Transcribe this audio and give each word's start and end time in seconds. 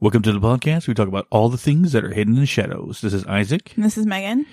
Welcome 0.00 0.22
to 0.22 0.32
the 0.32 0.40
podcast. 0.40 0.88
We 0.88 0.94
talk 0.94 1.08
about 1.08 1.26
all 1.30 1.48
the 1.48 1.58
things 1.58 1.92
that 1.92 2.04
are 2.04 2.12
hidden 2.12 2.34
in 2.34 2.40
the 2.40 2.46
shadows. 2.46 3.00
This 3.02 3.12
is 3.12 3.24
Isaac, 3.26 3.72
This 3.76 3.98
is 3.98 4.06
Megan. 4.06 4.46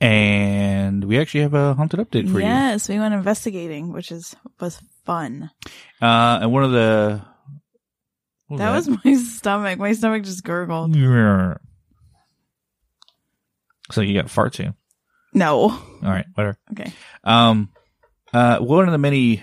and 0.00 1.04
we 1.04 1.18
actually 1.18 1.42
have 1.42 1.52
a 1.54 1.74
haunted 1.74 2.00
update 2.00 2.30
for 2.30 2.38
you. 2.38 2.46
yes, 2.46 2.88
we 2.88 2.98
went 2.98 3.12
investigating, 3.14 3.92
which 3.92 4.10
is 4.10 4.34
was 4.60 4.80
fun. 5.04 5.50
Uh, 6.00 6.38
and 6.42 6.52
one 6.52 6.64
of 6.64 6.72
the 6.72 7.22
what 8.48 8.58
That 8.58 8.72
was 8.74 8.88
my 9.04 9.14
stomach. 9.14 9.78
My 9.78 9.92
stomach 9.92 10.24
just 10.24 10.42
gurgled. 10.44 10.94
so 13.90 14.00
you 14.00 14.14
got 14.14 14.26
farts 14.30 14.58
in. 14.60 14.74
No. 15.34 15.70
All 15.70 15.80
right, 16.02 16.26
whatever. 16.34 16.58
Okay. 16.72 16.92
Um, 17.24 17.70
uh, 18.32 18.58
one 18.58 18.86
of 18.86 18.92
the 18.92 18.98
many 18.98 19.42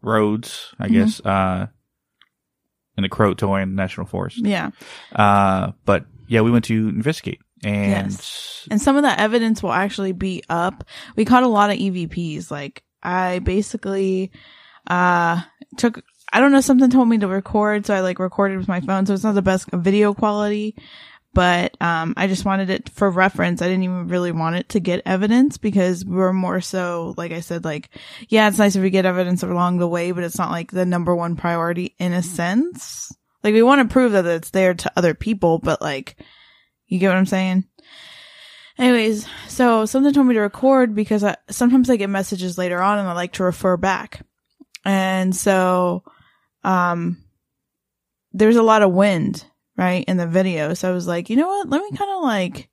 roads, 0.00 0.74
I 0.78 0.88
Mhm. 0.88 0.92
guess, 0.92 1.20
uh, 1.20 1.66
in 2.96 3.02
the 3.02 3.08
Croatan 3.08 3.74
National 3.74 4.06
Forest. 4.06 4.38
Yeah. 4.44 4.70
Uh, 5.14 5.72
but 5.84 6.06
yeah, 6.28 6.40
we 6.40 6.50
went 6.50 6.64
to 6.66 6.88
investigate, 6.88 7.40
and 7.64 8.12
And 8.70 8.80
some 8.80 8.96
of 8.96 9.02
that 9.02 9.20
evidence 9.20 9.62
will 9.62 9.72
actually 9.72 10.12
be 10.12 10.42
up. 10.48 10.84
We 11.16 11.24
caught 11.24 11.42
a 11.42 11.48
lot 11.48 11.70
of 11.70 11.78
EVPs. 11.78 12.50
Like 12.50 12.82
I 13.02 13.40
basically 13.40 14.30
uh 14.86 15.42
took 15.76 16.02
I 16.32 16.40
don't 16.40 16.52
know, 16.52 16.62
something 16.62 16.88
told 16.88 17.08
me 17.08 17.18
to 17.18 17.28
record, 17.28 17.84
so 17.84 17.94
I 17.94 18.00
like 18.00 18.18
recorded 18.18 18.56
with 18.56 18.68
my 18.68 18.80
phone, 18.80 19.04
so 19.04 19.12
it's 19.12 19.22
not 19.22 19.34
the 19.34 19.42
best 19.42 19.68
video 19.70 20.14
quality. 20.14 20.74
But 21.34 21.76
um 21.80 22.14
I 22.16 22.26
just 22.26 22.44
wanted 22.44 22.70
it 22.70 22.88
for 22.90 23.10
reference. 23.10 23.62
I 23.62 23.68
didn't 23.68 23.84
even 23.84 24.08
really 24.08 24.32
want 24.32 24.56
it 24.56 24.68
to 24.70 24.80
get 24.80 25.02
evidence 25.06 25.56
because 25.56 26.04
we're 26.04 26.32
more 26.32 26.60
so 26.60 27.14
like 27.16 27.32
I 27.32 27.40
said, 27.40 27.64
like, 27.64 27.90
yeah, 28.28 28.48
it's 28.48 28.58
nice 28.58 28.76
if 28.76 28.82
we 28.82 28.90
get 28.90 29.06
evidence 29.06 29.42
along 29.42 29.78
the 29.78 29.88
way, 29.88 30.12
but 30.12 30.24
it's 30.24 30.38
not 30.38 30.50
like 30.50 30.70
the 30.70 30.86
number 30.86 31.14
one 31.14 31.36
priority 31.36 31.94
in 31.98 32.12
a 32.12 32.22
sense. 32.22 33.12
Like 33.42 33.54
we 33.54 33.62
want 33.62 33.88
to 33.88 33.92
prove 33.92 34.12
that 34.12 34.26
it's 34.26 34.50
there 34.50 34.74
to 34.74 34.92
other 34.96 35.14
people, 35.14 35.58
but 35.58 35.80
like 35.80 36.16
you 36.86 36.98
get 36.98 37.08
what 37.08 37.16
I'm 37.16 37.26
saying? 37.26 37.64
Anyways, 38.78 39.26
so 39.48 39.86
something 39.86 40.12
told 40.12 40.26
me 40.26 40.34
to 40.34 40.40
record 40.40 40.94
because 40.94 41.22
I, 41.24 41.36
sometimes 41.50 41.90
I 41.90 41.96
get 41.96 42.10
messages 42.10 42.56
later 42.58 42.80
on 42.82 42.98
and 42.98 43.08
I 43.08 43.12
like 43.12 43.32
to 43.34 43.44
refer 43.44 43.76
back. 43.76 44.24
And 44.84 45.34
so, 45.36 46.04
um, 46.64 47.22
there's 48.32 48.56
a 48.56 48.62
lot 48.62 48.82
of 48.82 48.92
wind, 48.92 49.44
right, 49.82 50.04
in 50.06 50.16
the 50.16 50.26
video. 50.26 50.74
So 50.74 50.90
I 50.90 50.94
was 50.94 51.06
like, 51.06 51.30
you 51.30 51.36
know 51.36 51.48
what? 51.48 51.68
Let 51.68 51.82
me 51.82 51.96
kind 51.96 52.10
of 52.10 52.22
like 52.22 52.68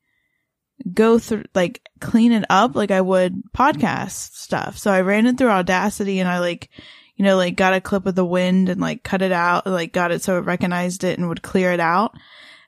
go 0.93 1.19
through, 1.19 1.45
like 1.53 1.81
clean 1.99 2.31
it 2.31 2.45
up 2.49 2.75
like 2.75 2.91
I 2.91 3.01
would 3.01 3.41
podcast 3.55 4.35
stuff. 4.35 4.77
So 4.77 4.91
I 4.91 5.01
ran 5.01 5.25
it 5.25 5.37
through 5.37 5.49
Audacity 5.49 6.19
and 6.19 6.29
I 6.29 6.39
like, 6.39 6.69
you 7.15 7.25
know, 7.25 7.35
like 7.35 7.55
got 7.55 7.73
a 7.73 7.81
clip 7.81 8.05
of 8.05 8.15
the 8.15 8.25
wind 8.25 8.69
and 8.69 8.79
like 8.79 9.03
cut 9.03 9.21
it 9.21 9.31
out, 9.31 9.67
like 9.67 9.93
got 9.93 10.11
it 10.11 10.21
so 10.21 10.37
it 10.37 10.45
recognized 10.45 11.03
it 11.03 11.19
and 11.19 11.27
would 11.27 11.41
clear 11.41 11.71
it 11.71 11.79
out. 11.79 12.15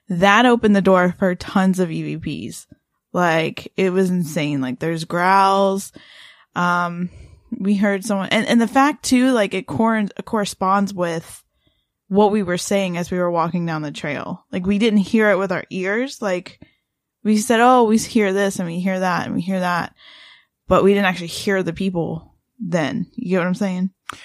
That 0.08 0.46
opened 0.46 0.76
the 0.76 0.82
door 0.82 1.14
for 1.18 1.34
tons 1.34 1.80
of 1.80 1.88
EVPs. 1.88 2.66
Like 3.12 3.72
it 3.76 3.90
was 3.90 4.10
insane. 4.10 4.60
Like 4.60 4.78
there's 4.78 5.04
growls. 5.04 5.92
Um, 6.54 7.10
we 7.58 7.76
heard 7.76 8.04
someone, 8.04 8.28
and, 8.30 8.46
and 8.46 8.60
the 8.60 8.66
fact 8.66 9.04
too, 9.04 9.32
like 9.32 9.54
it 9.54 9.66
cor- 9.66 10.06
corresponds 10.24 10.92
with 10.92 11.42
what 12.12 12.30
we 12.30 12.42
were 12.42 12.58
saying 12.58 12.98
as 12.98 13.10
we 13.10 13.16
were 13.16 13.30
walking 13.30 13.64
down 13.64 13.80
the 13.80 13.90
trail. 13.90 14.44
Like 14.52 14.66
we 14.66 14.78
didn't 14.78 14.98
hear 14.98 15.30
it 15.30 15.38
with 15.38 15.50
our 15.50 15.64
ears. 15.70 16.20
Like 16.20 16.60
we 17.24 17.38
said, 17.38 17.58
oh, 17.60 17.84
we 17.84 17.96
hear 17.96 18.34
this 18.34 18.58
and 18.58 18.68
we 18.68 18.80
hear 18.80 19.00
that 19.00 19.24
and 19.24 19.34
we 19.34 19.40
hear 19.40 19.60
that, 19.60 19.94
but 20.68 20.84
we 20.84 20.92
didn't 20.92 21.06
actually 21.06 21.28
hear 21.28 21.62
the 21.62 21.72
people 21.72 22.34
then. 22.60 23.06
You 23.14 23.30
get 23.30 23.38
what 23.38 23.46
I'm 23.46 23.54
saying? 23.54 23.90
I 24.12 24.16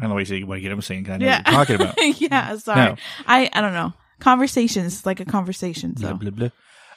don't 0.00 0.08
know 0.10 0.16
what 0.16 0.28
you 0.28 0.46
want 0.48 0.58
to 0.58 0.62
get 0.62 0.72
him 0.72 0.82
saying. 0.82 1.08
I 1.08 1.18
know 1.18 1.26
what 1.26 1.46
you're 1.46 1.54
talking 1.54 1.76
about. 1.76 2.20
yeah. 2.20 2.56
Sorry. 2.56 2.80
No. 2.80 2.96
I, 3.24 3.50
I 3.52 3.60
don't 3.60 3.72
know. 3.72 3.92
Conversations, 4.18 5.06
like 5.06 5.20
a 5.20 5.24
conversation. 5.24 5.96
So. 5.96 6.14
blah 6.14 6.30
blah 6.30 6.50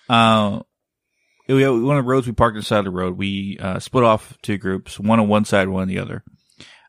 blah. 0.07 0.15
Uh, 0.15 0.63
we, 1.47 1.69
one 1.69 1.97
of 1.97 2.03
the 2.03 2.09
roads 2.09 2.25
we 2.25 2.33
parked 2.33 2.55
on 2.55 2.61
the 2.61 2.65
side 2.65 2.79
of 2.79 2.85
the 2.85 2.91
road. 2.91 3.15
We 3.15 3.59
uh, 3.59 3.77
split 3.77 4.03
off 4.03 4.39
two 4.41 4.57
groups, 4.57 4.99
one 4.99 5.19
on 5.19 5.27
one 5.27 5.45
side, 5.45 5.69
one 5.69 5.83
on 5.83 5.87
the 5.87 5.99
other. 5.99 6.23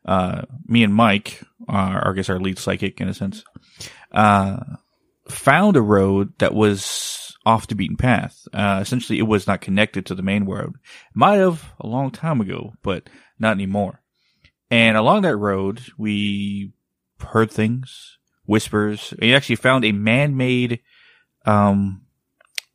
Uh, 0.05 0.43
me 0.65 0.83
and 0.83 0.93
Mike, 0.93 1.41
are, 1.67 2.09
I 2.09 2.13
guess 2.13 2.29
our 2.29 2.39
lead 2.39 2.57
psychic 2.57 2.99
in 2.99 3.07
a 3.07 3.13
sense, 3.13 3.43
uh, 4.11 4.57
found 5.27 5.77
a 5.77 5.81
road 5.81 6.33
that 6.39 6.53
was 6.53 7.37
off 7.45 7.67
the 7.67 7.75
beaten 7.75 7.97
path. 7.97 8.47
Uh, 8.53 8.79
essentially, 8.81 9.19
it 9.19 9.23
was 9.23 9.47
not 9.47 9.61
connected 9.61 10.05
to 10.05 10.15
the 10.15 10.23
main 10.23 10.45
road. 10.45 10.75
Might 11.13 11.37
have 11.37 11.71
a 11.79 11.87
long 11.87 12.11
time 12.11 12.41
ago, 12.41 12.73
but 12.83 13.09
not 13.39 13.53
anymore. 13.53 14.01
And 14.69 14.95
along 14.97 15.23
that 15.23 15.37
road, 15.37 15.81
we 15.97 16.73
heard 17.19 17.51
things, 17.51 18.17
whispers. 18.45 19.13
We 19.19 19.35
actually 19.35 19.57
found 19.57 19.85
a 19.85 19.91
man-made, 19.91 20.79
um, 21.45 22.03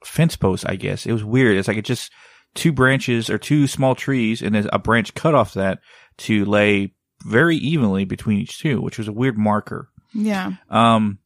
fence 0.05 0.37
post, 0.37 0.65
I 0.69 0.77
guess. 0.77 1.07
It 1.07 1.13
was 1.13 1.25
weird. 1.25 1.57
It's 1.57 1.69
like 1.69 1.77
it 1.77 1.85
just 1.85 2.13
two 2.55 2.73
branches 2.73 3.29
or 3.31 3.39
two 3.39 3.67
small 3.67 3.95
trees 3.95 4.43
and 4.43 4.55
then 4.55 4.69
a 4.73 4.79
branch 4.79 5.15
cut 5.15 5.35
off 5.35 5.55
that 5.55 5.81
to 6.17 6.45
lay 6.45 6.95
very 7.27 7.57
evenly 7.57 8.05
between 8.05 8.39
each 8.39 8.59
two, 8.59 8.81
which 8.81 8.99
was 8.99 9.09
a 9.09 9.13
weird 9.13 9.37
marker. 9.37 9.89
Yeah. 10.15 10.53
Um, 10.71 11.19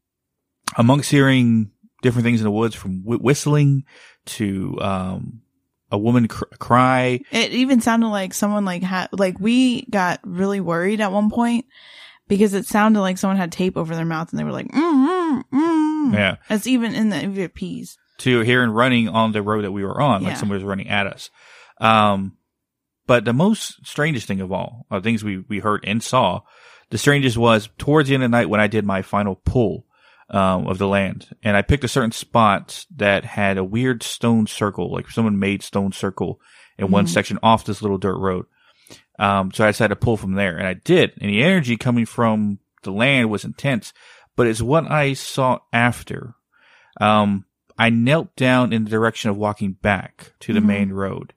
amongst 0.76 1.10
hearing 1.10 1.70
different 2.02 2.24
things 2.24 2.40
in 2.40 2.44
the 2.44 2.50
woods 2.50 2.74
from 2.74 3.02
wh- 3.02 3.22
whistling 3.22 3.84
to, 4.26 4.78
um, 4.80 5.42
a 5.92 5.98
woman 5.98 6.28
cr- 6.28 6.44
cry. 6.58 7.20
It 7.32 7.50
even 7.52 7.80
sounded 7.80 8.08
like 8.08 8.32
someone 8.32 8.64
like 8.64 8.82
had 8.82 9.08
like 9.12 9.40
we 9.40 9.82
got 9.86 10.20
really 10.24 10.60
worried 10.60 11.00
at 11.00 11.10
one 11.12 11.30
point 11.30 11.66
because 12.28 12.54
it 12.54 12.64
sounded 12.66 13.00
like 13.00 13.18
someone 13.18 13.36
had 13.36 13.50
tape 13.50 13.76
over 13.76 13.94
their 13.96 14.04
mouth 14.04 14.30
and 14.30 14.38
they 14.38 14.44
were 14.44 14.52
like, 14.52 14.68
mm, 14.68 15.08
mm, 15.08 15.42
mm. 15.52 16.14
Yeah. 16.14 16.36
that's 16.48 16.68
even 16.68 16.94
in 16.94 17.08
the 17.08 17.16
EVPs. 17.16 17.96
to 18.18 18.40
hearing 18.40 18.70
running 18.70 19.08
on 19.08 19.32
the 19.32 19.42
road 19.42 19.64
that 19.64 19.72
we 19.72 19.82
were 19.84 20.00
on, 20.00 20.22
like 20.22 20.34
Yeah. 20.34 20.36
somebody 20.38 20.62
was 20.62 20.68
running 20.68 20.88
at 20.88 21.08
us. 21.08 21.28
Um, 21.80 22.36
but 23.10 23.24
the 23.24 23.32
most 23.32 23.84
strangest 23.84 24.28
thing 24.28 24.40
of 24.40 24.52
all, 24.52 24.86
uh, 24.88 25.00
things 25.00 25.24
we, 25.24 25.38
we 25.48 25.58
heard 25.58 25.82
and 25.84 26.00
saw, 26.00 26.42
the 26.90 26.96
strangest 26.96 27.36
was 27.36 27.68
towards 27.76 28.08
the 28.08 28.14
end 28.14 28.22
of 28.22 28.30
the 28.30 28.36
night 28.36 28.48
when 28.48 28.60
I 28.60 28.68
did 28.68 28.84
my 28.86 29.02
final 29.02 29.34
pull, 29.34 29.84
um, 30.28 30.68
of 30.68 30.78
the 30.78 30.86
land. 30.86 31.26
And 31.42 31.56
I 31.56 31.62
picked 31.62 31.82
a 31.82 31.88
certain 31.88 32.12
spot 32.12 32.86
that 32.94 33.24
had 33.24 33.58
a 33.58 33.64
weird 33.64 34.04
stone 34.04 34.46
circle, 34.46 34.92
like 34.92 35.10
someone 35.10 35.40
made 35.40 35.64
stone 35.64 35.90
circle 35.90 36.40
in 36.78 36.92
one 36.92 37.06
Mhm. 37.06 37.08
section 37.08 37.38
off 37.42 37.64
this 37.64 37.82
little 37.82 37.98
dirt 37.98 38.16
road. 38.16 38.46
Um, 39.18 39.50
so 39.52 39.64
I 39.64 39.70
decided 39.70 39.94
to 39.96 40.04
pull 40.04 40.16
from 40.16 40.34
there 40.34 40.56
and 40.56 40.68
I 40.68 40.74
did. 40.74 41.14
And 41.20 41.30
the 41.30 41.42
energy 41.42 41.76
coming 41.76 42.06
from 42.06 42.60
the 42.84 42.92
land 42.92 43.28
was 43.28 43.44
intense, 43.44 43.92
but 44.36 44.46
it's 44.46 44.62
what 44.62 44.88
I 44.88 45.14
saw 45.14 45.58
after. 45.72 46.34
Um, 47.00 47.44
I 47.76 47.90
knelt 47.90 48.36
down 48.36 48.72
in 48.72 48.84
the 48.84 48.90
direction 48.90 49.30
of 49.30 49.36
walking 49.36 49.72
back 49.72 50.32
to 50.40 50.52
the 50.52 50.60
Mhm. 50.60 50.66
main 50.66 50.92
road. 50.92 51.32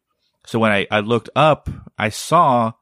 So 0.46 0.60
when 0.60 0.72
I, 0.72 0.88
I 0.92 1.00
looked 1.00 1.30
up, 1.36 1.70
I 1.98 2.10
saw 2.10 2.74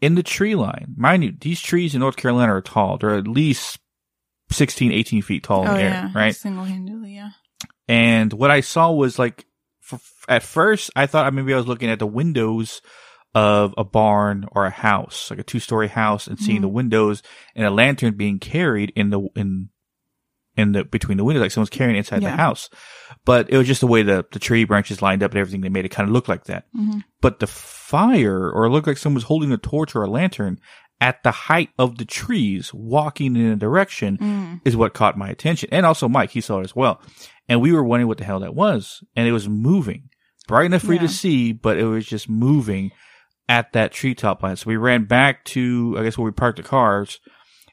in 0.00 0.14
the 0.14 0.22
tree 0.22 0.54
line, 0.54 0.94
mind 0.96 1.24
you, 1.24 1.32
these 1.40 1.60
trees 1.60 1.94
in 1.94 2.00
North 2.00 2.16
Carolina 2.16 2.54
are 2.54 2.60
tall. 2.62 2.98
They're 2.98 3.16
at 3.16 3.26
least 3.26 3.78
16, 4.50 4.92
18 4.92 5.22
feet 5.22 5.42
tall 5.42 5.62
in 5.62 5.68
oh 5.68 5.74
the 5.74 5.80
air, 5.80 5.88
yeah. 5.90 6.10
right? 6.14 6.34
Single 6.34 6.64
handedly, 6.64 7.14
yeah. 7.14 7.30
And 7.88 8.32
what 8.32 8.50
I 8.50 8.60
saw 8.60 8.92
was 8.92 9.18
like, 9.18 9.44
f- 9.92 10.24
at 10.28 10.42
first, 10.42 10.90
I 10.94 11.06
thought 11.06 11.32
maybe 11.34 11.54
I 11.54 11.56
was 11.56 11.66
looking 11.66 11.90
at 11.90 11.98
the 11.98 12.06
windows 12.06 12.80
of 13.34 13.74
a 13.76 13.84
barn 13.84 14.46
or 14.52 14.64
a 14.64 14.70
house, 14.70 15.30
like 15.30 15.38
a 15.40 15.42
two 15.44 15.60
story 15.60 15.88
house 15.88 16.26
and 16.26 16.38
seeing 16.38 16.58
Mhm. 16.58 16.62
the 16.62 16.68
windows 16.68 17.22
and 17.54 17.66
a 17.66 17.70
lantern 17.70 18.14
being 18.16 18.38
carried 18.38 18.92
in 18.96 19.10
the, 19.10 19.20
in, 19.34 19.68
in 20.56 20.72
the, 20.72 20.84
between 20.84 21.18
the 21.18 21.24
windows, 21.24 21.42
like 21.42 21.50
someone's 21.50 21.70
carrying 21.70 21.96
it 21.96 22.00
inside 22.00 22.22
Yeah. 22.22 22.30
the 22.30 22.36
house. 22.36 22.70
But 23.24 23.50
it 23.50 23.56
was 23.58 23.66
just 23.66 23.80
the 23.80 23.86
way 23.86 24.02
the, 24.02 24.24
the 24.32 24.38
tree 24.38 24.64
branches 24.64 25.02
lined 25.02 25.22
up 25.22 25.32
and 25.32 25.38
everything 25.38 25.60
They 25.60 25.68
made 25.68 25.84
it 25.84 25.90
kind 25.90 26.08
of 26.08 26.12
look 26.12 26.28
like 26.28 26.44
that. 26.44 26.64
hmm 26.74 26.98
But 27.20 27.40
the 27.40 27.46
fire, 27.46 28.50
or 28.50 28.64
it 28.66 28.70
looked 28.70 28.86
like 28.86 28.96
someone 28.98 29.16
was 29.16 29.24
holding 29.24 29.52
a 29.52 29.56
torch 29.58 29.94
or 29.94 30.02
a 30.02 30.10
lantern 30.10 30.58
at 31.00 31.22
the 31.22 31.30
height 31.30 31.68
of 31.78 31.98
the 31.98 32.04
trees, 32.06 32.72
walking 32.72 33.36
in 33.36 33.46
a 33.52 33.56
direction 33.56 34.16
Mm. 34.18 34.60
is 34.64 34.76
what 34.76 34.94
caught 34.94 35.18
my 35.18 35.28
attention. 35.28 35.68
And 35.70 35.84
also 35.84 36.08
Mike, 36.08 36.30
he 36.30 36.40
saw 36.40 36.60
it 36.60 36.64
as 36.64 36.74
well. 36.74 37.00
And 37.48 37.60
we 37.60 37.72
were 37.72 37.84
wondering 37.84 38.08
what 38.08 38.18
the 38.18 38.24
hell 38.24 38.40
that 38.40 38.54
was. 38.54 39.04
And 39.14 39.28
it 39.28 39.32
was 39.32 39.48
moving. 39.48 40.08
Bright 40.48 40.66
enough 40.66 40.82
for 40.82 40.92
you 40.94 41.00
to 41.00 41.08
see, 41.08 41.52
but 41.52 41.76
it 41.76 41.84
was 41.84 42.06
just 42.06 42.28
moving 42.30 42.92
at 43.48 43.72
that 43.74 43.92
treetop 43.92 44.42
line. 44.42 44.56
So 44.56 44.68
we 44.68 44.76
ran 44.76 45.04
back 45.04 45.44
to, 45.46 45.96
I 45.98 46.02
guess, 46.04 46.16
where 46.16 46.24
we 46.24 46.30
parked 46.32 46.56
the 46.56 46.62
cars 46.62 47.20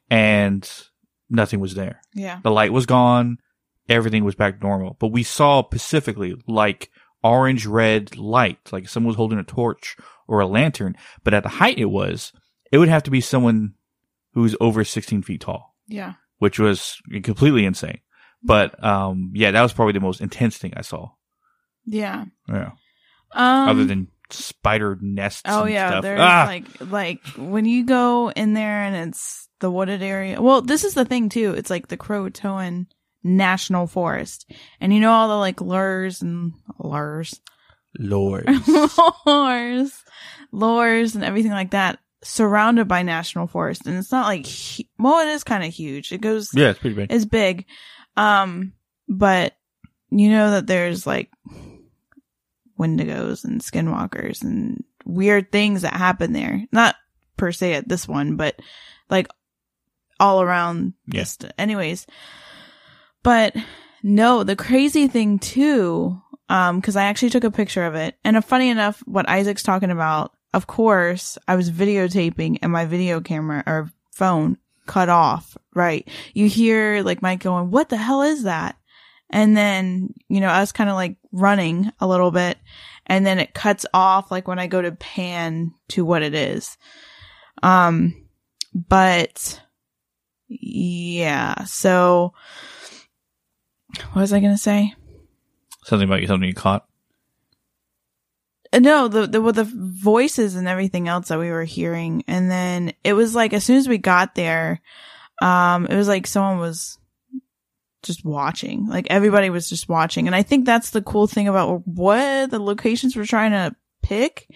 and 0.10 0.70
nothing 1.34 1.60
was 1.60 1.76
there. 1.76 2.00
Yeah. 2.14 2.40
The 2.44 2.52
light 2.52 2.72
was 2.72 2.86
gone. 2.86 3.38
Everything 3.90 4.24
was 4.24 4.36
back 4.36 4.62
normal. 4.64 4.96
But 5.00 5.08
we 5.10 5.24
saw 5.24 5.64
specifically 5.66 6.36
like 6.48 6.90
orange 7.24 7.66
red 7.66 8.16
light, 8.18 8.60
like 8.72 8.88
someone 8.88 9.08
was 9.10 9.18
holding 9.18 9.40
a 9.40 9.44
torch 9.44 9.98
or 10.28 10.40
a 10.40 10.48
lantern. 10.48 10.96
But 11.24 11.34
at 11.34 11.44
the 11.44 11.50
height 11.50 11.78
it 11.78 11.86
was, 11.86 12.32
it 12.72 12.78
would 12.78 12.88
have 12.90 13.04
to 13.04 13.12
be 13.12 13.20
someone 13.22 13.74
who's 14.34 14.56
over 14.62 14.84
16 14.84 15.22
feet 15.24 15.42
tall 15.42 15.76
Yeah. 15.88 16.14
which 16.38 16.60
was 16.60 16.98
completely 17.24 17.66
insane. 17.66 18.00
But 18.42 18.82
um, 18.84 19.32
yeah, 19.34 19.52
that 19.52 19.62
was 19.62 19.74
probably 19.74 19.94
the 19.94 20.00
most 20.00 20.22
intense 20.22 20.58
thing 20.58 20.74
I 20.76 20.82
saw. 20.82 21.10
Yeah. 21.86 22.26
Yeah. 22.48 22.72
Um, 23.34 23.70
Other 23.70 23.86
than 23.86 24.08
spider 24.30 24.98
nests. 25.02 25.44
Oh 25.46 25.64
and 25.64 25.74
yeah, 25.74 25.90
stuff. 25.90 26.02
there's 26.04 26.20
Ah! 26.22 26.46
like 26.48 26.66
like 26.92 27.25
when 27.38 27.66
you 27.66 27.86
go 27.86 28.31
in 28.31 28.54
there 28.54 28.84
and 28.84 29.10
it's 29.10 29.48
the 29.60 29.72
wooded 29.72 30.02
area. 30.02 30.42
Well, 30.42 30.62
this 30.62 30.84
is 30.84 30.94
the 30.94 31.06
thing 31.06 31.30
too. 31.30 31.54
It's 31.58 31.70
like 31.70 31.88
the 31.88 31.98
Croatan 31.98 32.88
national 33.24 33.88
forest. 33.88 34.52
And 34.81 34.94
you 34.94 35.00
know 35.00 35.12
all 35.12 35.28
the 35.30 35.36
like 35.38 35.62
lures 35.62 36.22
and 36.22 36.54
lures, 36.80 37.40
Lord. 37.98 38.50
lures, 39.25 40.04
lures 40.52 41.16
and 41.16 41.24
everything 41.24 41.52
like 41.52 41.72
that 41.72 42.00
surrounded 42.24 42.88
by 42.88 43.04
national 43.04 43.48
forest. 43.48 43.86
And 43.86 43.98
it's 43.98 44.12
not 44.12 44.25
like, 44.28 44.48
well, 45.00 45.20
it 45.28 45.31
is 45.31 45.44
kind 45.44 45.64
of 45.64 45.74
huge. 45.74 46.12
It 46.12 46.22
goes, 46.22 46.50
yeah, 46.54 46.70
it's 46.70 46.80
pretty 46.80 46.96
big. 46.96 47.12
it's 47.12 47.25
big. 47.25 47.66
Um, 48.18 48.74
but 49.08 49.56
you 50.10 50.30
know 50.30 50.52
that 50.52 50.68
there's 50.68 51.08
like 51.08 51.30
wendigos 52.84 53.44
and 53.44 53.62
skinwalkers 53.62 54.42
and 54.42 54.84
weird 55.06 55.52
things 55.52 55.82
that 55.82 55.94
happen 55.94 56.34
there. 56.34 56.66
Not 56.72 56.96
per 57.38 57.52
se 57.52 57.74
at 57.74 57.88
this 57.88 58.08
one, 58.08 58.36
but 58.36 58.60
like 59.10 59.28
all 60.20 60.42
around. 60.42 60.94
Yeah. 61.08 61.26
Anyways, 61.58 62.06
but 63.24 63.56
no, 64.02 64.44
the 64.44 64.56
crazy 64.56 65.08
thing 65.08 65.40
too, 65.40 66.22
um, 66.50 66.82
cause 66.82 66.96
I 66.96 67.06
actually 67.06 67.30
took 67.30 67.44
a 67.44 67.52
picture 67.52 67.86
of 67.86 67.96
it 67.96 68.16
and 68.24 68.38
uh, 68.38 68.42
funny 68.42 68.70
enough, 68.70 69.02
what 69.06 69.30
Isaac's 69.30 69.64
talking 69.64 69.92
about, 69.92 70.34
of 70.54 70.68
course, 70.68 71.38
I 71.48 71.56
was 71.56 71.72
videotaping 71.72 72.60
and 72.62 72.72
my 72.72 72.86
video 72.86 73.22
camera 73.22 73.64
or 73.66 73.92
phone 74.12 74.58
cut 74.86 75.10
off, 75.10 75.58
right? 75.74 76.08
You 76.34 76.48
hear 76.48 77.02
like 77.04 77.22
Mike 77.22 77.40
going, 77.40 77.72
what 77.72 77.90
the 77.90 77.98
hell 77.98 78.22
is 78.22 78.44
that? 78.44 78.76
And 79.34 79.58
then, 79.58 80.14
you 80.30 80.40
know, 80.40 80.48
I 80.48 80.60
was 80.60 80.72
kind 80.72 80.92
of 80.92 80.96
like 80.96 81.18
running 81.32 81.92
a 82.00 82.06
little 82.08 82.30
bit 82.30 82.60
and 83.08 83.26
then 83.26 83.40
it 83.40 83.56
cuts 83.56 83.84
off 83.92 84.30
like 84.30 84.48
when 84.48 84.60
I 84.60 84.68
go 84.68 84.80
to 84.80 84.92
pan 84.92 85.74
to 85.90 86.06
what 86.06 86.22
it 86.22 86.36
is. 86.36 86.78
Um, 87.64 88.28
but 88.76 89.60
yeah, 90.48 91.64
so 91.64 92.34
what 94.12 94.22
was 94.22 94.34
I 94.34 94.40
going 94.40 94.54
to 94.54 94.58
say? 94.58 94.94
Something 95.84 96.08
about 96.08 96.22
you, 96.22 96.28
something 96.28 96.48
you 96.48 96.54
caught. 96.54 96.86
Uh, 98.72 98.80
No, 98.80 99.08
the, 99.08 99.26
the 99.26 99.40
the 99.52 99.64
voices 99.64 100.56
and 100.56 100.68
everything 100.68 101.08
else 101.08 101.30
that 101.30 101.40
we 101.40 101.50
were 101.50 101.64
hearing, 101.64 102.24
and 102.28 102.52
then 102.52 102.94
it 103.04 103.14
was 103.14 103.34
like 103.34 103.54
as 103.54 103.64
soon 103.64 103.78
as 103.78 103.90
we 103.90 103.98
got 103.98 104.36
there, 104.36 104.80
um, 105.42 105.88
it 105.88 105.96
was 105.96 106.08
like 106.08 106.28
someone 106.28 106.60
was 106.60 107.00
just 108.04 108.24
watching. 108.26 108.88
Like 108.88 109.08
everybody 109.10 109.50
was 109.50 109.68
just 109.70 109.90
watching, 109.90 110.28
and 110.28 110.36
I 110.36 110.44
think 110.44 110.66
that's 110.66 110.92
the 110.92 111.02
cool 111.02 111.28
thing 111.28 111.48
about 111.48 111.88
what 111.88 112.52
the 112.52 112.60
locations 112.60 113.16
we're 113.16 113.26
trying 113.26 113.52
to 113.52 113.76
pick 114.02 114.48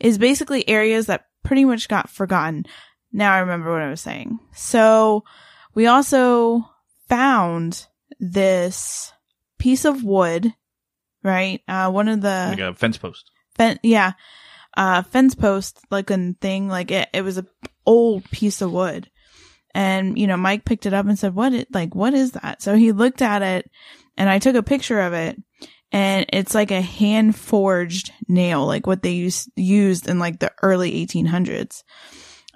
is 0.00 0.18
basically 0.18 0.68
areas 0.68 1.06
that 1.06 1.26
pretty 1.44 1.64
much 1.64 1.88
got 1.88 2.10
forgotten. 2.10 2.64
Now 3.12 3.32
I 3.32 3.38
remember 3.38 3.72
what 3.72 3.80
I 3.82 3.88
was 3.90 4.00
saying. 4.00 4.38
So 4.54 5.24
we 5.74 5.86
also 5.86 6.68
found 7.08 7.86
this 8.20 9.12
piece 9.58 9.84
of 9.84 10.02
wood, 10.04 10.52
right? 11.22 11.62
Uh, 11.66 11.90
one 11.90 12.08
of 12.08 12.20
the 12.20 12.46
Like 12.50 12.58
a 12.60 12.74
fence 12.74 12.98
post. 12.98 13.30
fen- 13.54 13.78
yeah, 13.82 14.12
uh, 14.76 15.02
fence 15.02 15.34
post 15.34 15.78
like 15.90 16.10
a 16.10 16.34
thing. 16.40 16.68
Like 16.68 16.90
it, 16.90 17.08
it 17.14 17.22
was 17.22 17.38
a 17.38 17.46
old 17.86 18.24
piece 18.30 18.60
of 18.60 18.72
wood. 18.72 19.10
And, 19.74 20.18
you 20.18 20.26
know, 20.26 20.36
Mike 20.36 20.64
picked 20.64 20.86
it 20.86 20.94
up 20.94 21.06
and 21.06 21.18
said, 21.18 21.34
what 21.34 21.52
it, 21.52 21.68
like, 21.72 21.94
what 21.94 22.14
is 22.14 22.32
that? 22.32 22.62
So 22.62 22.74
he 22.74 22.92
looked 22.92 23.22
at 23.22 23.42
it 23.42 23.70
and 24.16 24.28
I 24.28 24.38
took 24.38 24.56
a 24.56 24.62
picture 24.62 25.00
of 25.00 25.12
it 25.12 25.40
and 25.92 26.26
it's 26.32 26.54
like 26.54 26.70
a 26.70 26.80
hand 26.80 27.36
forged 27.36 28.12
nail, 28.26 28.66
like 28.66 28.86
what 28.86 29.02
they 29.02 29.12
used, 29.12 29.50
used 29.56 30.08
in 30.08 30.18
like 30.18 30.38
the 30.38 30.52
early 30.62 31.06
1800s 31.06 31.82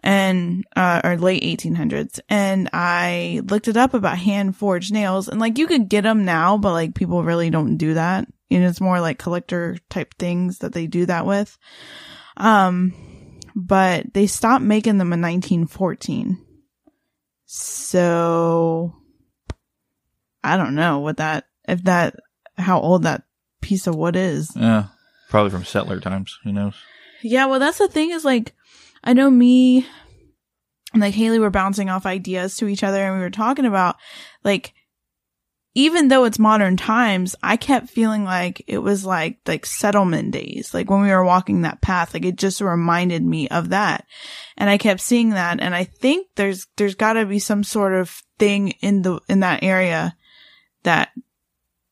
and, 0.02 0.64
uh, 0.74 1.00
or 1.04 1.16
late 1.16 1.42
1800s. 1.42 2.18
And 2.28 2.68
I 2.72 3.42
looked 3.44 3.68
it 3.68 3.76
up 3.76 3.94
about 3.94 4.18
hand 4.18 4.56
forged 4.56 4.92
nails 4.92 5.28
and 5.28 5.40
like 5.40 5.58
you 5.58 5.66
could 5.66 5.88
get 5.88 6.02
them 6.02 6.24
now, 6.24 6.58
but 6.58 6.72
like 6.72 6.94
people 6.94 7.22
really 7.22 7.50
don't 7.50 7.76
do 7.76 7.94
that. 7.94 8.26
And 8.50 8.64
it's 8.64 8.80
more 8.80 9.00
like 9.00 9.18
collector 9.18 9.78
type 9.88 10.14
things 10.18 10.58
that 10.58 10.72
they 10.72 10.86
do 10.86 11.06
that 11.06 11.24
with. 11.24 11.56
Um, 12.36 12.94
but 13.54 14.12
they 14.14 14.26
stopped 14.26 14.64
making 14.64 14.98
them 14.98 15.12
in 15.12 15.20
1914. 15.20 16.38
So 17.54 18.96
I 20.42 20.56
don't 20.56 20.74
know 20.74 21.00
what 21.00 21.18
that, 21.18 21.44
if 21.68 21.84
that, 21.84 22.16
how 22.56 22.80
old 22.80 23.02
that 23.02 23.24
piece 23.60 23.86
of 23.86 23.94
wood 23.94 24.16
is. 24.16 24.50
Yeah. 24.56 24.86
Probably 25.28 25.50
from 25.50 25.66
settler 25.66 26.00
times. 26.00 26.38
Who 26.44 26.52
knows? 26.52 26.74
Yeah, 27.20 27.44
well, 27.44 27.58
that's 27.58 27.76
the 27.76 27.88
thing 27.88 28.10
is 28.10 28.24
like, 28.24 28.54
I 29.04 29.12
know 29.12 29.30
me 29.30 29.86
and 30.94 31.02
like 31.02 31.12
Haley 31.12 31.38
were 31.38 31.50
bouncing 31.50 31.90
off 31.90 32.06
ideas 32.06 32.56
to 32.56 32.68
each 32.68 32.82
other 32.82 33.04
and 33.04 33.16
we 33.16 33.20
were 33.20 33.28
talking 33.28 33.66
about 33.66 33.96
like, 34.44 34.72
even 35.74 36.08
though 36.08 36.24
it's 36.24 36.38
modern 36.38 36.76
times, 36.76 37.34
I 37.42 37.56
kept 37.56 37.88
feeling 37.88 38.24
like 38.24 38.62
it 38.66 38.78
was 38.78 39.04
like, 39.04 39.38
like 39.46 39.64
settlement 39.64 40.32
days. 40.32 40.74
Like 40.74 40.90
when 40.90 41.00
we 41.00 41.10
were 41.10 41.24
walking 41.24 41.62
that 41.62 41.80
path, 41.80 42.14
like 42.14 42.24
it 42.24 42.36
just 42.36 42.60
reminded 42.60 43.22
me 43.22 43.48
of 43.48 43.70
that. 43.70 44.06
And 44.56 44.68
I 44.68 44.78
kept 44.78 45.00
seeing 45.00 45.30
that. 45.30 45.60
And 45.60 45.74
I 45.74 45.84
think 45.84 46.28
there's, 46.36 46.66
there's 46.76 46.94
gotta 46.94 47.24
be 47.24 47.38
some 47.38 47.64
sort 47.64 47.94
of 47.94 48.22
thing 48.38 48.70
in 48.80 49.02
the, 49.02 49.20
in 49.28 49.40
that 49.40 49.62
area 49.62 50.14
that 50.82 51.10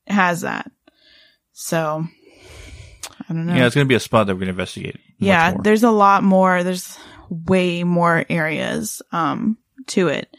has 0.07 0.43
that. 0.43 0.71
So 1.53 2.05
I 3.29 3.33
don't 3.33 3.47
know. 3.47 3.55
Yeah, 3.55 3.67
it's 3.67 3.75
going 3.75 3.87
to 3.87 3.89
be 3.89 3.95
a 3.95 4.01
spot 4.01 4.27
that 4.27 4.35
we're 4.35 4.41
going 4.41 4.47
to 4.47 4.53
investigate. 4.53 4.99
Yeah, 5.19 5.53
more. 5.53 5.63
there's 5.63 5.85
a 5.85 5.91
lot 5.91 6.23
more. 6.23 6.65
There's 6.65 6.99
way 7.29 7.85
more 7.85 8.25
areas 8.29 9.03
um 9.13 9.57
to 9.87 10.09
it. 10.09 10.35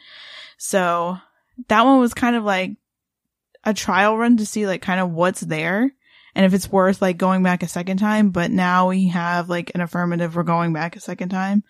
So 0.58 1.18
that 1.70 1.86
one 1.86 2.00
was 2.00 2.14
kind 2.14 2.36
of 2.36 2.44
like 2.44 2.76
a 3.63 3.74
trial 3.74 4.18
run 4.18 4.38
to 4.38 4.46
see 4.46 4.66
like 4.68 4.81
kind 4.81 5.00
of 5.00 5.12
what's 5.12 5.42
there 5.42 5.92
and 6.35 6.45
if 6.45 6.54
it's 6.54 6.71
worth 6.71 7.02
like 7.02 7.18
going 7.18 7.44
back 7.44 7.62
a 7.64 7.68
second 7.68 7.97
time. 7.97 8.31
But 8.31 8.52
now 8.52 8.90
we 8.90 9.09
have 9.09 9.50
like 9.50 9.71
an 9.76 9.81
affirmative. 9.81 10.35
We're 10.35 10.44
going 10.44 10.74
back 10.74 10.95
a 10.95 11.00
second 11.00 11.30
time. 11.30 11.64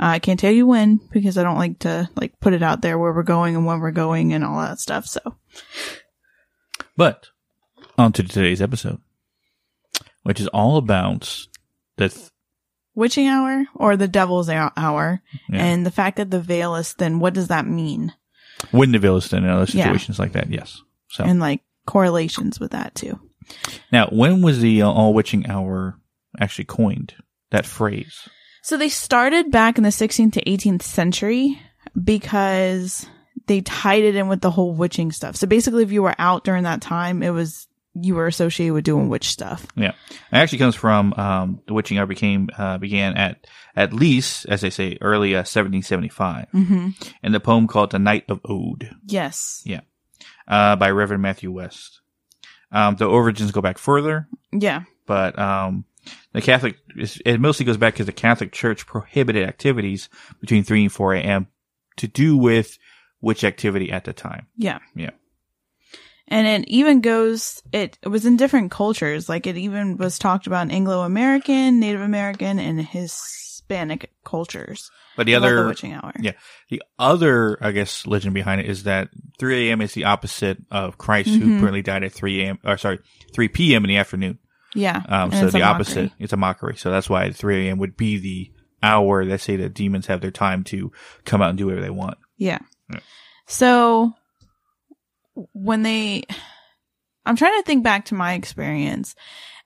Uh, 0.00 0.06
I 0.06 0.18
can't 0.18 0.40
tell 0.40 0.50
you 0.52 0.66
when 0.66 0.98
because 1.12 1.38
I 1.38 1.44
don't 1.44 1.58
like 1.58 1.78
to 1.80 2.08
like 2.16 2.38
put 2.40 2.52
it 2.52 2.62
out 2.62 2.82
there 2.82 2.98
where 2.98 3.12
we're 3.12 3.22
going 3.22 3.54
and 3.56 3.64
when 3.64 3.78
we're 3.80 3.92
going 3.92 4.32
and 4.34 4.44
all 4.44 4.60
that 4.60 4.80
stuff. 4.80 5.06
So 5.06 5.20
But 6.96 7.28
on 7.96 8.12
to 8.12 8.22
today's 8.24 8.60
episode, 8.62 9.00
which 10.24 10.40
is 10.40 10.48
all 10.48 10.76
about 10.76 11.46
the 11.96 12.08
th- 12.08 12.26
witching 12.94 13.28
hour 13.28 13.64
or 13.74 13.96
the 13.96 14.08
devil's 14.08 14.48
hour 14.48 15.22
Yeah. 15.48 15.64
and 15.64 15.86
the 15.86 15.90
fact 15.92 16.16
that 16.16 16.30
the 16.30 16.40
veil 16.40 16.74
is 16.76 16.92
thin. 16.92 17.20
What 17.20 17.34
does 17.34 17.48
that 17.48 17.66
mean? 17.66 18.12
when 18.70 18.92
the 18.92 18.98
Villiston 18.98 19.38
in 19.38 19.48
other 19.48 19.70
Yeah. 19.72 19.84
situations 19.84 20.18
like 20.18 20.32
that. 20.32 20.50
Yes. 20.50 20.80
So 21.10 21.24
and 21.24 21.40
like 21.40 21.60
correlations 21.86 22.58
with 22.60 22.72
that 22.72 22.94
too. 22.94 23.18
now, 23.92 24.08
when 24.10 24.42
was 24.42 24.60
the 24.60 24.82
uh, 24.82 24.88
all 24.90 25.14
witching 25.14 25.46
hour 25.48 25.98
actually 26.40 26.64
coined? 26.64 27.14
That 27.50 27.66
phrase. 27.66 28.28
So 28.62 28.76
they 28.76 28.88
started 28.88 29.50
back 29.50 29.76
in 29.78 29.84
the 29.84 29.90
16th 29.90 30.32
to 30.32 30.44
18th 30.44 30.82
century 30.82 31.58
because 32.02 33.06
they 33.46 33.60
tied 33.60 34.02
it 34.04 34.16
in 34.16 34.28
with 34.28 34.40
the 34.40 34.50
whole 34.50 34.74
witching 34.74 35.12
stuff. 35.12 35.36
So 35.36 35.46
basically, 35.46 35.82
if 35.82 35.92
you 35.92 36.02
were 36.02 36.14
out 36.18 36.44
during 36.44 36.64
that 36.64 36.80
time, 36.80 37.22
it 37.22 37.30
was 37.30 37.66
you 37.96 38.14
were 38.16 38.26
associated 38.26 38.72
with 38.74 38.84
doing 38.84 39.08
witch 39.08 39.28
stuff. 39.28 39.66
Yeah, 39.76 39.90
it 39.92 40.16
actually 40.32 40.58
comes 40.58 40.74
from 40.74 41.12
um, 41.14 41.60
the 41.68 41.74
witching 41.74 41.98
hour 41.98 42.06
became 42.06 42.48
uh, 42.58 42.78
began 42.78 43.16
at 43.16 43.46
at 43.76 43.92
least, 43.92 44.46
as 44.48 44.62
they 44.62 44.70
say, 44.70 44.98
early 45.00 45.34
uh, 45.34 45.38
1775, 45.46 46.46
Mm-hmm. 46.54 46.88
in 47.22 47.32
the 47.32 47.40
poem 47.40 47.66
called 47.68 47.90
"The 47.92 47.98
Night 47.98 48.24
of 48.28 48.40
Ode" 48.44 48.90
Yes. 49.06 49.62
Uh, 50.48 50.76
by 50.76 50.90
Reverend 50.90 51.22
Matthew 51.22 51.50
West. 51.50 52.00
Um, 52.72 52.96
the 52.96 53.06
origins 53.06 53.52
go 53.52 53.60
back 53.60 53.78
further, 53.78 54.28
Yeah. 54.52 54.82
but 55.06 55.38
um, 55.38 55.84
the 56.32 56.42
Catholic 56.42 56.76
it 56.96 57.40
mostly 57.40 57.64
goes 57.66 57.76
back 57.76 57.94
because 57.94 58.06
the 58.06 58.12
Catholic 58.12 58.52
Church 58.52 58.86
prohibited 58.86 59.46
activities 59.48 60.08
between 60.40 60.64
three 60.64 60.82
and 60.82 60.92
four 60.92 61.14
a.m. 61.14 61.46
to 61.98 62.08
do 62.08 62.36
with 62.36 62.76
which 63.20 63.44
activity 63.44 63.90
at 63.92 64.04
the 64.04 64.12
time. 64.12 64.46
Yeah. 64.56 64.80
Yeah. 64.94 65.10
And 66.28 66.46
it 66.46 66.68
even 66.68 67.00
goes, 67.00 67.62
it, 67.72 67.98
it 68.02 68.08
was 68.08 68.24
in 68.26 68.36
different 68.36 68.70
cultures. 68.70 69.28
Like 69.28 69.46
it 69.46 69.56
even 69.56 69.98
was 69.98 70.18
talked 70.18 70.46
about 70.46 70.62
in 70.62 70.70
Anglo 70.70 71.02
American, 71.02 71.80
Native 71.80 72.00
American, 72.00 72.58
and 72.58 72.80
Hispanic 73.68 74.10
cultures. 74.24 74.90
But 75.16 75.26
the 75.26 75.34
other 75.36 75.62
the 75.62 75.68
witching 75.68 75.92
hour. 75.94 76.12
Yeah. 76.20 76.32
The 76.68 76.82
other, 76.98 77.56
I 77.64 77.70
guess, 77.72 78.06
legend 78.06 78.34
behind 78.34 78.60
it 78.60 78.68
is 78.68 78.82
that 78.84 79.08
3 79.38 79.68
a.m. 79.70 79.80
is 79.80 79.92
the 79.94 80.04
opposite 80.04 80.58
of 80.70 80.98
Christ, 80.98 81.30
who 81.30 81.46
Mhm. 81.46 81.60
currently 81.60 81.82
died 81.82 82.04
at 82.04 82.12
3 82.12 82.42
a.m. 82.42 82.58
or 82.64 82.76
sorry, 82.76 82.98
3 83.32 83.48
p.m. 83.48 83.84
in 83.84 83.88
the 83.88 83.96
afternoon. 83.96 84.38
Yeah. 84.74 85.02
Um, 85.08 85.30
so 85.30 85.48
the 85.50 85.62
opposite, 85.62 86.02
mockery. 86.04 86.16
it's 86.18 86.32
a 86.32 86.36
mockery. 86.36 86.76
So 86.76 86.90
that's 86.90 87.08
why 87.08 87.30
3 87.30 87.68
a.m. 87.68 87.78
would 87.78 87.96
be 87.96 88.18
the 88.18 88.50
hour 88.82 89.24
that 89.24 89.40
say 89.40 89.56
that 89.56 89.72
demons 89.74 90.06
have 90.06 90.20
their 90.20 90.30
time 90.32 90.64
to 90.64 90.92
come 91.24 91.40
out 91.40 91.50
and 91.50 91.58
do 91.58 91.66
whatever 91.66 91.82
they 91.82 91.90
want. 91.90 92.18
Yeah. 92.36 92.58
Yeah. 92.92 93.00
So 93.46 94.12
when 95.52 95.82
they, 95.82 96.24
I'm 97.24 97.36
trying 97.36 97.58
to 97.60 97.64
think 97.64 97.82
back 97.84 98.06
to 98.06 98.14
my 98.14 98.34
experience 98.34 99.14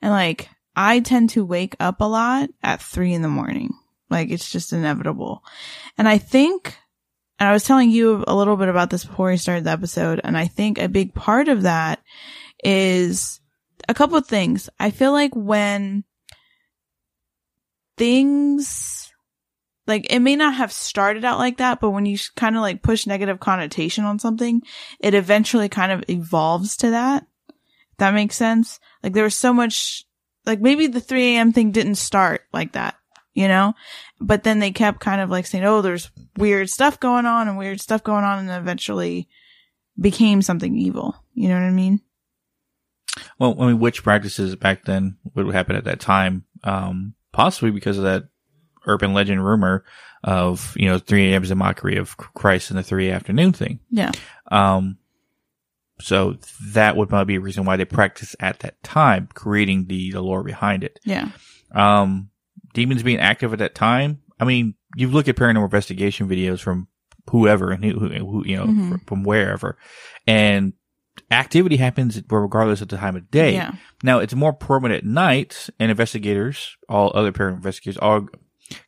and 0.03 0.13
like, 0.13 0.49
I 0.77 1.01
tend 1.01 1.31
to 1.31 1.45
wake 1.45 1.75
up 1.81 2.01
a 2.01 2.05
lot 2.05 2.51
at 2.63 2.81
three 2.81 3.13
in 3.13 3.23
the 3.23 3.29
morning. 3.29 3.71
Like 4.11 4.31
it's 4.31 4.51
just 4.51 4.73
inevitable. 4.73 5.43
And 5.97 6.09
I 6.09 6.19
think 6.19 6.77
and 7.39 7.49
I 7.49 7.53
was 7.53 7.65
telling 7.65 7.91
you 7.91 8.25
a 8.27 8.35
little 8.35 8.57
bit 8.57 8.69
about 8.69 8.91
this 8.91 9.05
before 9.05 9.29
we 9.31 9.37
started 9.37 9.65
the 9.65 9.71
episode, 9.71 10.21
and 10.25 10.37
I 10.37 10.47
think 10.47 10.79
a 10.79 10.89
big 10.89 11.15
part 11.15 11.49
of 11.49 11.63
that 11.63 12.03
is 12.65 13.41
a 13.89 13.95
couple 13.95 14.17
of 14.17 14.27
things. 14.27 14.69
I 14.81 14.91
feel 14.91 15.13
like 15.13 15.35
when 15.35 16.05
things 17.97 19.13
like 19.87 20.13
it 20.13 20.19
may 20.21 20.37
not 20.37 20.55
have 20.55 20.73
started 20.73 21.25
out 21.25 21.39
like 21.39 21.59
that, 21.59 21.81
but 21.81 21.91
when 21.91 22.07
you 22.07 22.19
kind 22.37 22.57
of 22.57 22.63
like 22.63 22.83
push 22.83 23.07
negative 23.07 23.41
connotation 23.41 24.05
on 24.05 24.19
something, 24.19 24.63
it 25.01 25.15
eventually 25.15 25.69
kind 25.69 25.93
of 25.93 26.05
evolves 26.09 26.77
to 26.79 26.91
that. 26.91 27.27
That 27.99 28.15
makes 28.15 28.37
sense. 28.37 28.81
Like 29.03 29.15
there 29.15 29.25
was 29.25 29.35
so 29.35 29.53
much, 29.53 30.05
like 30.45 30.61
maybe 30.61 30.89
the 30.89 31.01
3 31.01 31.37
a.m. 31.37 31.53
thing 31.53 31.71
didn't 31.71 31.97
start 31.97 32.43
like 32.53 32.73
that, 32.73 32.97
you 33.39 33.47
know, 33.47 33.73
but 34.21 34.43
then 34.43 34.59
they 34.59 34.73
kept 34.73 34.99
kind 34.99 35.21
of 35.21 35.31
like 35.31 35.47
saying, 35.47 35.65
Oh, 35.65 35.81
there's 35.81 36.11
weird 36.37 36.69
stuff 36.69 36.99
going 36.99 37.25
on 37.25 37.47
and 37.47 37.57
weird 37.57 37.81
stuff 37.81 38.03
going 38.03 38.25
on. 38.25 38.41
And 38.41 38.51
eventually 38.51 39.29
became 39.99 40.43
something 40.43 40.77
evil. 40.77 41.15
You 41.35 41.49
know 41.49 41.55
what 41.55 41.63
I 41.63 41.71
mean? 41.71 42.01
Well, 43.39 43.55
I 43.61 43.67
mean, 43.69 43.79
witch 43.79 44.03
practices 44.03 44.57
back 44.57 44.85
then 44.87 45.19
would 45.35 45.55
happen 45.55 45.77
at 45.77 45.85
that 45.85 46.01
time, 46.01 46.47
um, 46.65 47.15
possibly 47.33 47.71
because 47.71 47.97
of 47.97 48.05
that 48.05 48.25
urban 48.87 49.15
legend 49.15 49.45
rumor 49.45 49.85
of, 50.25 50.75
you 50.77 50.89
know, 50.89 50.99
3 50.99 51.33
a.m. 51.33 51.45
is 51.45 51.53
a 51.53 51.55
mockery 51.55 51.97
of 51.97 52.17
Christ 52.17 52.71
in 52.71 52.77
the 52.77 52.83
3 52.83 53.09
afternoon 53.11 53.53
thing. 53.53 53.79
Yeah. 53.89 54.11
Um, 54.51 54.99
so 56.01 56.39
that 56.73 56.97
would 56.97 57.09
probably 57.09 57.35
be 57.35 57.37
a 57.37 57.41
reason 57.41 57.65
why 57.65 57.77
they 57.77 57.85
practiced 57.85 58.35
at 58.41 58.61
that 58.61 58.83
time, 58.83 59.29
creating 59.33 59.87
the, 59.87 60.11
the 60.11 60.23
lore 60.23 60.43
behind 60.43 60.83
it. 60.83 60.99
Yeah. 61.05 61.31
Um, 61.73 62.31
demons 62.79 63.03
being 63.03 63.19
active 63.19 63.53
at 63.53 63.59
that 63.59 63.75
time. 63.75 64.21
I 64.41 64.45
mean, 64.45 64.75
you 64.97 65.09
look 65.09 65.29
at 65.29 65.37
paranormal 65.37 65.65
investigation 65.65 66.29
videos 66.29 66.61
from 66.61 66.89
whoever 67.31 67.71
and 67.73 67.85
who, 67.85 67.99
who 67.99 68.45
you 68.47 68.57
know, 68.57 68.67
Mhm. 68.67 68.89
from, 68.91 69.01
from 69.07 69.23
wherever, 69.25 69.77
and 70.27 70.73
activity 71.31 71.77
happens 71.77 72.23
regardless 72.31 72.81
of 72.81 72.89
the 72.89 72.97
time 72.97 73.17
of 73.17 73.31
day. 73.31 73.55
Yeah. 73.55 73.73
Now 74.05 74.21
it's 74.21 74.35
more 74.35 74.53
prominent 74.53 74.99
at 74.99 75.05
night, 75.05 75.69
and 75.81 75.91
investigators, 75.91 76.77
all 76.89 77.11
other 77.15 77.33
paranormal 77.33 77.57
investigators, 77.57 77.99
all 77.99 78.29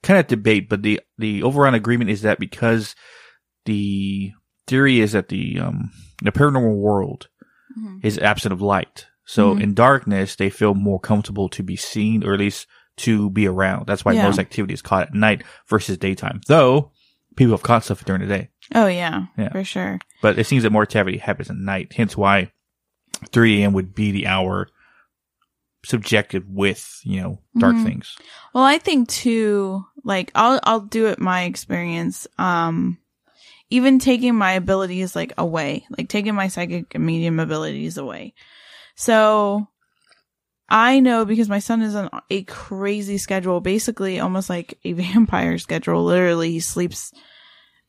kind 0.02 0.20
of 0.20 0.26
debate, 0.28 0.68
but 0.68 0.82
the 0.82 1.00
the 1.18 1.42
overall 1.42 1.74
agreement 1.74 2.10
is 2.10 2.22
that 2.22 2.38
because 2.38 2.94
the 3.66 4.32
theory 4.66 5.00
is 5.00 5.12
that 5.12 5.28
the 5.28 5.58
um 5.58 5.90
the 6.22 6.32
paranormal 6.32 6.76
world 6.76 7.28
Mhm. 7.78 8.00
is 8.04 8.18
absent 8.18 8.52
of 8.52 8.60
light, 8.62 9.06
so 9.24 9.54
Mhm. 9.54 9.62
in 9.62 9.74
darkness 9.74 10.36
they 10.36 10.50
feel 10.50 10.74
more 10.74 11.00
comfortable 11.00 11.48
to 11.50 11.62
be 11.62 11.76
seen, 11.76 12.24
or 12.24 12.34
at 12.34 12.40
least 12.40 12.66
to 12.98 13.30
be 13.30 13.46
around. 13.46 13.86
That's 13.86 14.04
why 14.04 14.12
Yeah. 14.12 14.24
most 14.24 14.38
activity 14.38 14.74
is 14.74 14.82
caught 14.82 15.08
at 15.08 15.14
night 15.14 15.42
versus 15.68 15.96
daytime. 15.98 16.40
Though 16.46 16.92
people 17.36 17.52
have 17.52 17.62
caught 17.62 17.84
stuff 17.84 18.04
during 18.04 18.20
the 18.22 18.28
day, 18.28 18.48
Oh 18.74 18.86
yeah, 18.86 19.26
Yeah. 19.38 19.50
for 19.50 19.64
sure. 19.64 19.98
but 20.22 20.38
it 20.38 20.46
seems 20.46 20.62
that 20.64 20.70
more 20.72 20.82
activity 20.82 21.18
happens 21.18 21.50
at 21.50 21.56
night. 21.56 21.92
Hence 21.94 22.16
why 22.16 22.52
3 23.32 23.62
a.m. 23.62 23.72
would 23.72 23.94
be 23.94 24.10
the 24.12 24.26
hour 24.26 24.68
subjected 25.84 26.44
with 26.48 27.00
you 27.04 27.20
know 27.22 27.40
dark 27.58 27.74
Mhm. 27.76 27.84
things. 27.84 28.16
Well, 28.54 28.64
I 28.64 28.78
think 28.78 29.08
too, 29.08 29.84
like 30.04 30.30
I'll 30.34 30.60
I'll 30.64 30.80
do 30.80 31.06
it 31.06 31.18
my 31.18 31.42
experience. 31.44 32.26
Um, 32.38 32.98
even 33.70 33.98
taking 33.98 34.34
my 34.34 34.52
abilities 34.52 35.14
like 35.16 35.32
away, 35.38 35.86
like 35.96 36.08
taking 36.08 36.34
my 36.34 36.48
psychic 36.48 36.94
and 36.94 37.06
medium 37.06 37.38
abilities 37.40 37.96
away. 37.96 38.34
So 38.96 39.68
I 40.70 41.00
know 41.00 41.24
because 41.24 41.48
my 41.48 41.58
son 41.58 41.82
is 41.82 41.96
on 41.96 42.08
a 42.30 42.44
crazy 42.44 43.18
schedule, 43.18 43.60
basically 43.60 44.20
almost 44.20 44.48
like 44.48 44.78
a 44.84 44.92
vampire 44.94 45.58
schedule. 45.58 46.04
Literally, 46.04 46.52
he 46.52 46.60
sleeps 46.60 47.12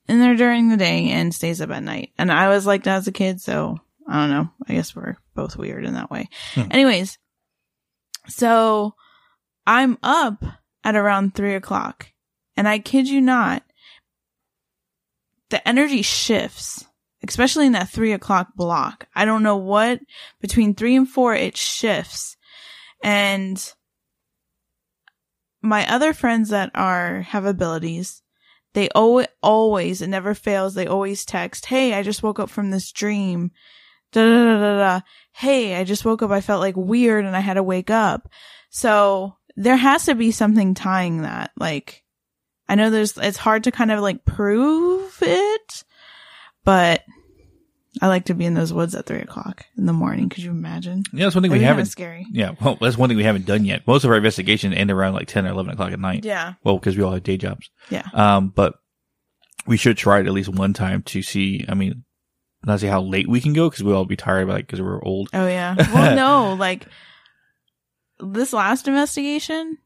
in 0.08 0.20
there 0.20 0.36
during 0.36 0.70
the 0.70 0.78
day 0.78 1.10
and 1.10 1.34
stays 1.34 1.62
up 1.62 1.70
at 1.70 1.84
night. 1.84 2.12
And 2.18 2.32
I 2.32 2.50
was 2.50 2.66
like 2.66 2.84
that 2.84 2.98
as 2.98 3.08
a 3.08 3.12
kid, 3.12 3.40
so 3.40 3.78
I 4.08 4.22
don't 4.22 4.32
know. 4.32 4.50
I 4.68 4.74
guess 4.74 4.96
we're 4.96 5.18
both 5.36 5.58
weird 5.58 5.86
in 5.86 5.94
that 5.94 6.10
way. 6.10 6.28
Hmm. 6.54 6.64
Anyways, 6.72 7.20
so 8.28 8.96
I'm 9.68 9.98
up 10.02 10.44
at 10.84 10.96
around 10.96 11.36
three 11.36 11.56
o'clock. 11.56 12.08
And 12.58 12.68
I 12.68 12.80
kid 12.80 13.08
you 13.08 13.22
not, 13.22 13.64
the 15.50 15.66
energy 15.68 16.02
shifts, 16.02 16.86
especially 17.28 17.68
in 17.68 17.74
that 17.74 17.90
three 17.90 18.12
o'clock 18.12 18.56
block. 18.56 19.08
I 19.16 19.26
don't 19.26 19.44
know 19.44 19.58
what 19.58 20.00
between 20.42 20.74
three 20.74 20.96
and 20.96 21.08
four, 21.08 21.34
it 21.36 21.56
shifts. 21.56 22.38
And 23.04 23.74
my 25.62 25.88
other 25.92 26.14
friends 26.14 26.50
that 26.50 26.72
are, 26.76 27.22
have 27.22 27.46
abilities, 27.46 28.22
they 28.74 28.90
always, 28.90 29.28
always, 29.42 30.02
it 30.02 30.08
never 30.08 30.34
fails. 30.34 30.74
They 30.74 30.88
always 30.88 31.26
text, 31.26 31.66
Hey, 31.68 31.94
I 31.94 32.04
just 32.04 32.24
woke 32.24 32.40
up 32.40 32.50
from 32.50 32.72
this 32.72 32.92
dream. 32.92 33.52
Da 34.12 34.22
da 34.22 34.44
da 34.44 34.60
da 34.60 34.78
da. 34.78 35.02
Hey, 35.34 35.76
I 35.76 35.84
just 35.84 36.04
woke 36.04 36.22
up. 36.22 36.32
I 36.32 36.42
felt 36.42 36.62
like 36.62 36.76
weird 36.76 37.26
and 37.26 37.36
I 37.36 37.40
had 37.40 37.54
to 37.56 37.64
wake 37.64 37.90
up. 37.90 38.30
So 38.70 39.38
there 39.56 39.78
has 39.78 40.06
to 40.06 40.16
be 40.16 40.32
something 40.32 40.74
tying 40.74 41.22
that. 41.22 41.52
Like, 41.58 42.04
I 42.68 42.76
know 42.76 42.90
there's, 42.90 43.18
it's 43.18 43.38
hard 43.38 43.66
to 43.66 43.72
kind 43.72 43.92
of 43.92 44.00
like 44.00 44.26
prove 44.26 45.18
it, 45.22 45.84
but 46.64 47.04
I 48.02 48.08
like 48.08 48.26
to 48.26 48.34
be 48.34 48.46
in 48.46 48.56
those 48.56 48.74
woods 48.74 48.96
at 48.96 49.06
three 49.06 49.20
o'clock 49.22 49.66
in 49.78 49.86
the 49.86 49.94
morning. 49.94 50.30
Could 50.30 50.44
you 50.44 50.50
imagine? 50.52 51.04
Yeah, 51.14 51.26
that's 51.26 51.36
one 51.36 51.44
thing 51.44 51.52
we 51.52 51.60
That'd 51.60 51.62
be 51.62 51.68
haven't. 51.68 51.86
scary. 51.86 52.26
Yeah, 52.32 52.56
well, 52.60 52.78
that's 52.82 52.98
one 52.98 53.10
thing 53.10 53.18
we 53.18 53.24
haven't 53.24 53.46
done 53.46 53.64
yet. 53.64 53.86
Most 53.86 54.04
of 54.04 54.10
our 54.10 54.18
investigations 54.18 54.74
end 54.76 54.90
around 54.90 55.14
like 55.14 55.28
ten 55.28 55.46
or 55.46 55.50
eleven 55.50 55.74
o'clock 55.74 55.92
at 55.92 56.00
night. 56.00 56.26
Yeah. 56.26 56.54
Well, 56.64 56.78
because 56.80 56.98
we 56.98 57.04
all 57.04 57.12
have 57.14 57.24
day 57.24 57.38
jobs. 57.38 57.70
Yeah. 57.90 58.08
Um, 58.14 58.50
but 58.56 58.74
we 59.68 59.78
should 59.78 59.98
try 59.98 60.20
it 60.20 60.26
at 60.26 60.34
least 60.34 60.50
one 60.50 60.74
time 60.74 61.04
to 61.04 61.22
see. 61.22 61.64
I 61.70 61.76
mean, 61.76 62.04
not 62.66 62.80
see 62.80 62.88
how 62.88 63.02
late 63.02 63.28
we 63.30 63.40
can 63.40 63.54
go 63.54 63.70
because 63.70 63.84
we'll 63.84 63.96
all 63.98 64.06
be 64.06 64.16
tired, 64.16 64.48
like 64.48 64.66
because 64.66 64.82
we're 64.82 65.04
old. 65.04 65.30
Oh 65.34 65.48
yeah. 65.48 65.76
Well, 65.94 66.16
no, 66.16 66.54
like 66.56 66.88
this 68.20 68.54
last 68.54 68.88
investigation, 68.88 69.78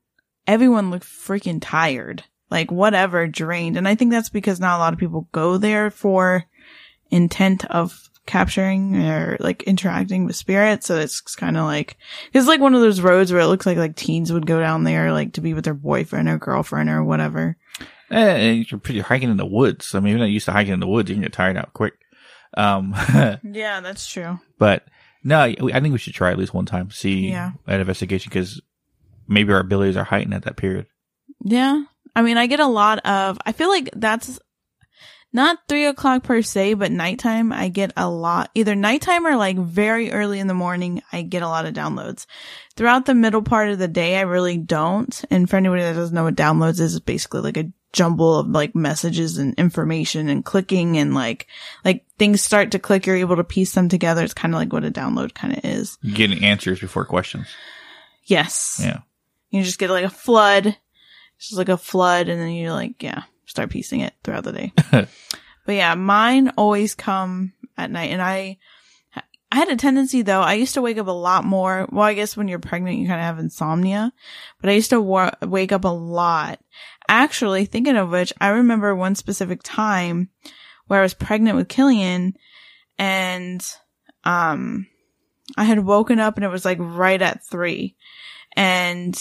everyone 0.48 0.92
looked 0.92 1.06
freaking 1.06 1.60
tired. 1.62 2.24
Like 2.52 2.72
whatever, 2.72 3.28
drained. 3.28 3.76
And 3.76 3.88
I 3.88 3.96
think 3.96 4.12
that's 4.12 4.30
because 4.30 4.60
not 4.60 4.78
a 4.78 4.80
lot 4.80 4.94
of 4.94 5.00
people 5.00 5.28
go 5.32 5.58
there 5.58 5.90
for 5.90 6.46
intent 7.16 7.66
of 7.66 8.10
capturing 8.26 8.96
or 9.06 9.38
like 9.40 9.64
interacting 9.64 10.26
with 10.26 10.36
spirits. 10.36 10.88
So 10.88 10.98
it's 10.98 11.22
kind 11.36 11.58
of 11.58 11.66
like, 11.66 11.96
it's 12.34 12.48
like 12.48 12.60
one 12.60 12.74
of 12.74 12.82
those 12.82 13.00
roads 13.02 13.32
where 13.32 13.42
it 13.42 13.48
looks 13.48 13.66
like 13.66 13.78
like 13.78 13.96
teens 13.96 14.34
would 14.34 14.48
go 14.48 14.60
down 14.60 14.84
there 14.84 15.12
like 15.14 15.34
to 15.34 15.42
be 15.42 15.54
with 15.54 15.64
their 15.66 15.74
boyfriend 15.76 16.28
or 16.28 16.38
girlfriend 16.38 16.90
or 16.90 17.04
whatever. 17.04 17.56
Eh, 18.12 18.18
and 18.18 18.72
you're 18.72 18.80
pretty 18.80 19.00
hiking 19.02 19.30
in 19.30 19.38
the 19.38 19.46
woods. 19.46 19.94
I 19.96 20.00
mean, 20.00 20.12
you're 20.12 20.20
not 20.20 20.26
used 20.30 20.46
to 20.46 20.52
hiking 20.52 20.74
in 20.74 20.80
the 20.80 20.88
woods, 20.88 21.10
you 21.10 21.16
can 21.16 21.24
get 21.24 21.34
tired 21.34 21.58
out 21.58 21.74
quick. 21.74 21.94
Um, 22.58 22.96
Yeah, 23.44 23.82
that's 23.82 24.08
true. 24.12 24.40
but 24.58 24.86
no, 25.24 25.40
I 25.42 25.56
think 25.80 25.92
we 25.92 25.98
should 25.98 26.14
try 26.14 26.32
at 26.32 26.38
least 26.38 26.54
one 26.54 26.66
time 26.66 26.90
see 26.92 27.30
Yeah. 27.30 27.52
an 27.68 27.80
investigation 27.80 28.30
because 28.30 28.62
maybe 29.28 29.52
our 29.54 29.60
abilities 29.60 29.98
are 29.98 30.04
heightened 30.04 30.34
at 30.36 30.44
that 30.44 30.56
period. 30.58 30.86
Yeah. 31.44 31.84
I 32.16 32.22
mean, 32.22 32.38
I 32.38 32.48
get 32.48 32.60
a 32.60 32.68
lot 32.68 33.00
of, 33.06 33.38
I 33.46 33.52
feel 33.52 33.70
like 33.70 33.90
that's 33.96 34.40
not 35.36 35.60
three 35.68 35.86
o'clock 35.86 36.24
per 36.24 36.42
se, 36.42 36.76
but 36.76 36.94
nighttime, 36.94 37.52
I 37.52 37.68
get 37.68 37.92
a 37.98 38.10
lot, 38.10 38.50
either 38.56 38.74
nighttime 38.74 39.28
or 39.28 39.36
like 39.36 39.58
very 39.58 40.12
early 40.12 40.40
in 40.40 40.48
the 40.48 40.54
morning, 40.54 41.04
I 41.12 41.24
get 41.24 41.44
a 41.44 41.50
lot 41.50 41.66
of 41.66 41.74
downloads. 41.74 42.26
Throughout 42.76 43.06
the 43.06 43.14
middle 43.14 43.42
part 43.42 43.70
of 43.70 43.78
the 43.78 43.90
day, 43.90 44.18
I 44.18 44.22
really 44.22 44.58
don't. 44.58 45.24
And 45.30 45.50
for 45.50 45.58
anybody 45.58 45.82
that 45.84 45.94
doesn't 45.94 46.16
know 46.16 46.24
what 46.24 46.36
downloads 46.36 46.80
is, 46.80 46.96
it's 46.96 47.04
basically 47.04 47.42
like 47.42 47.58
a 47.58 47.72
jumble 47.92 48.40
of 48.40 48.48
like 48.48 48.76
messages 48.76 49.38
and 49.38 49.54
information 49.56 50.30
and 50.30 50.46
clicking 50.46 50.98
and 50.98 51.14
like, 51.14 51.48
like 51.84 52.06
things 52.18 52.42
start 52.42 52.72
to 52.72 52.80
click, 52.80 53.06
you're 53.06 53.18
able 53.18 53.36
to 53.36 53.44
piece 53.44 53.74
them 53.74 53.90
together. 53.90 54.24
It's 54.24 54.34
kind 54.34 54.54
of 54.54 54.60
like 54.60 54.72
what 54.72 54.86
a 54.86 54.92
download 54.92 55.34
kind 55.34 55.58
of 55.58 55.66
is. 55.66 55.98
Getting 56.14 56.46
answers 56.46 56.80
before 56.80 57.04
questions. 57.04 57.48
Yes. 58.24 58.80
Yeah. 58.82 59.00
You 59.50 59.64
just 59.64 59.80
get 59.80 59.90
like 59.90 60.06
a 60.06 60.10
flood. 60.10 60.66
It's 60.66 61.50
just 61.50 61.58
like 61.58 61.70
a 61.70 61.78
flood 61.78 62.30
and 62.30 62.42
then 62.42 62.52
you're 62.52 62.72
like, 62.72 63.04
yeah, 63.04 63.24
start 63.46 63.70
piecing 63.70 64.02
it 64.02 64.14
throughout 64.24 64.44
the 64.44 64.52
day. 64.52 64.74
but 64.92 65.08
yeah, 65.68 65.96
mine 65.96 66.50
always 66.58 66.96
come 66.96 67.54
at 67.78 67.92
night 67.92 68.12
and 68.12 68.22
I, 68.22 68.58
I 69.52 69.56
had 69.56 69.70
a 69.70 69.76
tendency 69.76 70.22
though, 70.22 70.42
I 70.42 70.54
used 70.56 70.74
to 70.74 70.82
wake 70.82 70.98
up 70.98 71.08
a 71.08 71.12
lot 71.12 71.46
more. 71.46 71.88
Well, 71.92 72.04
I 72.04 72.14
guess 72.14 72.36
when 72.36 72.48
you're 72.48 72.60
pregnant, 72.60 72.98
you 72.98 73.08
kind 73.08 73.20
of 73.20 73.26
have 73.26 73.40
insomnia, 73.40 74.12
but 74.60 74.70
I 74.70 74.74
used 74.74 74.90
to 74.90 75.02
wa- 75.02 75.32
wake 75.42 75.72
up 75.72 75.86
a 75.86 75.90
lot. 75.90 76.60
Actually, 77.08 77.66
thinking 77.66 77.96
of 77.96 78.10
which, 78.10 78.34
I 78.42 78.50
remember 78.50 78.96
one 78.96 79.16
specific 79.16 79.62
time 79.64 80.30
where 80.88 81.00
I 81.00 81.04
was 81.04 81.14
pregnant 81.14 81.58
with 81.58 81.70
Killian 81.70 82.36
and, 82.98 83.66
um, 84.24 84.88
I 85.56 85.64
had 85.64 85.86
woken 85.86 86.20
up 86.20 86.36
and 86.36 86.44
it 86.44 86.50
was 86.50 86.66
like 86.66 86.80
right 86.80 87.22
at 87.22 87.46
three 87.46 87.96
and 88.56 89.16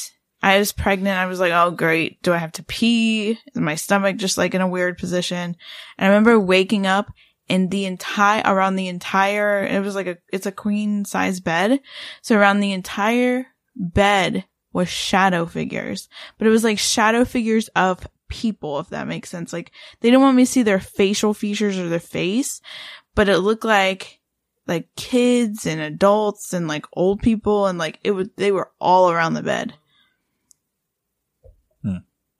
I 0.45 0.59
was 0.59 0.73
pregnant. 0.73 1.19
I 1.19 1.25
was 1.25 1.41
like, 1.41 1.53
oh 1.55 1.71
great. 1.71 2.23
Do 2.23 2.35
I 2.35 2.37
have 2.37 2.53
to 2.53 2.63
pee? 2.63 3.31
Is 3.31 3.39
my 3.55 3.77
stomach 3.77 4.19
just 4.19 4.37
like 4.37 4.55
in 4.55 4.61
a 4.61 4.69
weird 4.69 4.99
position? 4.99 5.57
And 5.97 6.07
I 6.07 6.09
remember 6.09 6.39
waking 6.39 6.87
up 6.87 7.11
and 7.49 7.71
the 7.71 7.87
entire, 7.87 8.43
around 8.45 8.77
the 8.77 8.89
entire, 8.89 9.65
it 9.65 9.81
was 9.81 9.95
like 9.95 10.07
a, 10.07 10.19
it's 10.31 10.45
a 10.45 10.53
queen 10.53 11.07
size 11.07 11.41
bed. 11.41 11.81
So 12.21 12.37
around 12.37 12.61
the 12.61 12.73
entire 12.73 13.47
bed 13.75 14.45
was 14.71 14.91
shadow 14.91 15.47
figures, 15.47 16.11
but 16.37 16.47
it 16.47 16.51
was 16.51 16.63
like 16.63 16.79
shadow 16.79 17.25
figures 17.25 17.69
of 17.69 18.07
people, 18.29 18.79
if 18.81 18.91
that 18.91 19.09
makes 19.09 19.31
sense. 19.31 19.51
Like 19.51 19.73
they 20.01 20.11
didn't 20.11 20.21
want 20.21 20.37
me 20.37 20.45
to 20.45 20.53
see 20.53 20.63
their 20.63 20.79
facial 20.79 21.33
features 21.33 21.79
or 21.79 21.89
their 21.89 21.99
face, 21.99 22.61
but 23.15 23.31
it 23.31 23.39
looked 23.39 23.65
like 23.65 24.21
like 24.67 24.95
kids 24.95 25.67
and 25.67 25.81
adults 25.81 26.53
and 26.53 26.69
like 26.69 26.85
old 26.93 27.23
people 27.23 27.67
and 27.67 27.79
like 27.79 27.99
it 28.05 28.11
was 28.11 28.29
they 28.37 28.53
were 28.53 28.73
all 28.79 29.11
around 29.11 29.33
the 29.33 29.43
bed. 29.43 29.73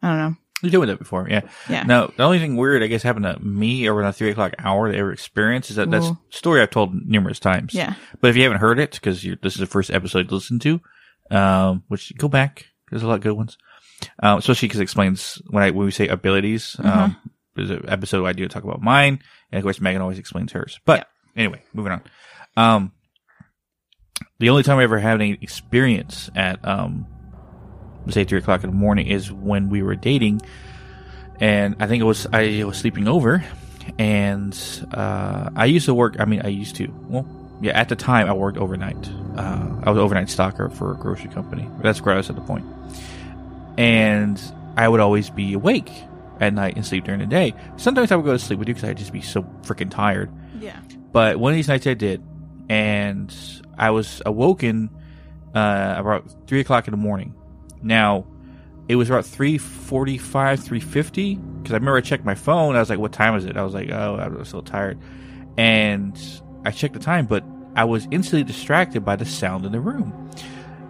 I 0.05 0.09
don't 0.09 0.19
know. 0.19 0.37
You 0.63 0.71
doing 0.71 0.89
that 0.89 0.99
before, 0.99 1.27
yeah. 1.29 1.43
Yeah. 1.69 1.83
Now, 1.83 2.07
the 2.07 2.23
only 2.23 2.39
thing 2.39 2.57
weird, 2.57 2.83
I 2.83 2.87
guess, 2.87 3.03
happened 3.03 3.25
to 3.25 3.39
me 3.41 3.89
over 3.89 4.03
the 4.03 4.13
three 4.13 4.31
o'clock 4.31 4.55
hour 4.59 4.89
that 4.89 4.97
I 4.97 5.01
ever 5.01 5.13
experienced 5.13 5.71
is 5.71 5.77
that 5.77 5.91
that's 5.91 6.07
Ooh. 6.07 6.19
story 6.31 6.63
I've 6.63 6.71
told 6.71 6.95
numerous 6.95 7.39
times. 7.39 7.75
Yeah. 7.75 7.95
But 8.21 8.31
if 8.31 8.37
you 8.37 8.45
haven't 8.45 8.61
heard 8.61 8.79
it, 8.79 8.93
because 8.93 9.23
this 9.23 9.55
is 9.55 9.61
the 9.61 9.67
first 9.67 9.91
episode 9.91 10.29
to 10.29 10.35
listen 10.35 10.59
to, 10.61 10.81
um, 11.31 11.83
which 11.89 12.17
go 12.17 12.29
back, 12.29 12.67
there's 12.91 13.03
a 13.03 13.07
lot 13.07 13.17
of 13.17 13.21
good 13.21 13.33
ones. 13.33 13.59
Um, 14.23 14.39
especially 14.39 14.69
because 14.69 14.81
it 14.81 14.85
explains 14.85 15.41
when 15.49 15.63
I, 15.63 15.71
when 15.71 15.87
we 15.87 15.91
say 15.91 16.09
abilities, 16.09 16.77
um, 16.83 17.17
there's 17.55 17.71
an 17.71 17.85
episode 17.89 18.25
I 18.27 18.33
do 18.33 18.49
talk 18.49 18.65
about 18.65 18.83
mine, 18.83 19.21
and 19.51 19.59
of 19.59 19.65
course 19.65 19.81
Megan 19.81 20.03
always 20.03 20.19
explains 20.19 20.53
hers. 20.53 20.81
But 20.85 21.09
anyway, 21.37 21.63
moving 21.73 21.93
on. 21.93 22.03
Um, 22.57 22.93
the 24.39 24.51
only 24.51 24.63
time 24.63 24.79
I 24.79 24.85
ever 24.85 24.99
had 24.99 25.21
any 25.21 25.33
experience 25.41 26.31
at, 26.35 26.67
um, 26.67 27.07
say 28.13 28.25
three 28.25 28.39
o'clock 28.39 28.65
in 28.65 28.71
the 28.71 28.77
morning 28.77 29.07
is 29.07 29.33
when 29.33 29.71
we 29.71 29.83
were 29.83 29.95
dating, 29.95 30.43
and 31.41 31.77
I 31.81 31.87
think 31.87 32.01
it 32.01 32.05
was 32.05 32.27
I 32.33 32.65
was 32.65 32.77
sleeping 32.77 33.09
over, 33.09 33.45
and 33.99 34.59
uh, 34.93 35.51
I 35.57 35.67
used 35.67 35.87
to 35.87 35.95
work. 35.95 36.17
I 36.21 36.25
mean, 36.25 36.43
I 36.45 36.49
used 36.49 36.77
to. 36.77 36.93
Well, 37.09 37.27
yeah, 37.61 37.79
at 37.79 37.89
the 37.89 37.97
time 37.97 38.29
I 38.29 38.33
worked 38.33 38.59
overnight. 38.59 39.09
Uh, 39.37 39.81
I 39.83 39.91
was 39.91 39.97
an 39.97 40.05
overnight 40.05 40.29
stocker 40.29 40.73
for 40.73 40.93
a 40.93 40.97
grocery 40.97 41.31
company. 41.31 41.69
That's 41.81 42.01
where 42.03 42.15
I 42.15 42.19
was 42.19 42.29
at 42.29 42.37
the 42.37 42.43
point, 42.43 42.67
and 43.79 44.41
I 44.77 44.89
would 44.89 45.01
always 45.01 45.31
be 45.31 45.53
awake 45.55 45.91
at 46.41 46.53
night 46.53 46.77
and 46.77 46.85
sleep 46.85 47.05
during 47.05 47.21
the 47.21 47.27
day. 47.27 47.55
Sometimes 47.77 48.11
I 48.11 48.17
would 48.17 48.25
go 48.25 48.33
to 48.33 48.39
sleep 48.39 48.59
with 48.59 48.69
you 48.69 48.75
because 48.75 48.89
I'd 48.89 48.99
just 48.99 49.13
be 49.13 49.21
so 49.21 49.43
freaking 49.63 49.91
tired. 49.91 50.31
Yeah. 50.59 50.79
But 51.13 51.39
one 51.39 51.53
of 51.53 51.57
these 51.57 51.69
nights 51.69 51.87
I 51.87 51.95
did, 51.95 52.23
and 52.69 53.35
I 53.79 53.91
was 53.91 54.21
awoken 54.27 54.91
uh, 55.55 55.95
about 55.97 56.25
three 56.47 56.61
o'clock 56.61 56.89
in 56.89 56.91
the 56.91 56.99
morning. 56.99 57.35
Now, 57.85 58.27
it 58.89 58.97
was 58.97 59.09
about 59.09 59.25
three 59.25 59.59
forty-five, 59.59 60.61
three 60.61 60.81
fifty. 60.81 61.37
Because 61.37 61.73
I 61.73 61.77
remember 61.77 61.97
I 61.97 62.01
checked 62.01 62.25
my 62.25 62.35
phone. 62.35 62.77
I 62.77 62.81
was 62.81 62.91
like, 62.91 62.99
"What 62.99 63.13
time 63.13 63.37
is 63.37 63.45
it?" 63.45 63.57
I 63.57 63.63
was 63.63 63.75
like, 63.75 63.91
"Oh, 63.91 64.17
I 64.17 64.29
was 64.29 64.49
so 64.49 64.61
tired," 64.61 64.99
and 65.57 66.19
I 66.65 66.71
checked 66.71 66.95
the 66.95 67.01
time, 67.01 67.27
but 67.27 67.45
I 67.77 67.85
was 67.85 68.07
instantly 68.11 68.45
distracted 68.45 69.05
by 69.05 69.17
the 69.17 69.25
sound 69.25 69.65
in 69.65 69.73
the 69.73 69.81
room, 69.81 70.31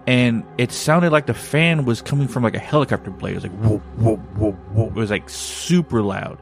and 0.07 0.45
it 0.59 0.73
sounded 0.73 1.13
like 1.13 1.27
the 1.27 1.35
fan 1.35 1.85
was 1.85 2.03
coming 2.03 2.29
from 2.29 2.43
like 2.43 2.55
a 2.55 2.61
helicopter 2.61 3.11
blade. 3.11 3.33
It 3.33 3.35
was 3.37 3.45
like 3.45 3.59
whoop, 3.59 3.83
whoop, 3.99 4.21
whoop, 4.37 4.57
whoop. 4.73 4.91
It 4.91 4.99
was 4.99 5.11
like 5.11 5.29
super 5.29 6.03
loud 6.03 6.39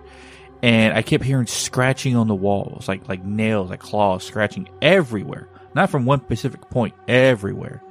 and 0.62 0.94
I 0.94 1.02
kept 1.02 1.24
hearing 1.24 1.46
scratching 1.46 2.16
on 2.16 2.28
the 2.28 2.34
walls, 2.34 2.86
like 2.88 3.08
like 3.08 3.24
nails, 3.24 3.70
like 3.70 3.80
claws 3.80 4.24
scratching 4.24 4.68
everywhere, 4.80 5.48
not 5.74 5.90
from 5.90 6.06
one 6.06 6.22
specific 6.22 6.70
point, 6.70 6.94
everywhere. 7.08 7.82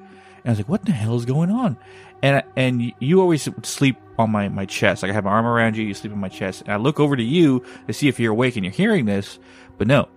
And 0.43 0.50
I 0.50 0.50
was 0.51 0.60
like, 0.60 0.69
"What 0.69 0.86
the 0.86 0.91
hell 0.91 1.15
is 1.15 1.25
going 1.25 1.51
on?" 1.51 1.77
And 2.21 2.44
and 2.55 2.94
you 3.00 3.22
always 3.22 3.48
sleep 3.63 3.98
on 4.18 4.31
my 4.31 4.50
my 4.50 4.65
chest, 4.65 5.03
like 5.03 5.11
I 5.11 5.15
have 5.15 5.24
my 5.24 5.31
arm 5.31 5.46
around 5.46 5.77
you, 5.77 5.85
you 5.85 5.94
sleep 5.94 6.13
on 6.13 6.20
my 6.20 6.29
chest, 6.29 6.61
and 6.61 6.72
I 6.72 6.77
look 6.77 7.00
over 7.00 7.15
to 7.15 7.24
you 7.24 7.63
to 7.87 7.94
see 7.94 8.07
if 8.07 8.20
you're 8.20 8.33
awake 8.33 8.55
and 8.55 8.65
you're 8.65 8.74
hearing 8.74 9.05
this, 9.05 9.39
but 9.77 9.87
no, 9.87 10.07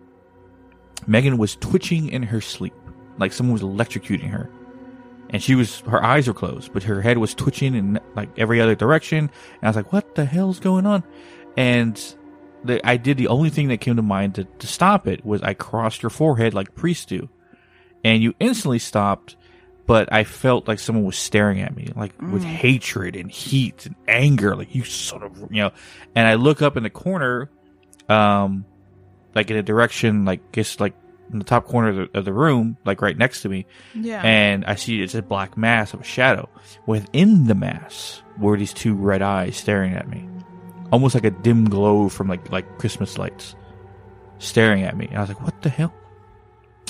Megan 1.07 1.39
was 1.39 1.57
twitching 1.57 2.09
in 2.09 2.23
her 2.23 2.41
sleep, 2.41 2.75
like 3.19 3.33
someone 3.33 3.55
was 3.55 3.63
electrocuting 3.63 4.31
her. 4.31 4.51
And 5.31 5.43
she 5.43 5.55
was, 5.55 5.81
her 5.81 6.03
eyes 6.05 6.29
were 6.29 6.35
closed, 6.35 6.73
but 6.73 6.85
her 6.85 7.01
head 7.01 7.19
was 7.19 7.35
twitching 7.35 7.75
in 7.75 7.99
like 8.15 8.29
every 8.39 8.61
other 8.61 8.75
direction. 8.75 9.19
And 9.19 9.31
I 9.63 9.67
was 9.69 9.77
like, 9.77 9.93
what 9.93 10.15
the 10.15 10.25
hell's 10.25 10.61
going 10.61 10.87
on? 10.87 11.03
And 11.57 12.01
the, 12.63 12.87
I 12.87 12.97
did 12.97 13.17
the 13.17 13.29
only 13.29 13.51
thing 13.51 13.69
that 13.69 13.81
came 13.81 13.97
to 13.97 14.03
mind 14.03 14.37
to, 14.37 14.45
to 14.45 14.67
stop 14.67 15.09
it 15.09 15.25
was 15.25 15.43
I 15.43 15.55
crossed 15.55 16.03
your 16.03 16.11
forehead 16.11 16.55
like 16.55 16.75
priests 16.75 17.07
do. 17.07 17.29
And 18.05 18.23
you 18.23 18.35
instantly 18.39 18.79
stopped, 18.79 19.37
but 19.87 20.13
I 20.13 20.25
felt 20.25 20.67
like 20.69 20.79
someone 20.79 21.05
was 21.05 21.17
staring 21.17 21.61
at 21.61 21.75
me, 21.77 21.89
like 21.95 22.13
with 22.23 22.43
hatred 22.43 23.17
and 23.17 23.31
heat 23.31 23.87
and 23.87 23.95
anger, 24.09 24.57
like 24.57 24.75
you 24.75 24.85
sort 24.85 25.23
of, 25.23 25.37
you 25.51 25.63
know. 25.63 25.73
And 26.15 26.27
I 26.27 26.35
look 26.35 26.63
up 26.63 26.77
in 26.77 26.83
the 26.83 26.91
corner, 26.91 27.51
um, 28.09 28.65
like 29.35 29.51
in 29.51 29.57
a 29.57 29.63
direction, 29.63 30.25
like 30.25 30.53
guess 30.53 30.81
like 30.81 30.95
in 31.33 31.39
the 31.39 31.45
top 31.45 31.67
corner 31.67 31.89
of 31.89 31.97
the, 32.13 32.19
of 32.19 32.25
the 32.25 32.33
room, 32.33 32.77
like 32.85 33.03
right 33.03 33.17
next 33.17 33.43
to 33.43 33.49
me, 33.49 33.67
Yeah. 33.95 34.21
and 34.23 34.65
I 34.65 34.75
see 34.77 35.01
it's 35.03 35.15
a 35.15 35.23
black 35.23 35.57
mass 35.57 35.93
of 35.95 36.01
a 36.01 36.05
shadow. 36.05 36.49
Within 36.87 37.47
the 37.47 37.55
mass 37.55 38.23
were 38.39 38.57
these 38.57 38.73
two 38.75 38.95
red 38.95 39.23
eyes 39.23 39.57
staring 39.57 39.95
at 39.95 40.09
me, 40.09 40.29
almost 40.93 41.15
like 41.15 41.25
a 41.25 41.31
dim 41.31 41.69
glow 41.69 42.09
from 42.09 42.29
like 42.29 42.51
like 42.51 42.79
Christmas 42.79 43.19
lights, 43.19 43.55
staring 44.39 44.83
at 44.83 44.97
me. 44.97 45.07
And 45.09 45.17
I 45.17 45.21
was 45.21 45.29
like, 45.31 45.43
"What 45.43 45.61
the 45.63 45.69
hell?" 45.71 45.93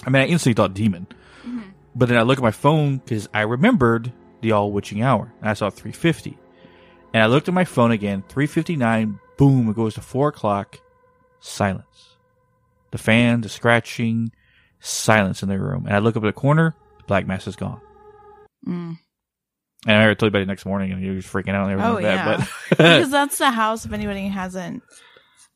I 0.06 0.10
mean, 0.10 0.22
I 0.22 0.26
instantly 0.26 0.54
thought 0.54 0.74
demon, 0.74 1.06
but 1.94 2.08
then 2.08 2.18
I 2.18 2.22
look 2.22 2.38
at 2.38 2.42
my 2.44 2.50
phone 2.50 2.98
because 2.98 3.28
I 3.34 3.42
remembered 3.42 4.12
the 4.40 4.52
all 4.52 4.72
witching 4.72 5.02
hour, 5.02 5.32
and 5.40 5.48
I 5.50 5.54
saw 5.54 5.70
three 5.70 5.92
fifty, 5.92 6.38
and 7.12 7.22
I 7.22 7.26
looked 7.26 7.48
at 7.48 7.54
my 7.54 7.64
phone 7.64 7.90
again, 7.92 8.22
three 8.28 8.46
fifty 8.46 8.76
nine. 8.76 9.18
Boom! 9.36 9.68
It 9.68 9.76
goes 9.76 9.94
to 9.94 10.00
four 10.00 10.28
o'clock. 10.28 10.78
Silence. 11.40 12.16
The 12.92 12.98
fan, 12.98 13.40
the 13.40 13.48
scratching, 13.48 14.30
silence 14.80 15.42
in 15.42 15.48
the 15.48 15.58
room. 15.58 15.86
And 15.86 15.94
I 15.94 15.98
look 15.98 16.16
up 16.16 16.22
at 16.22 16.26
the 16.26 16.32
corner, 16.32 16.74
the 16.98 17.04
black 17.04 17.26
mass 17.26 17.46
is 17.48 17.56
gone. 17.56 17.80
Mm. 18.66 18.98
And 19.86 19.96
I 19.96 20.02
already 20.02 20.14
told 20.14 20.28
you 20.28 20.38
about 20.38 20.42
it 20.42 20.46
next 20.48 20.64
morning, 20.64 20.92
and 20.92 21.02
you 21.02 21.12
were 21.12 21.18
freaking 21.18 21.50
out 21.54 21.68
and 21.68 21.72
everything 21.72 21.90
Oh, 21.90 21.94
like 21.94 22.02
that. 22.04 22.14
yeah. 22.14 22.36
But 22.36 22.48
because 22.70 23.10
that's 23.10 23.38
the 23.38 23.50
house. 23.50 23.84
If 23.84 23.92
anybody 23.92 24.28
hasn't 24.28 24.82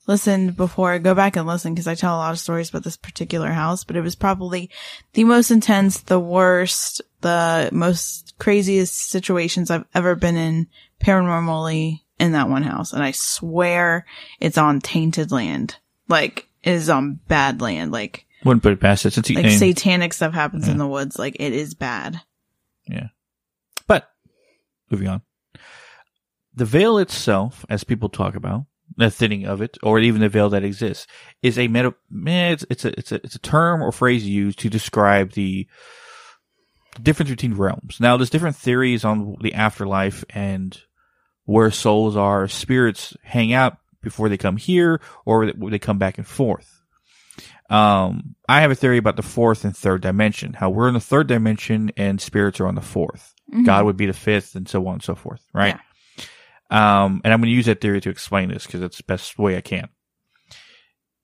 listened 0.08 0.56
before, 0.56 0.98
go 0.98 1.14
back 1.14 1.36
and 1.36 1.46
listen 1.46 1.74
because 1.74 1.86
I 1.86 1.94
tell 1.94 2.16
a 2.16 2.18
lot 2.18 2.32
of 2.32 2.40
stories 2.40 2.70
about 2.70 2.82
this 2.82 2.96
particular 2.96 3.50
house. 3.50 3.84
But 3.84 3.94
it 3.96 4.00
was 4.00 4.16
probably 4.16 4.70
the 5.12 5.24
most 5.24 5.52
intense, 5.52 6.00
the 6.00 6.18
worst, 6.18 7.02
the 7.20 7.68
most 7.72 8.34
craziest 8.38 9.10
situations 9.10 9.70
I've 9.70 9.84
ever 9.94 10.16
been 10.16 10.36
in 10.36 10.66
paranormally 11.00 12.00
in 12.18 12.32
that 12.32 12.48
one 12.48 12.62
house. 12.64 12.92
And 12.92 13.02
I 13.02 13.12
swear 13.12 14.06
it's 14.40 14.58
on 14.58 14.80
tainted 14.80 15.30
land. 15.30 15.76
Like 16.08 16.48
it 16.64 16.72
is 16.72 16.88
on 16.88 17.20
bad 17.28 17.60
land. 17.60 17.92
Like 17.92 18.24
wouldn't 18.44 18.62
put 18.62 18.72
it 18.72 18.80
past 18.80 19.04
it. 19.04 19.12
Since 19.12 19.30
like 19.30 19.50
satanic 19.50 20.14
stuff 20.14 20.32
happens 20.32 20.68
in 20.68 20.78
the 20.78 20.88
woods. 20.88 21.18
Like 21.18 21.36
it 21.38 21.52
is 21.52 21.74
bad. 21.74 22.20
Yeah. 22.88 23.08
But 23.86 24.10
moving 24.90 25.08
on, 25.08 25.22
the 26.54 26.64
veil 26.64 26.98
itself, 26.98 27.66
as 27.68 27.84
people 27.84 28.08
talk 28.08 28.34
about 28.34 28.64
the 28.98 29.10
thinning 29.10 29.46
of 29.46 29.62
it, 29.62 29.78
or 29.82 29.98
even 29.98 30.20
the 30.20 30.28
veil 30.28 30.50
that 30.50 30.64
exists, 30.64 31.06
is 31.42 31.58
a 31.58 31.68
meta. 31.68 31.94
It's, 32.10 32.64
it's 32.68 32.84
a 32.84 32.98
it's 32.98 33.12
a 33.12 33.14
it's 33.16 33.34
a 33.36 33.40
term 33.40 33.82
or 33.82 33.92
phrase 33.92 34.26
used 34.26 34.58
to 34.60 34.68
describe 34.68 35.32
the 35.32 35.66
difference 37.02 37.30
between 37.30 37.54
realms. 37.54 37.98
Now, 38.00 38.16
there's 38.16 38.30
different 38.30 38.56
theories 38.56 39.04
on 39.04 39.36
the 39.40 39.54
afterlife 39.54 40.24
and 40.30 40.78
where 41.44 41.70
souls 41.70 42.16
are, 42.16 42.48
spirits 42.48 43.16
hang 43.22 43.52
out 43.52 43.78
before 44.02 44.28
they 44.28 44.36
come 44.36 44.56
here, 44.56 45.00
or 45.24 45.52
they 45.52 45.78
come 45.78 45.98
back 45.98 46.18
and 46.18 46.26
forth. 46.26 46.82
Um, 47.70 48.34
I 48.48 48.62
have 48.62 48.70
a 48.70 48.74
theory 48.74 48.96
about 48.98 49.16
the 49.16 49.22
fourth 49.22 49.64
and 49.64 49.76
third 49.76 50.02
dimension. 50.02 50.54
How 50.54 50.70
we're 50.70 50.88
in 50.88 50.94
the 50.94 51.00
third 51.00 51.26
dimension 51.26 51.92
and 51.96 52.20
spirits 52.20 52.60
are 52.60 52.66
on 52.66 52.74
the 52.74 52.80
4th 52.80 53.34
God 53.64 53.84
would 53.84 53.96
be 53.96 54.06
the 54.06 54.12
fifth, 54.12 54.54
and 54.56 54.68
so 54.68 54.86
on 54.86 54.94
and 54.94 55.02
so 55.02 55.14
forth. 55.14 55.46
Right. 55.54 55.78
Um, 56.70 57.20
and 57.24 57.32
I'm 57.32 57.40
going 57.40 57.50
to 57.50 57.54
use 57.56 57.66
that 57.66 57.80
theory 57.80 58.00
to 58.02 58.10
explain 58.10 58.50
this 58.50 58.66
because 58.66 58.82
it's 58.82 58.98
the 58.98 59.02
best 59.04 59.38
way 59.38 59.56
I 59.56 59.60
can. 59.62 59.88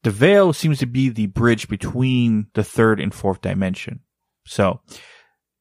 The 0.03 0.11
veil 0.11 0.53
seems 0.53 0.79
to 0.81 0.87
be 0.87 1.09
the 1.09 1.27
bridge 1.27 1.69
between 1.69 2.47
the 2.55 2.65
third 2.65 3.01
and 3.01 3.15
fourth 3.15 3.41
dimension. 3.41 4.01
So 4.47 4.81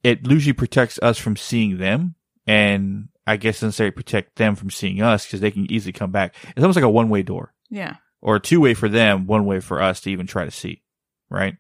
it 0.04 0.30
usually 0.30 0.54
protects 0.54 1.00
us 1.02 1.18
from 1.18 1.36
seeing 1.38 1.78
them. 1.78 2.16
And 2.46 3.08
I 3.26 3.38
guess 3.38 3.62
necessarily 3.62 3.92
protect 3.92 4.36
them 4.36 4.56
from 4.56 4.70
seeing 4.70 5.02
us 5.02 5.26
because 5.26 5.40
they 5.40 5.52
can 5.52 5.72
easily 5.72 5.94
come 5.94 6.12
back. 6.12 6.36
It's 6.44 6.60
almost 6.62 6.76
like 6.76 6.84
a 6.84 6.90
one 6.90 7.08
way 7.10 7.24
door 7.24 7.54
Yeah. 7.70 7.96
or 8.22 8.36
a 8.36 8.40
two 8.42 8.60
way 8.60 8.74
for 8.74 8.90
them, 8.90 9.28
one 9.28 9.46
way 9.46 9.62
for 9.62 9.82
us 9.82 10.02
to 10.02 10.12
even 10.12 10.28
try 10.28 10.44
to 10.44 10.52
see. 10.52 10.82
Right. 11.30 11.56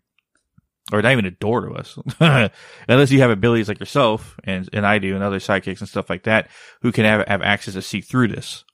Or 0.91 1.01
not 1.01 1.13
even 1.13 1.25
a 1.25 1.31
door 1.31 1.61
to 1.61 1.73
us. 1.75 1.97
Unless 2.89 3.11
you 3.11 3.19
have 3.21 3.31
abilities 3.31 3.69
like 3.69 3.79
yourself 3.79 4.37
and, 4.43 4.69
and 4.73 4.85
I 4.85 4.99
do 4.99 5.15
and 5.15 5.23
other 5.23 5.39
sidekicks 5.39 5.79
and 5.79 5.87
stuff 5.87 6.09
like 6.09 6.23
that 6.23 6.49
who 6.81 6.91
can 6.91 7.05
have, 7.05 7.25
have 7.27 7.41
access 7.41 7.75
to 7.75 7.81
see 7.81 8.01
through 8.01 8.27
this. 8.27 8.65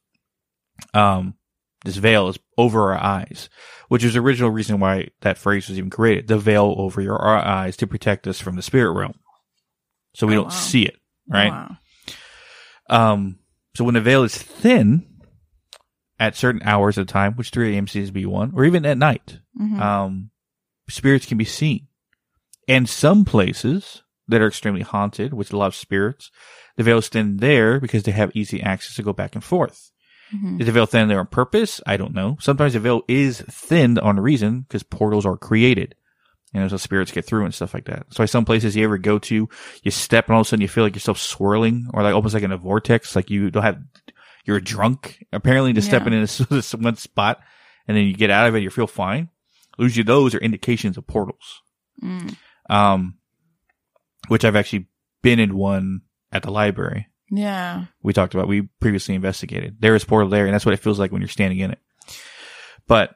Um, 0.94 1.36
this 1.86 1.98
veil 1.98 2.28
is 2.28 2.40
over 2.58 2.92
our 2.94 2.98
eyes, 3.02 3.48
which 3.90 4.04
is 4.04 4.14
the 4.14 4.20
original 4.22 4.50
reason 4.50 4.80
why 4.80 5.10
that 5.22 5.38
phrase 5.38 5.70
was 5.70 5.78
even 5.78 5.92
created. 5.92 6.28
The 6.28 6.40
veil 6.40 6.74
over 6.78 7.00
your 7.00 7.16
our 7.18 7.38
eyes 7.38 7.78
to 7.78 7.88
protect 7.88 8.28
us 8.28 8.40
from 8.40 8.56
the 8.56 8.62
spirit 8.64 8.92
realm. 8.94 9.14
So 10.16 10.26
we 10.26 10.34
Oh, 10.34 10.38
don't 10.38 10.46
wow. 10.46 10.50
see 10.50 10.84
it, 10.84 10.98
right? 11.28 11.52
Wow. 11.52 11.78
Um, 12.90 13.40
so 13.76 13.84
when 13.84 13.94
the 13.94 14.02
veil 14.02 14.24
is 14.24 14.36
thin 14.36 15.06
at 16.20 16.36
certain 16.36 16.64
hours 16.64 16.98
of 16.98 17.06
time, 17.08 17.34
which 17.36 17.52
3 17.52 17.76
a.m. 17.76 17.88
seems 17.88 18.08
to 18.10 18.14
be 18.14 18.26
one, 18.26 18.52
or 18.56 18.66
even 18.66 18.84
at 18.86 18.98
night, 18.98 19.40
Mhm. 19.62 19.80
um, 19.80 20.32
spirits 20.90 21.28
can 21.28 21.38
be 21.38 21.46
seen. 21.46 21.88
And 22.70 22.88
some 22.88 23.26
places 23.26 24.04
that 24.28 24.42
are 24.42 24.48
extremely 24.48 24.82
haunted, 24.82 25.34
with 25.34 25.52
a 25.52 25.58
lot 25.58 25.68
of 25.68 25.76
spirits, 25.76 26.30
the 26.78 26.84
veil 26.84 27.00
is 27.00 27.10
thin 27.10 27.38
there 27.38 27.80
because 27.80 28.04
they 28.04 28.12
have 28.12 28.32
easy 28.36 28.62
access 28.62 28.96
to 28.96 29.04
go 29.04 29.12
back 29.12 29.34
and 29.36 29.44
forth. 29.44 29.92
Mhm. 30.34 30.60
Is 30.60 30.68
the 30.68 30.72
veil 30.72 30.86
thin 30.86 31.08
there 31.08 31.20
on 31.20 31.26
purpose? 31.28 31.82
I 31.88 31.98
don't 31.98 32.14
know. 32.14 32.38
Sometimes 32.40 32.74
the 32.74 32.80
veil 32.80 33.02
is 33.08 33.42
thinned 33.42 33.98
on 34.00 34.20
a 34.20 34.22
reason 34.22 34.62
because 34.62 34.84
portals 34.84 35.26
are 35.26 35.36
created. 35.36 35.96
You 36.54 36.60
know, 36.62 36.68
so 36.68 36.78
spirits 36.78 37.12
get 37.12 37.26
through 37.26 37.46
and 37.46 37.54
stuff 37.54 37.74
like 37.74 37.86
that. 37.86 38.06
So 38.12 38.26
some 38.28 38.46
places 38.46 38.76
you 38.76 38.84
ever 38.84 38.98
go 38.98 39.18
to, 39.20 39.50
you 39.84 39.92
step 39.92 40.28
and 40.28 40.36
all 40.36 40.42
of 40.42 40.48
a 40.48 40.50
sudden 40.50 40.62
you 40.62 40.68
feel 40.68 40.84
like 40.84 40.96
yourself 40.96 41.20
swirling 41.20 41.88
or 41.94 42.02
like 42.04 42.14
almost 42.16 42.34
like 42.34 42.44
in 42.44 42.52
a 42.52 42.58
vortex, 42.58 43.16
like 43.16 43.30
you 43.32 43.50
don't 43.52 43.64
have, 43.64 43.80
you're 44.46 44.60
drunk 44.60 45.24
apparently 45.34 45.74
just 45.74 45.88
Yeah. 45.88 45.98
stepping 45.98 46.14
in 46.14 46.22
this, 46.22 46.38
this 46.50 46.74
one 46.76 46.96
spot 46.96 47.40
and 47.88 47.98
then 47.98 48.06
you 48.06 48.14
get 48.14 48.30
out 48.32 48.48
of 48.48 48.56
it, 48.56 48.62
you 48.64 48.70
feel 48.72 48.88
fine. 48.88 49.30
Usually 49.80 50.04
those 50.04 50.34
are 50.36 50.40
indications 50.40 50.98
of 50.98 51.06
portals. 51.08 51.62
Mm. 52.04 52.36
Um, 52.70 53.16
which 54.28 54.46
I've 54.46 54.56
actually 54.56 54.88
been 55.22 55.40
in 55.40 55.56
one 55.56 56.02
at 56.32 56.44
the 56.44 56.52
library 56.52 57.08
Yeah. 57.32 57.86
we 58.04 58.14
talked 58.14 58.36
about, 58.36 58.48
we 58.48 58.64
previously 58.80 59.16
investigated. 59.16 59.78
There 59.80 59.96
is 59.96 60.04
portal 60.06 60.30
there, 60.30 60.46
and 60.46 60.54
that's 60.54 60.66
what 60.66 60.74
it 60.74 60.80
feels 60.80 61.00
like 61.00 61.12
when 61.12 61.22
you're 61.22 61.28
standing 61.30 61.60
in 61.60 61.72
it. 61.72 61.80
But 62.88 63.16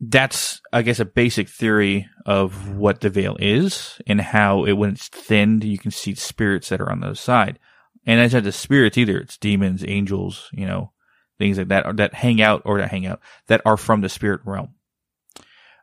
that's, 0.00 0.60
I 0.72 0.82
guess, 0.82 0.98
a 0.98 1.04
basic 1.04 1.48
theory 1.48 2.08
of 2.26 2.74
what 2.76 3.00
the 3.00 3.10
veil 3.10 3.36
is 3.38 4.00
and 4.06 4.20
how 4.20 4.64
it, 4.64 4.72
when 4.72 4.90
it's 4.90 5.06
thinned, 5.08 5.62
you 5.62 5.78
can 5.78 5.92
see 5.92 6.14
spirits 6.16 6.70
that 6.70 6.80
are 6.80 6.90
on 6.90 7.00
the 7.00 7.06
other 7.06 7.14
side. 7.14 7.58
And 8.04 8.18
it's 8.20 8.34
not 8.34 8.42
the 8.42 8.50
spirits 8.50 8.98
either. 8.98 9.18
It's 9.18 9.36
demons, 9.38 9.84
angels, 9.86 10.48
you 10.52 10.66
know, 10.66 10.90
things 11.38 11.56
like 11.58 11.68
that, 11.68 11.96
that 11.98 12.14
hang 12.14 12.42
out 12.42 12.62
or 12.64 12.78
that 12.78 12.90
hang 12.90 13.06
out 13.06 13.20
that 13.46 13.62
are 13.64 13.76
from 13.76 14.00
the 14.00 14.08
spirit 14.08 14.40
realm. 14.44 14.74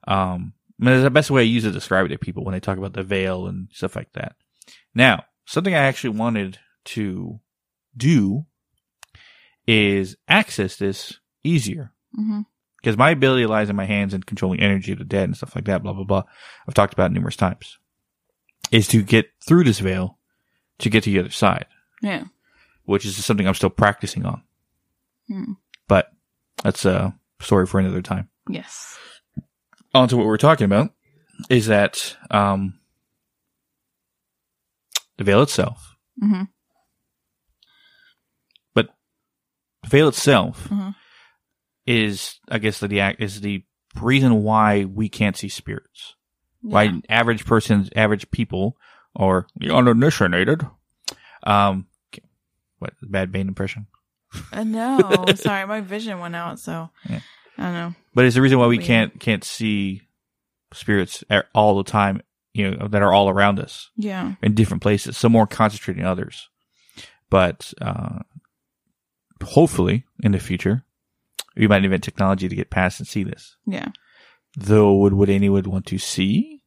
Um, 0.06 0.54
I 0.80 0.86
mean, 0.86 0.94
that's 0.94 1.04
the 1.04 1.10
best 1.10 1.30
way 1.32 1.42
I 1.42 1.46
use 1.46 1.64
to 1.64 1.72
describe 1.72 2.06
it 2.06 2.10
to 2.10 2.18
people 2.18 2.46
when 2.46 2.54
they 2.54 2.60
talk 2.60 2.78
about 2.78 2.94
the 2.94 3.04
veil 3.04 3.48
and 3.48 3.68
stuff 3.74 3.96
like 3.96 4.14
that. 4.14 4.36
Now, 4.96 5.26
something 5.46 5.74
I 5.74 5.80
actually 5.80 6.18
wanted 6.18 6.58
to 6.86 7.40
do 7.98 8.46
is 9.68 10.16
access 10.28 10.78
this 10.78 11.20
easier 11.44 11.92
hmm 12.16 12.42
because 12.78 12.96
my 12.98 13.10
ability 13.10 13.46
lies 13.46 13.70
in 13.70 13.76
my 13.76 13.84
hands 13.84 14.14
and 14.14 14.26
controlling 14.26 14.62
energy 14.62 14.94
of 14.94 15.00
the 15.00 15.04
dead 15.04 15.26
and 15.26 15.36
stuff 15.36 15.54
like 15.54 15.66
that. 15.66 15.84
Blah 15.84 15.92
blah 15.92 16.06
blah. 16.06 16.24
I've 16.66 16.74
talked 16.74 16.94
about 16.94 17.12
it 17.12 17.14
numerous 17.14 17.36
times. 17.36 17.78
Is 18.72 18.88
to 18.90 19.02
get 19.04 19.30
through 19.46 19.66
this 19.66 19.80
veil 19.80 20.18
to 20.78 20.90
get 20.90 21.04
to 21.04 21.12
the 21.12 21.20
other 21.20 21.30
side, 21.30 21.66
Yeah. 22.02 22.24
which 22.86 23.06
is 23.06 23.18
something 23.26 23.46
I'm 23.46 23.54
still 23.54 23.70
practicing 23.70 24.26
on. 24.26 24.44
Mm. 25.30 25.58
But 25.90 26.10
that's 26.64 26.86
a 26.86 27.14
story 27.42 27.66
for 27.66 27.82
another 27.82 28.02
time. 28.02 28.30
Yes. 28.50 28.98
On 29.94 30.08
to 30.08 30.18
what 30.18 30.26
we're 30.28 30.38
talking 30.38 30.66
about 30.66 30.94
is 31.50 31.68
that 31.68 32.16
um, 32.30 32.80
the 35.18 35.24
veil 35.24 35.42
itself. 35.42 35.96
hmm 36.20 36.44
But 38.74 38.90
The 39.84 39.90
veil 39.90 40.08
itself 40.10 40.68
Mhm. 40.70 40.96
is, 41.86 42.40
I 42.50 42.60
guess, 42.60 42.80
the 42.80 43.00
act 43.00 43.22
is 43.22 43.42
the 43.42 43.66
reason 44.00 44.44
why 44.44 44.86
we 44.86 45.10
can't 45.10 45.36
see 45.38 45.50
spirits. 45.50 46.16
Why 46.62 47.02
average 47.10 47.46
persons, 47.46 47.90
average 47.96 48.30
people, 48.32 48.78
or 49.16 49.48
the 49.56 49.74
uninitiated, 49.74 50.68
um, 51.44 51.88
what 52.80 52.94
bad 53.02 53.32
Bane 53.32 53.48
impression? 53.48 53.88
Uh, 54.54 54.64
no, 54.64 55.26
sorry, 55.36 55.66
my 55.66 55.82
vision 55.82 56.20
went 56.20 56.36
out, 56.36 56.60
so 56.60 56.90
Yeah. 57.10 57.22
I 57.60 57.64
don't 57.64 57.74
know. 57.74 57.96
But 58.16 58.26
it's 58.26 58.36
the 58.36 58.42
reason 58.42 58.58
why 58.60 58.68
we 58.68 58.78
Weird. 58.78 58.88
can't 58.88 59.20
can't 59.20 59.44
see 59.44 60.02
spirits 60.74 61.24
all 61.54 61.78
the 61.78 61.84
time. 61.90 62.22
You 62.54 62.72
know 62.72 62.88
that 62.88 63.02
are 63.04 63.14
all 63.14 63.30
around 63.30 63.60
us 63.60 63.90
Yeah. 63.96 64.34
in 64.42 64.56
different 64.56 64.82
places. 64.82 65.18
Some 65.18 65.32
more 65.32 65.46
concentrated 65.48 66.02
than 66.02 66.10
others. 66.10 66.50
But 67.30 67.74
uh, 67.80 68.20
hopefully, 69.44 70.06
in 70.24 70.32
the 70.32 70.40
future, 70.40 70.84
we 71.56 71.68
might 71.68 71.84
invent 71.84 72.04
technology 72.04 72.48
to 72.50 72.56
get 72.56 72.70
past 72.70 73.00
and 73.00 73.08
see 73.08 73.24
this. 73.24 73.56
Yeah. 73.66 73.90
Though, 74.58 74.96
would 74.96 75.14
would 75.14 75.30
anyone 75.30 75.64
want 75.70 75.86
to 75.88 75.98
see, 75.98 76.62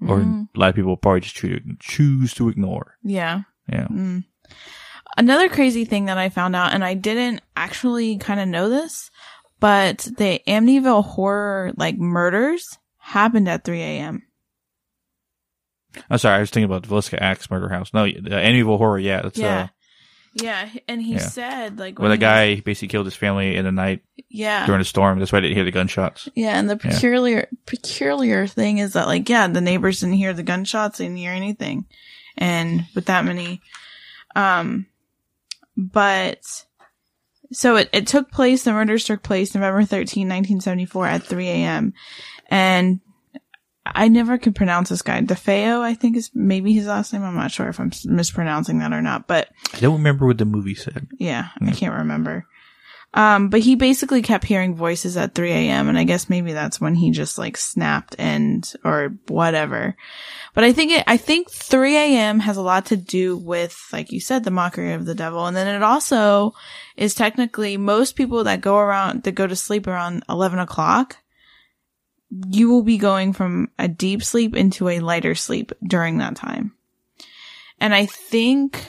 or 0.00 0.18
Mhm. 0.20 0.48
a 0.54 0.58
lot 0.58 0.68
of 0.70 0.74
people 0.74 0.90
will 0.90 0.96
probably 0.98 1.20
just 1.20 1.34
choose, 1.36 1.60
choose 1.80 2.34
to 2.34 2.48
ignore. 2.48 2.98
Yeah. 3.02 3.42
Yeah. 3.68 3.86
Mm. 3.88 4.24
Another 5.16 5.48
crazy 5.48 5.84
thing 5.84 6.04
that 6.06 6.18
I 6.18 6.28
found 6.28 6.54
out, 6.56 6.72
and 6.72 6.84
I 6.84 6.94
didn't 6.94 7.40
actually 7.56 8.18
kind 8.18 8.40
of 8.40 8.48
know 8.48 8.68
this, 8.68 9.10
but 9.64 9.98
the 10.18 10.42
Amityville 10.46 11.04
horror 11.06 11.72
like 11.78 11.96
murders 11.96 12.76
happened 12.98 13.48
at 13.48 13.64
3 13.64 13.80
a.m. 13.80 14.22
I'm 16.10 16.18
sorry, 16.18 16.36
I 16.36 16.40
was 16.40 16.50
thinking 16.50 16.64
about 16.70 16.82
the 16.82 16.88
Villisca 16.94 17.18
Axe 17.18 17.50
Murder 17.50 17.70
House. 17.70 17.94
No, 17.94 18.04
the 18.04 18.12
Amityville 18.20 18.76
Horror. 18.76 18.98
Yeah, 18.98 19.22
that's 19.22 19.38
Yeah. 19.38 19.56
uh, 19.62 19.66
Yeah, 20.34 20.68
and 20.88 21.00
he 21.00 21.12
Yeah. 21.14 21.18
said 21.20 21.78
like 21.78 21.98
where 21.98 22.08
the 22.10 22.16
he 22.16 22.18
was- 22.18 22.56
guy 22.56 22.60
basically 22.60 22.88
killed 22.88 23.06
his 23.06 23.14
family 23.14 23.54
in 23.56 23.64
the 23.64 23.70
night 23.72 24.02
yeah, 24.28 24.66
during 24.66 24.80
a 24.80 24.84
storm. 24.84 25.18
That's 25.20 25.30
why 25.32 25.38
I 25.38 25.42
didn't 25.42 25.54
hear 25.56 25.64
the 25.64 25.70
gunshots. 25.70 26.28
yeah, 26.34 26.58
and 26.58 26.68
the 26.68 26.74
Yeah. 26.84 26.90
peculiar 26.90 27.48
peculiar 27.66 28.46
thing 28.48 28.78
is 28.78 28.92
that 28.94 29.06
like 29.06 29.28
yeah, 29.30 29.46
the 29.46 29.60
neighbors 29.62 30.00
didn't 30.00 30.16
hear 30.16 30.34
the 30.34 30.42
gunshots, 30.42 30.98
they 30.98 31.04
didn't 31.06 31.18
hear 31.18 31.30
anything, 31.32 31.86
and 32.36 32.84
with 32.96 33.06
that 33.06 33.24
many, 33.24 33.62
um, 34.36 34.86
but 35.76 36.40
so 37.52 37.76
it 37.76 37.88
it 37.92 38.06
took 38.06 38.30
place. 38.30 38.64
The 38.64 38.72
murders 38.72 39.04
took 39.04 39.22
place 39.22 39.54
November 39.54 39.84
13, 39.84 40.22
1974 40.28 41.06
at 41.06 41.22
3 41.22 41.48
a.m. 41.48 41.94
and 42.50 43.00
I 43.86 44.08
never 44.08 44.38
could 44.38 44.54
pronounce 44.54 44.88
this 44.88 45.02
guy. 45.02 45.20
DeFeo, 45.20 45.80
I 45.80 45.94
think 45.94 46.16
is 46.16 46.30
maybe 46.34 46.72
his 46.72 46.86
last 46.86 47.12
name. 47.12 47.22
I'm 47.22 47.36
not 47.36 47.52
sure 47.52 47.68
if 47.68 47.78
I'm 47.78 47.92
mispronouncing 48.06 48.78
that 48.78 48.92
or 48.92 49.02
not, 49.02 49.26
but 49.26 49.50
I 49.74 49.80
don't 49.80 49.98
remember 49.98 50.26
what 50.26 50.38
the 50.38 50.46
movie 50.46 50.74
said. 50.74 51.08
yeah, 51.18 51.48
I 51.60 51.64
mm. 51.64 51.76
can't 51.76 51.94
remember. 51.94 52.46
Um, 53.14 53.48
but 53.48 53.60
he 53.60 53.76
basically 53.76 54.22
kept 54.22 54.44
hearing 54.44 54.74
voices 54.74 55.16
at 55.16 55.36
3 55.36 55.52
a.m. 55.52 55.88
and 55.88 55.96
I 55.96 56.02
guess 56.02 56.28
maybe 56.28 56.52
that's 56.52 56.80
when 56.80 56.96
he 56.96 57.12
just 57.12 57.38
like 57.38 57.56
snapped 57.56 58.16
and, 58.18 58.70
or 58.84 59.14
whatever. 59.28 59.96
But 60.52 60.64
I 60.64 60.72
think 60.72 60.90
it, 60.90 61.04
I 61.06 61.16
think 61.16 61.48
3 61.48 61.96
a.m. 61.96 62.40
has 62.40 62.56
a 62.56 62.62
lot 62.62 62.86
to 62.86 62.96
do 62.96 63.36
with, 63.36 63.80
like 63.92 64.10
you 64.10 64.18
said, 64.18 64.42
the 64.42 64.50
mockery 64.50 64.94
of 64.94 65.06
the 65.06 65.14
devil. 65.14 65.46
And 65.46 65.56
then 65.56 65.68
it 65.68 65.82
also 65.84 66.54
is 66.96 67.14
technically 67.14 67.76
most 67.76 68.16
people 68.16 68.42
that 68.44 68.60
go 68.60 68.78
around, 68.78 69.22
that 69.22 69.32
go 69.32 69.46
to 69.46 69.54
sleep 69.54 69.86
around 69.86 70.24
11 70.28 70.58
o'clock, 70.58 71.18
you 72.48 72.68
will 72.68 72.82
be 72.82 72.98
going 72.98 73.32
from 73.32 73.70
a 73.78 73.86
deep 73.86 74.24
sleep 74.24 74.56
into 74.56 74.88
a 74.88 74.98
lighter 74.98 75.36
sleep 75.36 75.70
during 75.86 76.18
that 76.18 76.34
time. 76.34 76.72
And 77.78 77.94
I 77.94 78.06
think, 78.06 78.88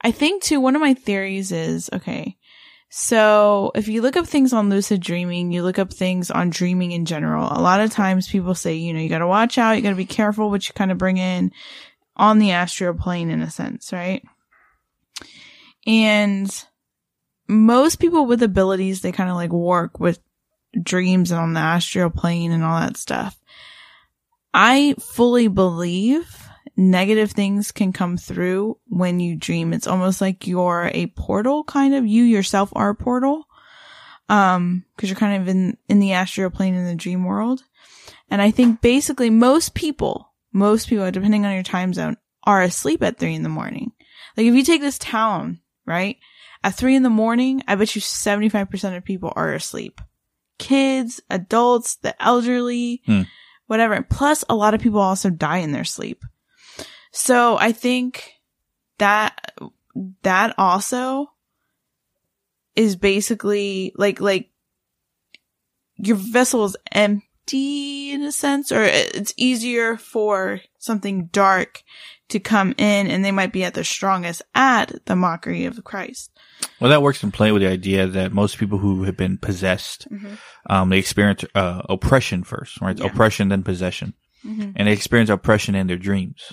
I 0.00 0.12
think 0.12 0.42
too, 0.42 0.60
one 0.60 0.76
of 0.76 0.80
my 0.80 0.94
theories 0.94 1.52
is, 1.52 1.90
okay, 1.92 2.37
so 2.90 3.70
if 3.74 3.88
you 3.88 4.00
look 4.00 4.16
up 4.16 4.26
things 4.26 4.52
on 4.52 4.70
lucid 4.70 5.00
dreaming, 5.00 5.52
you 5.52 5.62
look 5.62 5.78
up 5.78 5.92
things 5.92 6.30
on 6.30 6.50
dreaming 6.50 6.92
in 6.92 7.04
general, 7.04 7.48
a 7.50 7.60
lot 7.60 7.80
of 7.80 7.90
times 7.90 8.28
people 8.28 8.54
say, 8.54 8.74
you 8.74 8.94
know, 8.94 9.00
you 9.00 9.08
gotta 9.08 9.26
watch 9.26 9.58
out, 9.58 9.76
you 9.76 9.82
gotta 9.82 9.94
be 9.94 10.06
careful 10.06 10.50
what 10.50 10.66
you 10.66 10.74
kind 10.74 10.90
of 10.90 10.98
bring 10.98 11.18
in 11.18 11.52
on 12.16 12.38
the 12.38 12.52
astral 12.52 12.94
plane 12.94 13.30
in 13.30 13.42
a 13.42 13.50
sense, 13.50 13.92
right? 13.92 14.24
And 15.86 16.50
most 17.46 17.96
people 17.96 18.26
with 18.26 18.42
abilities, 18.42 19.00
they 19.00 19.12
kind 19.12 19.30
of 19.30 19.36
like 19.36 19.52
work 19.52 20.00
with 20.00 20.18
dreams 20.82 21.30
and 21.30 21.40
on 21.40 21.52
the 21.54 21.60
astral 21.60 22.10
plane 22.10 22.52
and 22.52 22.64
all 22.64 22.80
that 22.80 22.96
stuff. 22.96 23.38
I 24.52 24.94
fully 24.98 25.48
believe 25.48 26.47
negative 26.78 27.32
things 27.32 27.72
can 27.72 27.92
come 27.92 28.16
through 28.16 28.78
when 28.86 29.18
you 29.20 29.34
dream. 29.36 29.72
It's 29.74 29.86
almost 29.88 30.20
like 30.22 30.46
you're 30.46 30.90
a 30.94 31.08
portal, 31.08 31.64
kind 31.64 31.92
of. 31.94 32.06
You 32.06 32.22
yourself 32.22 32.72
are 32.74 32.90
a 32.90 32.94
portal. 32.94 33.44
Um, 34.30 34.84
cause 34.96 35.10
you're 35.10 35.18
kind 35.18 35.42
of 35.42 35.48
in, 35.48 35.76
in 35.88 36.00
the 36.00 36.12
astral 36.12 36.50
plane 36.50 36.74
in 36.74 36.84
the 36.86 36.94
dream 36.94 37.24
world. 37.24 37.62
And 38.30 38.40
I 38.40 38.50
think 38.50 38.80
basically 38.80 39.28
most 39.30 39.74
people, 39.74 40.32
most 40.52 40.88
people, 40.88 41.10
depending 41.10 41.44
on 41.46 41.54
your 41.54 41.62
time 41.62 41.92
zone, 41.94 42.16
are 42.44 42.62
asleep 42.62 43.02
at 43.02 43.18
three 43.18 43.34
in 43.34 43.42
the 43.42 43.48
morning. 43.48 43.92
Like 44.36 44.46
if 44.46 44.54
you 44.54 44.62
take 44.62 44.80
this 44.82 44.98
town, 44.98 45.60
right? 45.86 46.16
At 46.62 46.74
three 46.74 46.94
in 46.94 47.02
the 47.02 47.10
morning, 47.10 47.62
I 47.66 47.74
bet 47.74 47.94
you 47.96 48.02
75% 48.02 48.96
of 48.96 49.04
people 49.04 49.32
are 49.34 49.52
asleep. 49.54 50.00
Kids, 50.58 51.20
adults, 51.30 51.96
the 51.96 52.20
elderly, 52.22 53.02
Hmm. 53.06 53.22
whatever. 53.66 54.02
Plus 54.02 54.44
a 54.48 54.54
lot 54.54 54.74
of 54.74 54.80
people 54.80 55.00
also 55.00 55.30
die 55.30 55.58
in 55.58 55.72
their 55.72 55.84
sleep. 55.84 56.22
So 57.18 57.58
I 57.58 57.72
think 57.72 58.34
that, 58.98 59.52
that 60.22 60.54
also 60.56 61.32
is 62.76 62.94
basically 62.94 63.92
like, 63.96 64.20
like 64.20 64.50
your 65.96 66.14
vessel 66.14 66.64
is 66.64 66.76
empty 66.92 68.12
in 68.12 68.22
a 68.22 68.30
sense, 68.30 68.70
or 68.70 68.84
it's 68.84 69.34
easier 69.36 69.96
for 69.96 70.60
something 70.78 71.26
dark 71.32 71.82
to 72.28 72.38
come 72.38 72.72
in 72.78 73.08
and 73.08 73.24
they 73.24 73.32
might 73.32 73.52
be 73.52 73.64
at 73.64 73.74
their 73.74 73.82
strongest 73.82 74.42
at 74.54 75.04
the 75.06 75.16
mockery 75.16 75.64
of 75.64 75.82
Christ. 75.82 76.30
Well, 76.80 76.90
that 76.90 77.02
works 77.02 77.24
in 77.24 77.32
play 77.32 77.50
with 77.50 77.62
the 77.62 77.68
idea 77.68 78.06
that 78.06 78.32
most 78.32 78.58
people 78.58 78.78
who 78.78 79.02
have 79.02 79.16
been 79.16 79.38
possessed, 79.38 80.06
um, 80.70 80.90
they 80.90 80.98
experience 80.98 81.44
uh, 81.56 81.82
oppression 81.88 82.44
first, 82.44 82.80
right? 82.80 82.96
Yeah. 82.96 83.06
Oppression, 83.06 83.48
then 83.48 83.64
possession, 83.64 84.14
Mhm. 84.46 84.74
and 84.76 84.86
they 84.86 84.92
experience 84.92 85.30
oppression 85.30 85.74
in 85.74 85.88
their 85.88 85.96
dreams. 85.96 86.52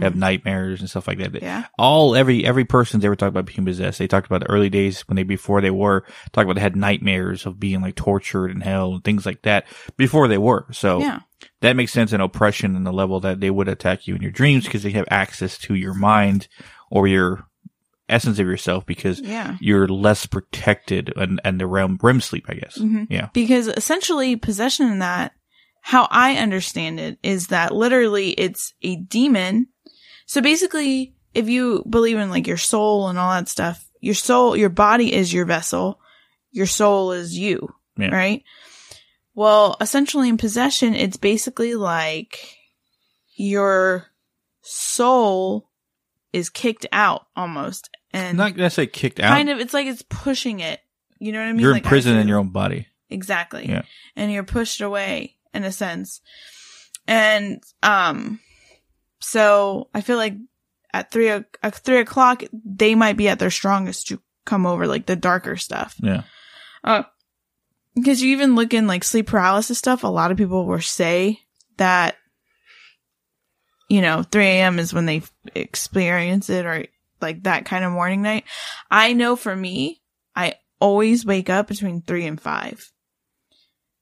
Have 0.00 0.16
nightmares 0.16 0.80
and 0.80 0.88
stuff 0.88 1.06
like 1.06 1.18
that. 1.18 1.32
Mm. 1.32 1.42
Yeah. 1.42 1.66
All 1.78 2.14
every 2.16 2.44
every 2.46 2.64
person's 2.64 3.04
ever 3.04 3.14
talked 3.16 3.28
about 3.28 3.44
being 3.44 3.66
possessed. 3.66 3.98
They 3.98 4.06
talked 4.06 4.26
about 4.26 4.40
the 4.40 4.50
early 4.50 4.70
days 4.70 5.02
when 5.02 5.16
they 5.16 5.22
before 5.24 5.60
they 5.60 5.70
were 5.70 6.02
talked 6.32 6.44
about 6.44 6.54
they 6.54 6.60
had 6.62 6.74
nightmares 6.76 7.44
of 7.44 7.60
being 7.60 7.82
like 7.82 7.94
tortured 7.94 8.50
in 8.50 8.62
hell 8.62 8.94
and 8.94 9.04
things 9.04 9.26
like 9.26 9.42
that 9.42 9.66
before 9.98 10.26
they 10.26 10.38
were. 10.38 10.66
So 10.72 11.00
Yeah. 11.00 11.20
that 11.60 11.76
makes 11.76 11.92
sense 11.92 12.12
in 12.14 12.20
oppression 12.22 12.76
and 12.76 12.86
the 12.86 12.92
level 12.92 13.20
that 13.20 13.40
they 13.40 13.50
would 13.50 13.68
attack 13.68 14.06
you 14.06 14.14
in 14.14 14.22
your 14.22 14.30
dreams 14.30 14.64
because 14.64 14.82
they 14.82 14.92
have 14.92 15.06
access 15.10 15.58
to 15.58 15.74
your 15.74 15.94
mind 15.94 16.48
or 16.90 17.06
your 17.06 17.44
essence 18.08 18.38
of 18.38 18.46
yourself 18.46 18.86
because 18.86 19.20
Yeah. 19.20 19.56
you're 19.60 19.88
less 19.88 20.24
protected 20.24 21.12
and 21.16 21.40
and 21.44 21.60
the 21.60 21.66
realm 21.66 21.98
REM 22.02 22.22
sleep, 22.22 22.46
I 22.48 22.54
guess. 22.54 22.78
Mhm. 22.78 23.06
Yeah. 23.10 23.28
Because 23.34 23.68
essentially 23.68 24.36
possession 24.36 24.88
in 24.90 25.00
that, 25.00 25.32
how 25.82 26.08
I 26.10 26.36
understand 26.36 26.98
it 27.00 27.18
is 27.22 27.48
that 27.48 27.74
literally 27.74 28.30
it's 28.30 28.72
a 28.80 28.96
demon. 28.96 29.66
So 30.26 30.40
basically, 30.40 31.14
if 31.34 31.48
you 31.48 31.84
believe 31.88 32.18
in 32.18 32.30
like 32.30 32.46
your 32.46 32.56
soul 32.56 33.08
and 33.08 33.18
all 33.18 33.30
that 33.32 33.48
stuff, 33.48 33.86
your 34.00 34.14
soul, 34.14 34.56
your 34.56 34.68
body 34.70 35.12
is 35.12 35.32
your 35.32 35.44
vessel. 35.46 36.00
Your 36.52 36.66
soul 36.66 37.12
is 37.12 37.36
you. 37.36 37.74
Yeah. 37.96 38.08
Right? 38.14 38.42
Well, 39.34 39.76
essentially 39.80 40.28
in 40.28 40.36
possession, 40.36 40.94
it's 40.94 41.16
basically 41.16 41.74
like 41.74 42.56
your 43.36 44.06
soul 44.62 45.68
is 46.32 46.48
kicked 46.50 46.86
out 46.92 47.26
almost. 47.36 47.90
And 48.12 48.38
Not 48.38 48.56
gonna 48.56 48.70
say 48.70 48.86
kicked 48.86 49.18
out. 49.20 49.30
kind 49.34 49.50
of, 49.50 49.58
it's 49.58 49.74
like 49.74 49.86
it's 49.86 50.04
pushing 50.08 50.60
it. 50.60 50.80
You 51.18 51.32
know 51.32 51.40
what 51.40 51.48
I 51.48 51.52
mean? 51.52 51.60
you're 51.60 51.72
Like, 51.72 51.82
in 51.84 51.88
prison 51.88 52.16
in 52.16 52.28
your 52.28 52.38
own 52.38 52.50
body. 52.50 52.86
Exactly. 53.10 53.66
Yeah. 53.68 53.82
And 54.16 54.32
you're 54.32 54.44
pushed 54.44 54.80
away 54.80 55.36
in 55.52 55.64
a 55.64 55.72
sense. 55.72 56.20
And, 57.06 57.62
um, 57.82 58.40
so 59.24 59.88
I 59.94 60.02
feel 60.02 60.18
like 60.18 60.34
at 60.92 61.10
three, 61.10 61.30
o- 61.30 61.44
at 61.62 61.74
three 61.76 61.98
o'clock, 61.98 62.44
they 62.52 62.94
might 62.94 63.16
be 63.16 63.28
at 63.28 63.38
their 63.38 63.50
strongest 63.50 64.08
to 64.08 64.20
come 64.44 64.66
over 64.66 64.86
like 64.86 65.06
the 65.06 65.16
darker 65.16 65.56
stuff. 65.56 65.96
Yeah. 65.98 66.24
Uh, 66.84 67.04
because 67.94 68.22
you 68.22 68.32
even 68.32 68.54
look 68.54 68.74
in 68.74 68.86
like 68.86 69.02
sleep 69.02 69.26
paralysis 69.28 69.78
stuff, 69.78 70.04
a 70.04 70.08
lot 70.08 70.30
of 70.30 70.36
people 70.36 70.66
will 70.66 70.80
say 70.80 71.40
that, 71.78 72.16
you 73.88 74.02
know, 74.02 74.22
3 74.22 74.44
a.m. 74.44 74.78
is 74.78 74.92
when 74.92 75.06
they 75.06 75.22
experience 75.54 76.50
it 76.50 76.66
or 76.66 76.84
like 77.20 77.44
that 77.44 77.64
kind 77.64 77.84
of 77.84 77.92
morning 77.92 78.20
night. 78.20 78.44
I 78.90 79.14
know 79.14 79.36
for 79.36 79.54
me, 79.56 80.02
I 80.36 80.56
always 80.80 81.24
wake 81.24 81.48
up 81.48 81.68
between 81.68 82.02
3 82.02 82.26
and 82.26 82.40
5. 82.40 82.92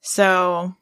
So, 0.00 0.74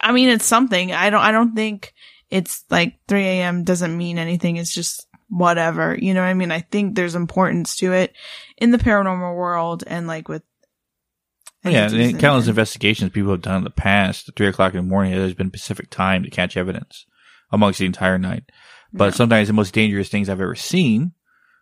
I 0.00 0.12
mean, 0.12 0.28
it's 0.28 0.44
something. 0.44 0.92
I 0.92 1.10
don't, 1.10 1.22
I 1.22 1.32
don't 1.32 1.56
think 1.56 1.94
it's 2.30 2.64
like 2.70 2.94
3 3.08 3.22
a.m. 3.24 3.64
doesn't 3.64 3.96
mean 3.96 4.18
anything. 4.18 4.56
It's 4.56 4.72
just 4.74 5.06
whatever. 5.28 5.96
You 5.98 6.14
know 6.14 6.20
what 6.22 6.28
I 6.28 6.34
mean? 6.34 6.50
I 6.50 6.60
think 6.60 6.94
there's 6.94 7.14
importance 7.14 7.76
to 7.76 7.92
it 7.92 8.14
in 8.56 8.70
the 8.70 8.78
paranormal 8.78 9.36
world 9.36 9.84
and 9.86 10.06
like 10.06 10.28
with 10.28 10.42
Yeah, 11.64 11.82
entities 11.84 12.06
and 12.06 12.10
and- 12.12 12.20
countless 12.20 12.48
investigations 12.48 13.12
people 13.12 13.32
have 13.32 13.42
done 13.42 13.58
in 13.58 13.64
the 13.64 13.70
past, 13.70 14.28
at 14.28 14.36
three 14.36 14.46
o'clock 14.48 14.74
in 14.74 14.78
the 14.84 14.88
morning, 14.90 15.12
there's 15.14 15.34
been 15.34 15.50
Pacific 15.50 15.90
time 15.90 16.22
to 16.22 16.30
catch 16.30 16.56
evidence 16.56 17.04
amongst 17.50 17.78
the 17.78 17.86
entire 17.86 18.18
night. 18.18 18.44
But 18.92 19.06
Yeah. 19.06 19.10
sometimes 19.16 19.48
the 19.48 19.54
most 19.54 19.74
dangerous 19.74 20.08
things 20.08 20.28
I've 20.28 20.40
ever 20.40 20.54
seen 20.54 21.12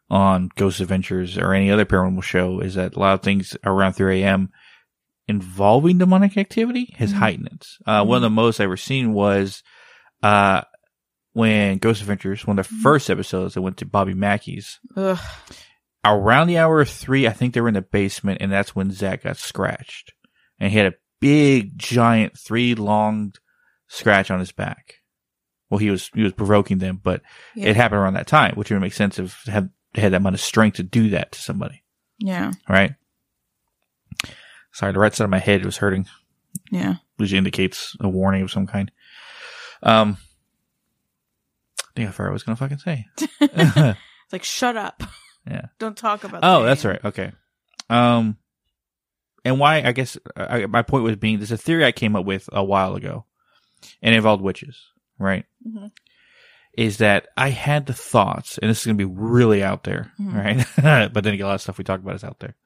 on 0.09 0.51
Ghost 0.57 0.79
Adventures 0.81 1.37
or 1.37 1.53
any 1.53 1.71
other 1.71 1.85
paranormal 1.85 2.23
show 2.23 2.61
is 2.61 2.75
that 2.75 2.95
a 2.95 2.99
lot 3.01 3.15
of 3.15 3.23
things 3.23 3.57
around 3.65 3.95
3 3.95 4.23
a.m. 4.23 4.51
involving 5.29 5.99
demonic 5.99 6.37
activity 6.37 6.95
has 6.99 7.13
Mhm. 7.13 7.17
heightened 7.17 7.49
it. 7.53 7.67
Uh, 7.85 8.05
one 8.05 8.17
of 8.17 8.23
the 8.23 8.31
most 8.31 8.61
I've 8.61 8.65
ever 8.67 8.77
seen 8.77 9.13
was, 9.13 9.65
uh, 10.23 10.63
when 11.33 11.79
Ghost 11.79 12.01
Adventures, 12.01 12.47
one 12.47 12.59
of 12.59 12.69
the 12.69 12.75
Mhm. 12.75 12.83
first 12.83 13.11
episodes, 13.11 13.57
I 13.57 13.61
went 13.61 13.77
to 13.79 13.87
Bobby 13.87 14.15
Mackey's. 14.15 14.79
Ugh. 14.97 15.19
Around 16.05 16.47
the 16.47 16.59
hour 16.59 16.81
of 16.81 16.89
three, 16.89 17.27
I 17.27 17.33
think 17.33 17.53
they 17.53 17.61
were 17.61 17.69
in 17.69 17.75
the 17.75 17.83
basement, 17.83 18.39
and 18.41 18.51
that's 18.53 18.75
when 18.77 18.91
Zak 18.93 19.25
got 19.25 19.37
scratched. 19.37 20.13
And 20.59 20.71
he 20.73 20.79
had 20.79 20.87
a 20.93 20.97
big, 21.21 21.77
giant, 21.79 22.39
three 22.39 22.75
long 22.75 23.35
scratch 23.89 24.31
on 24.31 24.39
his 24.39 24.53
back. 24.53 24.95
Well, 25.69 25.79
he 25.79 25.91
was 25.91 26.09
he 26.15 26.23
was 26.23 26.33
provoking 26.33 26.79
them, 26.79 27.01
but 27.03 27.23
Yeah. 27.57 27.71
it 27.71 27.77
happened 27.77 28.01
around 28.01 28.15
that 28.15 28.29
time, 28.29 28.55
which 28.55 28.71
would 28.71 28.81
make 28.81 28.93
sense 28.93 29.19
if 29.19 29.43
had 29.47 29.71
had 29.97 30.13
that 30.13 30.19
amount 30.19 30.35
of 30.35 30.41
strength 30.41 30.77
to 30.77 30.83
do 30.85 31.11
that 31.11 31.33
to 31.33 31.41
somebody, 31.41 31.83
Yeah. 32.19 32.53
right? 32.69 32.95
Sorry, 34.73 34.93
the 34.93 34.99
right 34.99 35.15
side 35.15 35.25
of 35.25 35.31
my 35.31 35.39
head 35.39 35.65
was 35.65 35.79
hurting, 35.79 36.07
Yeah. 36.71 36.97
which 37.17 37.33
indicates 37.33 37.97
a 38.01 38.09
warning 38.09 38.43
of 38.43 38.51
some 38.51 38.67
kind. 38.67 38.91
Um, 39.83 40.17
I 41.81 41.85
think 41.95 42.09
I 42.09 42.13
forgot 42.13 42.25
what 42.27 42.31
I 42.31 42.33
was 42.33 42.43
gonna 42.43 42.57
fucking 42.57 42.79
say. 42.79 43.07
It's 44.27 44.33
like, 44.33 44.43
shut 44.43 44.77
up. 44.77 45.05
Yeah. 45.49 45.67
Don't 45.79 45.97
talk 45.97 46.25
about 46.25 46.41
Oh, 46.43 46.65
that's 46.65 46.85
right. 46.85 46.99
Okay. 47.05 47.31
Um, 47.89 48.37
and 49.45 49.61
why? 49.61 49.83
I 49.83 49.93
guess 49.93 50.19
I, 50.37 50.67
my 50.67 50.83
point 50.83 51.05
was 51.05 51.15
being 51.15 51.39
there's 51.39 51.53
a 51.53 51.57
theory 51.57 51.85
I 51.85 51.93
came 51.93 52.17
up 52.17 52.25
with 52.25 52.49
a 52.53 52.65
while 52.65 52.97
ago, 52.97 53.25
and 54.03 54.13
it 54.13 54.17
involved 54.17 54.43
witches, 54.43 54.77
right? 55.21 55.45
Mhm. 55.65 55.93
Is 56.77 56.99
that 56.99 57.29
I 57.37 57.51
had 57.51 57.87
the 57.87 57.95
thoughts, 57.95 58.59
and 58.59 58.69
this 58.69 58.81
is 58.81 58.87
gonna 58.87 58.97
be 58.97 59.05
really 59.05 59.63
out 59.63 59.85
there, 59.85 60.11
Mhm. 60.21 60.35
right? 60.77 61.13
but 61.15 61.23
then 61.23 61.35
again, 61.35 61.45
a 61.47 61.49
lot 61.51 61.55
of 61.55 61.61
stuff 61.63 61.79
we 61.79 61.85
talk 61.85 62.01
about 62.01 62.17
is 62.17 62.25
out 62.25 62.41
there, 62.41 62.57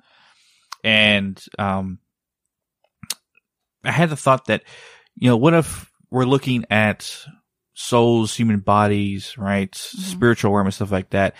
and 0.83 1.39
um, 1.59 1.99
I 3.85 3.91
had 3.91 4.09
the 4.09 4.17
thought 4.17 4.47
that 4.47 4.63
you 5.17 5.29
know, 5.29 5.37
what 5.37 5.53
if 5.53 5.90
we're 6.11 6.25
looking 6.25 6.65
at 6.71 7.27
souls, 7.75 8.35
human 8.35 8.61
bodies, 8.61 9.37
right, 9.39 9.73
mm-hmm. 9.73 10.01
spiritual 10.03 10.53
realm 10.53 10.67
and 10.67 10.75
stuff 10.75 10.91
like 10.91 11.11
that, 11.11 11.35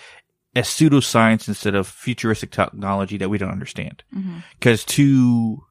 as 0.55 0.67
pseudoscience 0.67 1.47
instead 1.47 1.75
of 1.75 1.87
futuristic 1.87 2.51
technology 2.51 3.17
that 3.17 3.29
we 3.29 3.37
don't 3.37 3.51
understand. 3.51 4.03
Mm-hmm. 4.15 4.39
Because 4.59 4.83
to 4.85 5.63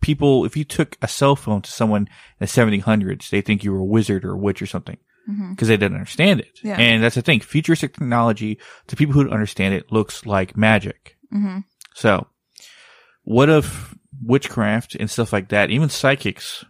people, 0.00 0.44
if 0.44 0.56
you 0.56 0.64
took 0.64 0.96
a 1.02 1.08
cell 1.08 1.36
phone 1.36 1.62
to 1.62 1.70
someone 1.70 2.02
in 2.02 2.08
the 2.40 2.46
1700s, 2.46 3.30
they 3.30 3.40
think 3.40 3.64
you 3.64 3.72
were 3.72 3.78
a 3.78 3.84
wizard 3.84 4.24
or 4.24 4.32
a 4.32 4.38
witch 4.38 4.60
or 4.62 4.66
something 4.66 4.98
mm-hmm. 5.28 5.50
because 5.50 5.68
they 5.68 5.76
didn't 5.76 5.96
understand 5.96 6.40
it. 6.40 6.58
Yeah. 6.62 6.76
And 6.76 7.02
that's 7.02 7.14
the 7.14 7.22
thing. 7.22 7.40
Futuristic 7.40 7.94
technology 7.94 8.58
to 8.88 8.96
people 8.96 9.14
who 9.14 9.24
don't 9.24 9.32
understand 9.32 9.74
it 9.74 9.92
looks 9.92 10.26
like 10.26 10.56
magic. 10.56 11.16
Mhm. 11.32 11.64
So 11.94 12.26
what 13.22 13.48
if 13.48 13.94
witchcraft 14.22 14.94
and 14.94 15.10
stuff 15.10 15.32
like 15.32 15.48
that, 15.48 15.70
even 15.70 15.88
psychics 15.88 16.64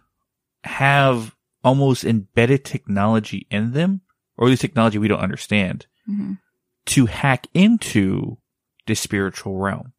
have 0.63 1.35
almost 1.63 2.03
embedded 2.03 2.65
technology 2.65 3.47
in 3.51 3.71
them 3.73 4.01
or 4.37 4.47
at 4.47 4.49
least 4.49 4.61
technology 4.61 4.97
we 4.97 5.07
don't 5.07 5.19
understand 5.19 5.85
Mhm. 6.09 6.39
to 6.87 7.05
hack 7.05 7.47
into 7.53 8.37
the 8.87 8.95
spiritual 8.95 9.57
realm. 9.57 9.93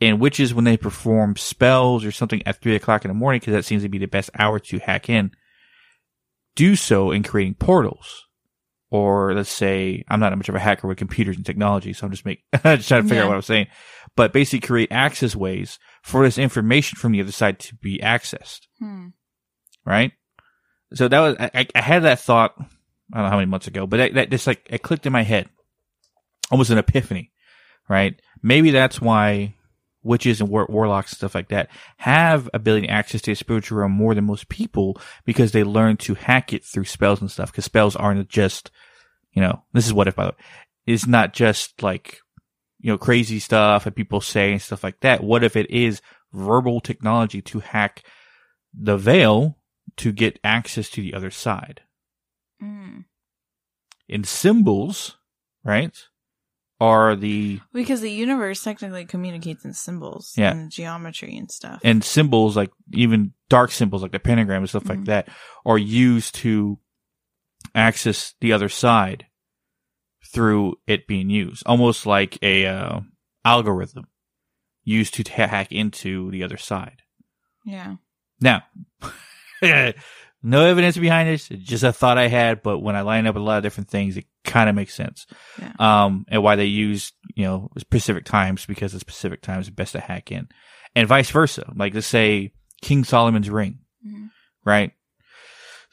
And 0.00 0.20
witches, 0.20 0.52
when 0.54 0.64
they 0.64 0.76
perform 0.76 1.36
spells 1.36 2.04
or 2.04 2.12
something 2.12 2.42
at 2.46 2.60
three 2.60 2.74
o'clock 2.76 3.04
in 3.04 3.08
the 3.08 3.14
morning, 3.14 3.40
because 3.40 3.54
that 3.54 3.64
seems 3.64 3.82
to 3.82 3.88
be 3.88 3.98
the 3.98 4.06
best 4.06 4.30
hour 4.38 4.58
to 4.58 4.78
hack 4.78 5.08
in, 5.08 5.30
do 6.54 6.76
so 6.76 7.10
in 7.10 7.22
creating 7.22 7.54
portals. 7.54 8.24
Or 8.90 9.34
let's 9.34 9.50
say, 9.50 10.04
I'm 10.08 10.20
not 10.20 10.36
much 10.36 10.48
of 10.48 10.54
a 10.54 10.58
hacker 10.60 10.86
with 10.86 10.96
computers 10.98 11.36
and 11.36 11.44
technology, 11.44 11.92
so 11.92 12.06
I'm 12.06 12.12
just 12.12 12.24
make, 12.24 12.44
just 12.62 12.88
trying 12.88 13.02
to 13.02 13.08
figure 13.08 13.16
Yeah. 13.16 13.22
out 13.24 13.28
what 13.28 13.36
I'm 13.36 13.42
saying. 13.42 13.66
But 14.16 14.32
basically 14.32 14.66
create 14.66 14.92
access 14.92 15.34
ways 15.34 15.78
for 16.02 16.24
this 16.24 16.38
information 16.38 16.96
from 16.98 17.12
the 17.12 17.20
other 17.20 17.32
side 17.32 17.58
to 17.60 17.74
be 17.76 17.98
accessed 17.98 18.60
Hmm. 18.78 19.08
right? 19.84 20.12
So 20.94 21.08
that 21.08 21.20
was 21.20 21.36
I, 21.38 21.66
I- 21.74 21.80
had 21.80 22.04
that 22.04 22.20
thought. 22.20 22.54
I 22.58 23.18
don't 23.18 23.24
know 23.24 23.30
how 23.30 23.36
many 23.36 23.46
months 23.50 23.68
ago, 23.68 23.86
but 23.86 23.98
that, 23.98 24.14
that 24.14 24.30
just 24.30 24.46
like 24.48 24.66
it 24.68 24.82
clicked 24.82 25.06
in 25.06 25.12
my 25.12 25.22
head, 25.22 25.48
almost 26.50 26.70
an 26.70 26.78
epiphany, 26.78 27.30
right? 27.88 28.20
Maybe 28.42 28.70
that's 28.72 29.00
why 29.00 29.54
witches 30.02 30.40
and 30.40 30.50
war- 30.50 30.66
warlocks 30.68 31.12
and 31.12 31.16
stuff 31.16 31.34
like 31.34 31.48
that 31.48 31.68
have 31.98 32.48
ability 32.54 32.88
access 32.88 33.20
to 33.22 33.30
the 33.32 33.34
spiritual 33.36 33.78
realm 33.78 33.92
more 33.92 34.14
than 34.14 34.24
most 34.24 34.48
people 34.48 35.00
because 35.24 35.52
they 35.52 35.64
learn 35.64 35.96
to 35.98 36.14
hack 36.14 36.52
it 36.52 36.64
through 36.64 36.84
spells 36.84 37.20
and 37.20 37.30
stuff. 37.30 37.50
Because 37.52 37.64
spells 37.64 37.94
aren't 37.96 38.28
just, 38.28 38.70
you 39.32 39.42
know, 39.42 39.62
this 39.72 39.86
is 39.86 39.92
what 39.92 40.08
if 40.08 40.16
by 40.16 40.24
the 40.24 40.30
way, 40.30 40.36
it's 40.86 41.06
not 41.06 41.32
just 41.32 41.82
like 41.82 42.18
you 42.80 42.90
know 42.92 42.98
crazy 42.98 43.38
stuff 43.38 43.84
that 43.84 43.94
people 43.94 44.20
say 44.20 44.52
and 44.52 44.62
stuff 44.62 44.82
like 44.84 44.98
that. 45.00 45.22
What 45.22 45.44
if 45.44 45.56
it 45.56 45.70
is 45.70 46.00
verbal 46.32 46.80
technology 46.80 47.40
to 47.42 47.60
hack 47.60 48.04
the 48.74 48.96
veil 48.96 49.58
to 49.98 50.12
get 50.12 50.38
access 50.44 50.88
to 50.90 51.00
the 51.00 51.14
other 51.14 51.30
side. 51.30 51.82
Mm. 52.62 53.04
And 54.08 54.26
symbols, 54.26 55.16
right, 55.64 55.96
are 56.80 57.16
the 57.16 57.60
Because 57.72 58.02
the 58.02 58.10
universe 58.10 58.62
technically 58.62 59.04
communicates 59.06 59.64
in 59.64 59.72
symbols 59.72 60.34
Yeah. 60.36 60.52
and 60.52 60.70
geometry 60.70 61.36
and 61.36 61.50
stuff. 61.50 61.80
and 61.82 62.04
symbols 62.04 62.56
like 62.56 62.70
even 62.92 63.32
dark 63.48 63.70
symbols 63.70 64.02
like 64.02 64.12
the 64.12 64.18
pentagram 64.18 64.62
and 64.62 64.68
stuff 64.68 64.86
like 64.88 64.98
Mhm. 65.00 65.06
that 65.06 65.28
are 65.64 65.78
used 65.78 66.34
to 66.36 66.78
access 67.74 68.34
the 68.40 68.52
other 68.52 68.68
side 68.68 69.26
through 70.32 70.74
it 70.86 71.06
being 71.06 71.30
used, 71.30 71.62
almost 71.66 72.04
like 72.04 72.38
a 72.42 72.66
uh, 72.66 73.00
algorithm 73.44 74.06
used 74.84 75.14
to 75.14 75.22
hack 75.32 75.72
into 75.72 76.30
the 76.30 76.42
other 76.42 76.56
side. 76.58 77.02
yeah. 77.64 77.96
Now, 78.40 78.64
No 80.42 80.64
evidence 80.64 80.96
behind 80.96 81.28
this. 81.28 81.50
It's 81.50 81.64
just 81.64 81.82
a 81.82 81.92
thought 81.92 82.18
I 82.18 82.28
had, 82.28 82.62
but 82.62 82.78
when 82.78 82.94
I 82.94 83.00
line 83.00 83.26
up 83.26 83.34
a 83.34 83.40
lot 83.40 83.56
of 83.56 83.62
different 83.64 83.88
things, 83.88 84.16
it 84.16 84.26
kind 84.44 84.68
of 84.68 84.76
makes 84.76 84.94
sense. 84.94 85.26
Yeah. 85.60 85.72
Um, 85.80 86.24
and 86.28 86.40
why 86.40 86.54
they 86.54 86.66
use, 86.66 87.12
you 87.34 87.42
know, 87.44 87.68
specific 87.78 88.24
times 88.26 88.64
because 88.64 88.92
the 88.92 89.00
specific 89.00 89.42
times 89.42 89.68
best 89.70 89.92
to 89.92 90.00
hack 90.00 90.30
in. 90.30 90.46
And 90.94 91.08
vice 91.08 91.30
versa. 91.30 91.72
Like 91.74 91.94
let's 91.94 92.06
say 92.06 92.52
King 92.80 93.02
Solomon's 93.02 93.50
ring, 93.50 93.80
Mhm. 94.06 94.28
right? 94.64 94.92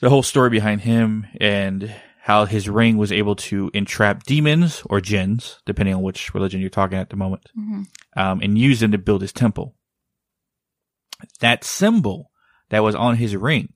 The 0.01 0.09
whole 0.09 0.23
story 0.23 0.51
behind 0.51 0.81
him 0.81 1.25
and 1.39 1.91
how 2.21 2.45
his 2.45 2.69
ring 2.69 2.97
was 2.97 3.11
able 3.11 3.35
to 3.37 3.71
entrap 3.73 4.23
demons 4.23 4.83
or 4.85 5.01
jinns, 5.01 5.61
depending 5.65 5.95
on 5.95 6.03
which 6.03 6.33
religion 6.35 6.61
you're 6.61 6.69
talking 6.69 6.99
at 6.99 7.09
the 7.09 7.15
moment, 7.15 7.49
Mhm. 7.57 7.85
um, 8.17 8.39
and 8.41 8.57
use 8.59 8.81
them 8.81 8.91
to 8.91 8.99
build 8.99 9.21
his 9.21 9.33
temple. 9.33 9.75
That 11.39 11.63
symbol 11.63 12.29
that 12.73 12.81
was 12.83 12.95
on 12.95 13.17
his 13.17 13.35
ring, 13.35 13.71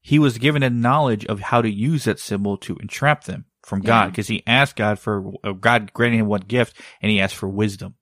he 0.00 0.18
was 0.18 0.38
given 0.38 0.62
a 0.62 0.70
knowledge 0.70 1.26
of 1.26 1.40
how 1.40 1.60
to 1.60 1.70
use 1.70 2.04
that 2.04 2.18
symbol 2.18 2.56
to 2.56 2.76
entrap 2.76 3.24
them 3.24 3.44
from 3.62 3.80
God 3.80 4.10
because 4.10 4.28
he 4.28 4.42
asked 4.46 4.76
God 4.76 4.98
for 4.98 5.32
uh, 5.44 5.52
God 5.52 5.92
granted 5.92 6.18
him 6.18 6.26
one 6.26 6.40
gift 6.40 6.74
and 7.02 7.10
he 7.10 7.20
asked 7.20 7.34
for 7.34 7.48
wisdom, 7.48 7.96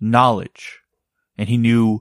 knowledge, 0.00 0.80
and 1.36 1.48
he 1.48 1.56
knew 1.58 2.00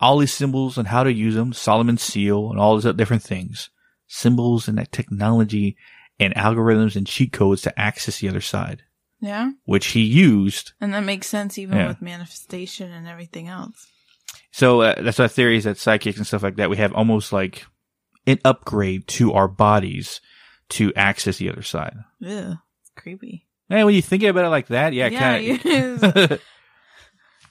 all 0.00 0.18
these 0.18 0.32
symbols 0.34 0.76
and 0.76 0.88
how 0.88 1.02
to 1.02 1.12
use 1.12 1.34
them, 1.34 1.54
Solomon's 1.54 2.02
seal 2.02 2.50
and 2.50 2.60
all 2.60 2.76
these 2.76 2.84
other 2.86 2.96
different 2.96 3.22
things, 3.22 3.70
symbols 4.06 4.68
and 4.68 4.76
that 4.76 4.92
technology 4.92 5.76
and 6.20 6.34
algorithms 6.34 6.94
and 6.96 7.06
cheat 7.06 7.32
codes 7.32 7.62
to 7.62 7.78
access 7.80 8.18
the 8.18 8.28
other 8.28 8.40
side, 8.42 8.82
Yeah. 9.20 9.52
which 9.64 9.88
he 9.88 10.02
used 10.02 10.72
And 10.80 10.92
that 10.92 11.04
makes 11.04 11.26
sense 11.26 11.56
even 11.58 11.78
Yeah. 11.78 11.88
with 11.88 12.02
manifestation 12.02 12.90
and 12.92 13.06
everything 13.08 13.48
else. 13.48 13.86
So 14.52 14.80
uh, 14.80 15.02
that's 15.02 15.20
our 15.20 15.28
theory 15.28 15.56
is 15.56 15.64
that 15.64 15.78
psychics 15.78 16.16
and 16.16 16.26
stuff 16.26 16.42
like 16.42 16.56
that, 16.56 16.70
we 16.70 16.78
have 16.78 16.92
almost 16.94 17.32
like 17.32 17.66
an 18.26 18.38
upgrade 18.44 19.06
to 19.08 19.34
our 19.34 19.48
bodies 19.48 20.20
to 20.70 20.92
access 20.94 21.36
the 21.38 21.50
other 21.50 21.62
side. 21.62 21.96
It's 22.20 22.90
creepy. 22.96 23.46
And 23.68 23.84
when 23.84 23.94
you 23.94 24.02
think 24.02 24.22
about 24.22 24.44
it 24.44 24.48
like 24.48 24.68
that, 24.68 24.92
yeah, 24.92 25.08
Yeah, 25.08 25.58
kind 25.58 26.32
of. 26.32 26.40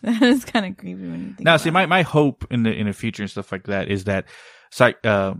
That 0.01 0.21
is 0.21 0.45
kind 0.45 0.67
of 0.67 0.77
creepy 0.77 1.01
when 1.01 1.19
you 1.19 1.33
think 1.33 1.39
now, 1.41 1.57
see, 1.57 1.71
my, 1.71 1.87
my 1.87 2.03
hope 2.03 2.45
in 2.51 2.61
the 2.61 2.71
in 2.71 2.85
the 2.85 2.93
future 2.93 3.23
and 3.23 3.29
stuff 3.29 3.51
like 3.51 3.63
that 3.63 3.89
is 3.89 4.03
that 4.03 4.25
psych, 4.69 5.03
uh, 5.03 5.33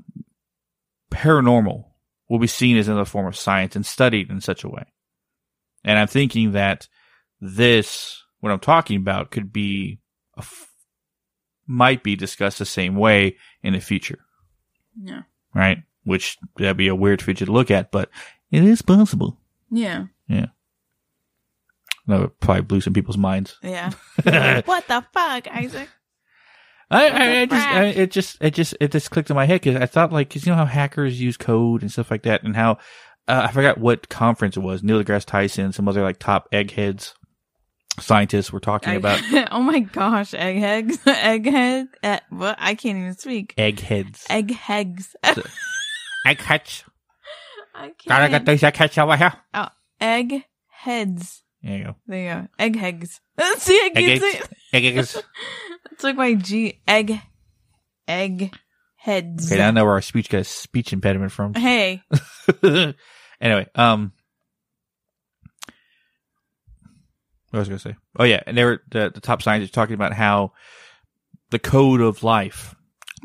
paranormal 1.12 1.86
will 2.30 2.40
be 2.40 2.48
seen 2.48 2.78
as 2.78 2.88
another 2.88 3.06
form 3.06 3.28
of 3.28 3.36
science 3.36 3.76
and 3.76 3.86
studied 3.86 4.32
in 4.32 4.42
such 4.42 4.64
a 4.64 4.70
way. 4.70 4.86
And 5.84 6.00
I'm 6.00 6.08
thinking 6.08 6.54
that 6.54 6.88
this, 7.40 8.24
what 8.40 8.52
I'm 8.52 8.60
talking 8.60 8.98
about, 8.98 9.30
could 9.30 9.54
be 9.54 10.00
a 10.36 10.40
f- 10.40 10.72
might 11.68 12.04
be 12.04 12.16
discussed 12.16 12.60
the 12.60 12.66
same 12.66 12.96
way 12.96 13.38
in 13.64 13.74
the 13.74 13.80
future. 13.80 14.20
Yeah. 15.02 15.24
right? 15.54 15.80
Which 16.04 16.38
that'd 16.58 16.78
be 16.78 16.88
a 16.88 16.96
weird 16.96 17.22
feature 17.22 17.46
to 17.46 17.52
look 17.52 17.72
at, 17.72 17.92
but 17.92 18.10
it 18.52 18.64
is 18.64 18.82
possible. 18.82 19.38
Yeah. 19.72 20.06
Yeah. 20.28 20.48
That 22.08 22.20
would 22.20 22.40
probably 22.40 22.62
blew 22.62 22.82
some 22.82 22.94
people's 22.94 23.18
minds. 23.18 23.58
Yeah. 23.64 23.92
What 24.66 24.88
the 24.88 25.04
fuck, 25.12 25.48
Isaac? 25.48 25.90
I, 26.92 27.42
I 27.42 27.46
just, 27.48 27.68
I, 27.68 27.86
it 27.86 28.12
just, 28.12 28.38
it 28.42 28.54
just, 28.54 28.76
it 28.80 28.92
just 28.92 29.10
clicked 29.10 29.32
in 29.32 29.36
my 29.36 29.46
head 29.46 29.62
because 29.62 29.82
I 29.82 29.88
thought 29.88 30.14
like, 30.14 30.30
cause 30.30 30.46
you 30.46 30.52
know 30.52 30.58
how 30.58 30.66
hackers 30.66 31.20
use 31.20 31.36
code 31.36 31.82
and 31.82 31.92
stuff 31.92 32.12
like 32.12 32.24
that 32.24 32.44
and 32.44 32.56
how, 32.56 32.74
uh, 33.28 33.48
I 33.50 33.52
forgot 33.52 33.80
what 33.80 34.08
conference 34.08 34.56
it 34.56 34.60
was, 34.60 34.84
Neil 34.84 35.04
deGrasse 35.04 35.26
Tyson, 35.26 35.74
some 35.74 35.88
other 35.88 36.04
like 36.04 36.20
top 36.20 36.48
eggheads 36.52 37.16
scientists 38.00 38.52
were 38.52 38.60
talking 38.60 38.94
I- 38.94 38.96
about 38.96 39.22
oh 39.52 39.62
my 39.62 39.80
gosh, 39.80 40.34
eggheads, 40.34 40.98
egghead. 41.06 41.88
Eh, 42.04 42.20
what? 42.30 42.58
I 42.60 42.76
can't 42.76 42.98
even 42.98 43.16
speak. 43.16 43.54
eggheads. 43.58 44.26
Eggheads. 44.30 45.16
Eggheads. 46.28 46.84
I 47.76 47.82
can't. 47.90 48.06
Gotta 48.08 48.30
get 48.30 48.46
these 48.46 48.64
eggheads 48.64 48.98
over 48.98 49.16
here. 49.16 49.34
Eggheads. 50.02 51.42
There 51.62 51.78
you 51.78 51.84
go. 51.84 51.96
There 52.08 52.20
you 52.20 52.42
go. 52.42 52.48
Eggheads. 52.60 53.22
See, 53.58 53.74
I 53.76 53.90
can't 53.94 54.22
say 54.22 54.30
Eggheads. 54.30 54.42
it. 54.42 54.50
Eggheads. 54.74 55.24
It's 55.92 56.04
like 56.04 56.16
my 56.16 56.34
G. 56.34 56.82
Egg. 56.88 57.20
Egg. 58.08 58.54
Heads. 58.98 59.52
Okay, 59.52 59.60
now 59.60 59.68
I 59.68 59.72
know 59.72 59.84
where 59.86 59.94
our 59.94 60.02
speech 60.02 60.30
got 60.30 60.42
a 60.42 60.44
speech 60.44 60.92
impediment 60.94 61.32
from. 61.32 61.54
Hey. 61.54 62.02
anyway, 63.40 63.68
um, 63.76 64.14
what 67.60 67.62
was 67.62 67.70
going 67.70 67.80
to 67.80 67.90
say? 67.90 67.96
Oh 68.18 68.24
yeah, 68.24 68.42
and 68.46 68.58
they 68.58 68.64
were 68.64 68.82
the, 68.92 69.12
the 69.14 69.22
top 69.22 69.42
scientists 69.42 69.72
talking 69.72 69.96
about 69.96 70.14
how 70.14 70.54
the 71.52 71.60
code 71.60 72.02
of 72.02 72.24
life 72.24 72.76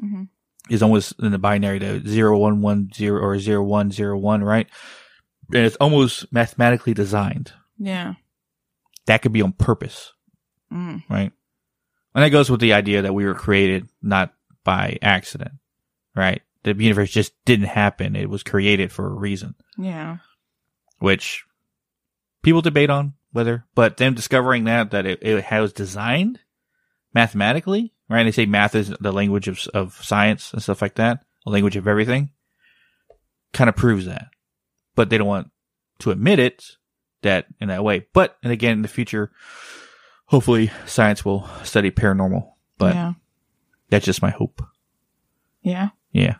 Mhm. 0.03 0.29
is 0.69 0.83
almost 0.83 1.15
in 1.21 1.33
the 1.33 1.39
binary 1.39 1.79
to 1.81 2.07
zero 2.09 2.39
one 2.39 2.61
one 2.63 2.91
zero 2.95 3.21
or 3.21 3.39
zero 3.39 3.63
one 3.63 3.91
zero 3.91 4.17
one, 4.19 4.43
right? 4.45 4.69
And 5.53 5.65
it's 5.67 5.77
almost 5.77 6.33
mathematically 6.33 6.95
designed. 6.95 7.53
Yeah. 7.79 8.15
That 9.07 9.23
could 9.23 9.33
be 9.33 9.43
on 9.43 9.53
purpose, 9.53 10.13
Mm. 10.73 11.03
right? 11.11 11.33
And 12.15 12.25
that 12.25 12.31
goes 12.31 12.51
with 12.51 12.61
the 12.61 12.73
idea 12.73 13.03
that 13.03 13.15
we 13.15 13.25
were 13.27 13.35
created 13.35 13.89
not 14.03 14.33
by 14.65 14.99
accident, 15.03 15.53
right? 16.15 16.43
The 16.63 16.75
universe 16.75 17.11
just 17.11 17.33
didn't 17.45 17.67
happen; 17.67 18.15
it 18.15 18.29
was 18.31 18.43
created 18.43 18.93
for 18.93 19.07
a 19.07 19.15
reason. 19.15 19.55
Yeah. 19.79 20.19
which 20.99 21.45
people 22.43 22.61
debate 22.61 22.91
on 22.91 23.15
whether, 23.33 23.65
but 23.75 23.97
them 23.97 24.15
discovering 24.15 24.65
that, 24.65 24.91
that 24.91 25.07
it, 25.07 25.23
it 25.23 25.45
was 25.51 25.73
designed 25.73 26.41
mathematically, 27.15 27.93
right? 28.09 28.25
They 28.25 28.33
say 28.33 28.47
math 28.47 28.75
is 28.75 28.93
the 29.01 29.13
language 29.13 29.49
of, 29.49 29.61
of 29.75 29.99
science 30.03 30.53
and 30.53 30.63
stuff 30.63 30.83
like 30.83 30.97
that, 30.97 31.25
a 31.47 31.51
language 31.51 31.77
of 31.77 31.87
everything, 31.87 32.31
kind 33.53 33.69
of 33.69 33.77
proves 33.77 34.07
that. 34.07 34.29
But 34.95 35.11
they 35.11 35.19
don't 35.19 35.27
want 35.29 35.51
to 36.01 36.11
admit 36.11 36.39
it 36.39 36.65
that 37.23 37.47
in 37.61 37.69
that 37.69 37.85
way. 37.85 38.07
But, 38.13 38.37
and 38.43 38.53
again, 38.53 38.73
in 38.73 38.83
the 38.83 38.89
future, 38.89 39.31
hopefully 40.27 40.71
science 40.87 41.25
will 41.25 41.49
study 41.63 41.91
paranormal, 41.91 42.53
but 42.79 42.95
yeah. 42.95 43.13
that's 43.89 44.07
just 44.07 44.23
my 44.23 44.31
hope. 44.31 44.63
Yeah. 45.63 45.91
Yeah. 46.13 46.37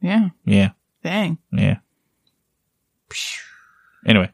Yeah. 0.00 0.28
Yeah. 0.44 0.70
Dang. 1.02 1.38
Yeah. 1.52 1.78
Anyway, 4.06 4.30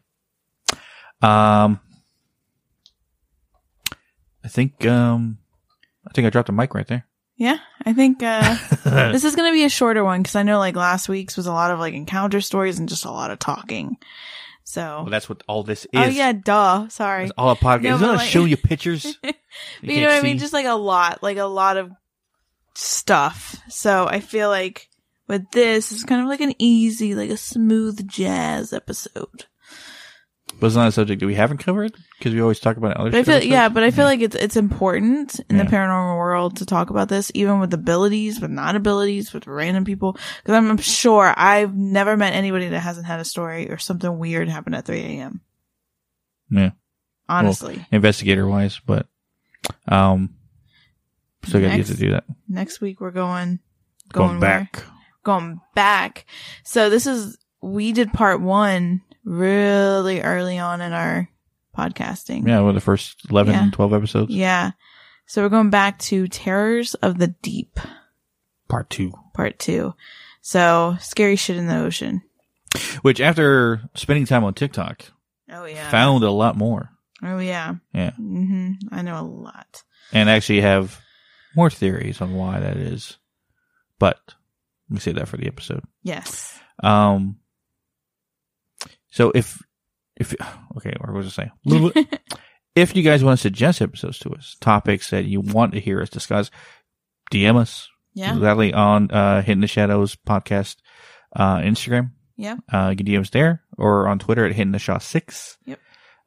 um, 1.25 1.81
I 4.45 4.49
think 4.49 4.85
um, 4.87 5.39
I 6.07 6.13
think 6.13 6.27
I 6.27 6.31
dropped 6.31 6.49
a 6.49 6.53
mic 6.53 6.75
right 6.75 6.87
there. 6.87 7.07
Yeah. 7.37 7.59
I 7.85 7.93
think, 7.93 8.23
uh, 8.23 8.57
this 8.85 9.25
is 9.25 9.35
going 9.35 9.51
to 9.51 9.55
be 9.55 9.65
a 9.65 9.69
shorter 9.69 10.05
one 10.05 10.23
because 10.23 10.37
I 10.37 10.45
know 10.45 10.59
like 10.59 10.77
last 10.77 11.09
week's 11.09 11.37
was 11.37 11.47
a 11.47 11.53
lot 11.53 11.71
of 11.73 11.79
like 11.81 11.93
encounter 11.95 12.41
stories 12.41 12.79
and 12.79 12.89
just 12.89 13.05
a 13.05 13.11
lot 13.11 13.31
of 13.31 13.39
talking. 13.41 13.97
So, 14.63 14.81
well, 14.81 15.07
that's 15.11 15.29
what 15.29 15.43
all 15.49 15.63
this 15.63 15.85
is. 15.85 15.91
oh 15.95 16.05
yeah, 16.07 16.33
duh. 16.33 16.89
Sorry. 16.89 17.25
It's 17.25 17.33
all 17.37 17.51
a 17.51 17.57
podcast. 17.57 17.83
No, 17.83 17.93
It's 17.95 18.03
not 18.03 18.17
like- 18.19 18.29
show 18.29 18.45
you 18.45 18.57
pictures. 18.71 19.19
You 19.23 19.33
you 19.83 20.01
know 20.01 20.09
what 20.09 20.19
I 20.19 20.23
mean? 20.23 20.39
Just 20.39 20.53
like 20.53 20.67
a 20.67 20.75
lot, 20.75 21.23
like 21.23 21.37
a 21.37 21.45
lot 21.45 21.77
of 21.77 21.91
stuff. 22.75 23.57
So 23.69 24.07
I 24.07 24.21
feel 24.21 24.49
like 24.49 24.89
with 25.27 25.51
this, 25.51 25.91
it's 25.93 26.05
kind 26.05 26.23
of 26.23 26.29
like 26.29 26.41
an 26.41 26.55
easy, 26.59 27.15
like 27.15 27.31
a 27.31 27.37
smooth 27.37 28.07
jazz 28.09 28.73
episode. 28.73 29.47
But 30.61 30.69
it's 30.69 30.77
not 30.77 30.89
a 30.89 30.93
subject 30.93 31.21
that 31.21 31.27
we 31.27 31.35
haven't 31.35 31.59
covered 31.59 31.93
because 32.19 32.33
we 32.33 32.41
always 32.41 32.61
talk 32.61 32.77
about 32.77 32.97
other. 32.97 33.11
But 33.11 33.19
I 33.19 33.23
feel, 33.25 33.43
yeah, 33.43 33.69
but 33.69 33.83
I 33.83 33.91
feel 33.91 34.05
like 34.07 34.21
it's 34.21 34.37
it's 34.37 34.57
important 34.57 35.41
in 35.51 35.57
Yeah. 35.57 35.65
the 35.65 35.71
paranormal 35.71 36.17
world 36.17 36.57
to 36.59 36.67
talk 36.67 36.91
about 36.91 37.09
this, 37.09 37.31
even 37.35 37.61
with 37.61 37.75
abilities, 37.75 38.41
with 38.41 38.51
non 38.51 38.77
abilities, 38.77 39.33
with 39.33 39.47
random 39.47 39.85
people. 39.85 40.13
Because 40.43 40.55
I'm, 40.55 40.71
I'm 40.71 40.77
sure 40.79 41.35
I've 41.37 41.75
never 41.75 42.17
met 42.17 42.35
anybody 42.35 42.69
that 42.69 42.81
hasn't 42.81 43.07
had 43.07 43.21
a 43.21 43.25
story 43.25 43.71
or 43.71 43.79
something 43.79 44.19
weird 44.19 44.49
happen 44.49 44.75
at 44.75 44.87
3 44.87 44.99
a.m. 45.01 45.41
Yeah. 46.51 46.71
Honestly, 47.29 47.85
investigator 47.91 48.47
wise, 48.47 48.81
but 48.87 49.07
um, 49.89 50.35
still 51.45 51.61
got 51.61 51.71
to 51.73 51.77
get 51.79 51.87
to 51.87 51.97
do 51.97 52.11
that. 52.11 52.25
next 52.49 52.81
week 52.81 53.01
we're 53.01 53.11
going 53.11 53.61
Going, 54.13 54.39
where? 54.41 54.61
back. 54.61 54.83
going 55.25 55.61
back. 55.75 56.27
So 56.65 56.91
this 56.91 57.07
is 57.07 57.39
we 57.63 57.93
did 57.93 58.13
part 58.13 58.43
one 58.43 59.01
really 59.25 60.21
early 60.21 60.59
on 60.59 60.81
in 60.81 60.93
our 60.93 61.29
podcasting. 61.77 62.47
Yeah, 62.47 62.61
well, 62.61 62.73
the 62.73 62.81
first 62.81 63.17
11, 63.31 63.53
Yeah. 63.53 63.71
12 63.73 63.93
episodes. 63.95 64.31
Yeah. 64.35 64.73
So 65.27 65.43
we're 65.43 65.49
going 65.49 65.71
back 65.71 65.99
to 66.01 66.29
Terrors 66.29 66.95
of 66.95 67.19
the 67.19 67.29
Deep, 67.29 67.81
Part 68.69 68.91
two. 68.91 69.13
part 69.33 69.59
two. 69.59 69.95
So 70.43 70.97
scary 71.01 71.37
shit 71.37 71.57
in 71.57 71.67
the 71.67 71.79
ocean. 71.79 72.23
Which 73.03 73.21
after 73.21 73.83
spending 73.95 74.27
time 74.27 74.45
on 74.45 74.53
TikTok, 74.55 75.03
Oh 75.51 75.65
yeah. 75.65 75.89
found 75.91 76.25
a 76.25 76.31
lot 76.31 76.57
more. 76.57 76.91
oh 77.23 77.39
yeah. 77.39 77.75
Yeah. 77.93 78.11
Mm-hmm. 78.21 78.73
I 78.95 79.03
know 79.03 79.21
a 79.21 79.23
lot. 79.25 79.83
And 80.13 80.29
actually 80.29 80.61
have 80.61 81.01
more 81.57 81.71
theories 81.71 82.21
on 82.21 82.35
why 82.35 82.61
that 82.61 82.77
is. 82.77 83.17
But 83.99 84.19
let 84.91 84.95
me 84.95 85.01
save 85.01 85.15
that 85.15 85.29
for 85.29 85.37
the 85.39 85.47
episode. 85.47 85.85
Yes. 86.03 86.59
Um, 86.83 87.39
so 89.15 89.31
if, 89.35 89.63
if, 90.17 90.35
okay, 90.77 90.93
what 91.01 91.13
was 91.13 91.39
I 91.39 91.49
saying? 91.65 91.93
if 92.75 92.95
you 92.97 93.03
guys 93.03 93.23
want 93.25 93.39
to 93.39 93.43
suggest 93.43 93.81
episodes 93.81 94.19
to 94.21 94.31
us, 94.31 94.57
topics 94.61 95.11
that 95.11 95.25
you 95.25 95.41
want 95.41 95.73
to 95.75 95.81
hear 95.81 96.03
us 96.03 96.11
discuss, 96.11 96.51
DM 97.33 97.57
us, 97.57 97.89
Yeah. 98.15 98.35
gladly 98.37 98.73
on 98.75 99.11
uh, 99.11 99.43
Hidden 99.43 99.61
the 99.63 99.67
Shadows 99.67 100.17
podcast 100.17 100.77
uh, 101.35 101.59
Instagram. 101.59 102.11
Yeah. 102.37 102.57
Uh, 102.73 102.89
you 102.91 102.97
can 102.97 103.07
DM 103.07 103.21
us 103.21 103.31
there 103.31 103.63
or 103.79 104.09
on 104.09 104.19
Twitter 104.19 104.45
at 104.45 104.53
Hidden 104.53 104.73
the 104.73 104.79
Shaw 104.79 104.99
Six. 104.99 105.57
Yep. 105.67 105.79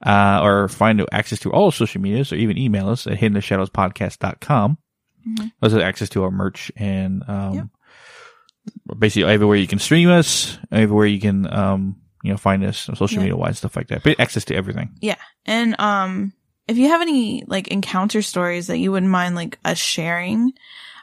Uh, 0.05 0.39
or 0.43 0.67
find 0.69 1.03
access 1.11 1.39
to 1.39 1.51
all 1.51 1.71
social 1.71 1.99
medias 1.99 2.31
or 2.31 2.35
even 2.35 2.57
email 2.57 2.87
us 2.89 3.07
at 3.07 3.17
hidden 3.17 3.33
the 3.33 3.41
shadows 3.41 3.69
podcast.com. 3.71 4.77
Mhm. 5.27 5.51
Also 5.61 5.81
access 5.81 6.07
to 6.09 6.23
our 6.23 6.29
merch 6.31 6.71
and, 6.77 7.23
um, 7.27 7.71
basically 8.97 9.31
everywhere 9.33 9.57
you 9.57 9.65
can 9.67 9.79
stream 9.79 10.09
us, 10.09 10.57
everywhere 10.71 11.07
you 11.07 11.19
can, 11.19 11.51
um, 11.51 11.95
you 12.23 12.31
know, 12.31 12.37
find 12.37 12.63
us 12.63 12.89
on 12.89 12.95
social 12.95 13.15
Yeah. 13.17 13.23
media 13.23 13.35
wise, 13.37 13.57
stuff 13.59 13.75
like 13.75 13.87
that. 13.89 14.03
But 14.03 14.19
access 14.19 14.45
to 14.45 14.55
everything. 14.55 14.95
Yeah. 15.01 15.15
And 15.45 15.79
um 15.79 16.33
if 16.67 16.77
you 16.77 16.89
have 16.89 17.01
any 17.01 17.43
like 17.47 17.69
encounter 17.69 18.21
stories 18.21 18.67
that 18.67 18.77
you 18.79 18.91
wouldn't 18.91 19.11
mind 19.11 19.35
like 19.35 19.57
us 19.63 19.77
sharing, 19.77 20.53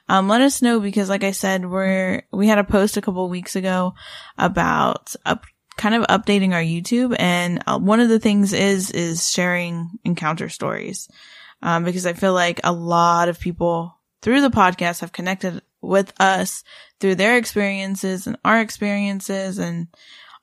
um 0.08 0.28
let 0.28 0.40
us 0.42 0.60
know 0.62 0.80
because 0.80 1.08
like 1.08 1.24
I 1.24 1.30
said, 1.30 1.64
we're 1.68 2.22
we 2.32 2.46
had 2.48 2.58
a 2.58 2.64
post 2.64 2.96
a 2.96 3.00
couple 3.00 3.28
weeks 3.28 3.56
ago 3.56 3.94
about 4.38 5.14
up 5.24 5.44
kind 5.76 5.94
of 5.94 6.02
updating 6.06 6.52
our 6.52 6.62
YouTube 6.62 7.16
and 7.18 7.62
uh, 7.66 7.78
one 7.78 7.98
of 8.00 8.08
the 8.08 8.20
things 8.20 8.52
is 8.52 8.90
is 8.90 9.30
sharing 9.30 9.90
encounter 10.04 10.48
stories. 10.48 11.08
Um 11.62 11.84
because 11.84 12.06
I 12.06 12.12
feel 12.12 12.32
like 12.34 12.60
a 12.64 12.72
lot 12.72 13.28
of 13.28 13.40
people 13.40 13.98
through 14.22 14.40
the 14.40 14.50
podcast 14.50 15.00
have 15.00 15.12
connected 15.12 15.62
with 15.80 16.12
us 16.18 16.64
through 17.00 17.14
their 17.14 17.36
experiences 17.36 18.26
and 18.26 18.38
our 18.44 18.60
experiences 18.60 19.58
and 19.58 19.88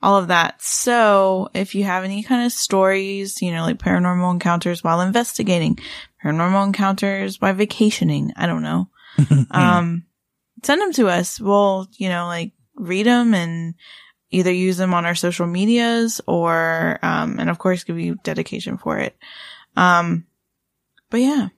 all 0.02 0.18
of 0.18 0.30
that. 0.30 0.62
So 0.62 1.50
if 1.54 1.76
you 1.76 1.84
have 1.84 2.04
any 2.04 2.24
kind 2.24 2.46
of 2.46 2.52
stories, 2.52 3.42
you 3.42 3.52
know, 3.52 3.64
like 3.64 3.78
paranormal 3.78 4.32
encounters 4.34 4.84
while 4.84 5.02
investigating, 5.02 5.78
paranormal 6.24 6.66
encounters 6.68 7.38
by 7.38 7.52
vacationing, 7.52 8.34
I 8.36 8.48
don't 8.48 8.64
know, 8.64 8.90
um, 9.52 10.06
send 10.64 10.82
them 10.82 10.94
to 10.94 11.08
us. 11.08 11.40
We'll, 11.40 11.88
you 11.98 12.10
know, 12.10 12.26
like 12.26 12.54
read 12.76 13.06
them 13.06 13.34
and 13.34 13.76
either 14.32 14.52
use 14.52 14.78
them 14.78 14.94
on 14.94 15.06
our 15.06 15.16
social 15.16 15.46
medias 15.46 16.22
or, 16.26 16.98
um, 17.02 17.40
and 17.40 17.50
of 17.50 17.60
course 17.60 17.84
give 17.84 18.00
you 18.00 18.18
dedication 18.24 18.78
for 18.78 18.98
it. 18.98 19.16
Um, 19.76 20.26
but 21.10 21.20
yeah. 21.20 21.50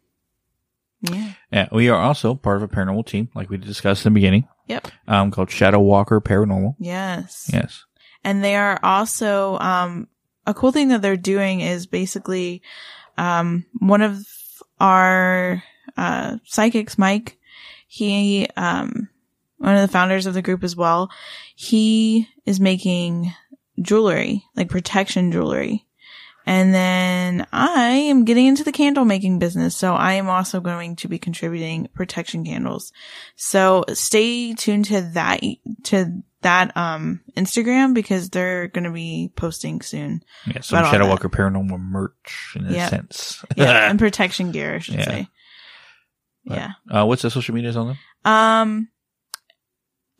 Yeah. 1.01 1.33
Yeah, 1.51 1.67
we 1.71 1.89
are 1.89 1.99
also 1.99 2.33
part 2.33 2.57
of 2.57 2.63
a 2.63 2.67
paranormal 2.67 3.05
team, 3.05 3.29
like 3.35 3.49
we 3.49 3.57
discussed 3.57 4.05
in 4.05 4.13
the 4.13 4.17
beginning, 4.17 4.47
Yep. 4.67 4.87
um, 5.07 5.31
called 5.31 5.51
Shadow 5.51 5.79
Walker 5.81 6.19
Paranormal. 6.21 6.75
Yes. 6.79 7.49
Yes. 7.53 7.85
And 8.23 8.43
they 8.43 8.55
are 8.55 8.79
also 8.83 9.57
um 9.59 10.07
a 10.45 10.53
cool 10.53 10.71
thing 10.71 10.89
that 10.89 11.01
they're 11.01 11.17
doing 11.17 11.61
is 11.61 11.85
basically 11.85 12.61
um 13.17 13.65
one 13.79 14.01
of 14.01 14.25
our 14.79 15.63
uh 15.97 16.37
psychics 16.45 16.97
mike 16.97 17.37
he 17.87 18.47
um 18.57 19.09
one 19.57 19.75
of 19.75 19.81
the 19.81 19.91
founders 19.91 20.25
of 20.25 20.33
the 20.33 20.41
group 20.41 20.63
as 20.63 20.75
well 20.75 21.09
he 21.55 22.27
is 22.45 22.59
making 22.59 23.33
jewelry 23.81 24.43
like 24.55 24.69
protection 24.69 25.31
jewelry 25.31 25.85
and 26.45 26.73
then 26.73 27.47
I 27.53 27.91
am 27.91 28.25
getting 28.25 28.47
into 28.47 28.63
the 28.63 28.71
candle 28.71 29.05
making 29.05 29.39
business. 29.39 29.75
So 29.75 29.93
I 29.93 30.13
am 30.13 30.29
also 30.29 30.59
going 30.59 30.97
to 30.97 31.07
be 31.07 31.17
contributing 31.17 31.87
protection 31.93 32.43
candles. 32.43 32.91
So 33.35 33.85
stay 33.93 34.53
tuned 34.53 34.85
to 34.85 35.01
that, 35.13 35.41
to 35.83 36.21
that, 36.43 36.75
um, 36.77 37.21
Instagram 37.35 37.93
because 37.93 38.29
they're 38.29 38.67
going 38.67 38.83
to 38.85 38.91
be 38.91 39.31
posting 39.35 39.81
soon. 39.81 40.23
Yeah, 40.47 40.61
some 40.61 40.83
Shadow. 40.85 41.07
Walker 41.07 41.29
Paranormal 41.29 41.79
merch 41.79 42.53
in 42.55 42.65
a 42.65 42.89
sense. 42.89 43.43
Yeah. 43.57 43.89
and 43.89 43.99
protection 43.99 44.51
gear, 44.51 44.75
I 44.75 44.79
should 44.79 44.95
Yeah. 44.95 45.05
say. 45.05 45.27
But, 46.45 46.57
Yeah. 46.57 46.71
Uh, 46.89 47.05
what's 47.05 47.21
the 47.21 47.29
social 47.31 47.55
medias 47.55 47.75
on 47.77 47.87
them? 47.87 47.97
Um, 48.25 48.87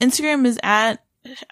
Instagram 0.01 0.45
is 0.45 0.59
at 0.63 1.03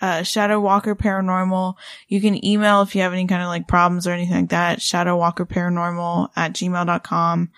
uh, 0.01 0.24
Shadow 0.24 0.59
Walker 0.59 0.95
Paranormal. 0.95 1.76
You 2.09 2.19
can 2.19 2.43
email 2.43 2.82
if 2.82 2.93
you 2.95 3.01
have 3.03 3.13
any 3.13 3.26
kind 3.28 3.41
of 3.41 3.47
like 3.47 3.67
problems 3.67 4.05
or 4.07 4.11
anything 4.11 4.36
like 4.36 4.49
that. 4.49 4.82
Shadow 4.82 5.15
Walker 5.17 5.45
Paranormal 5.45 6.30
at 6.36 6.53
gmail.com. 6.53 7.51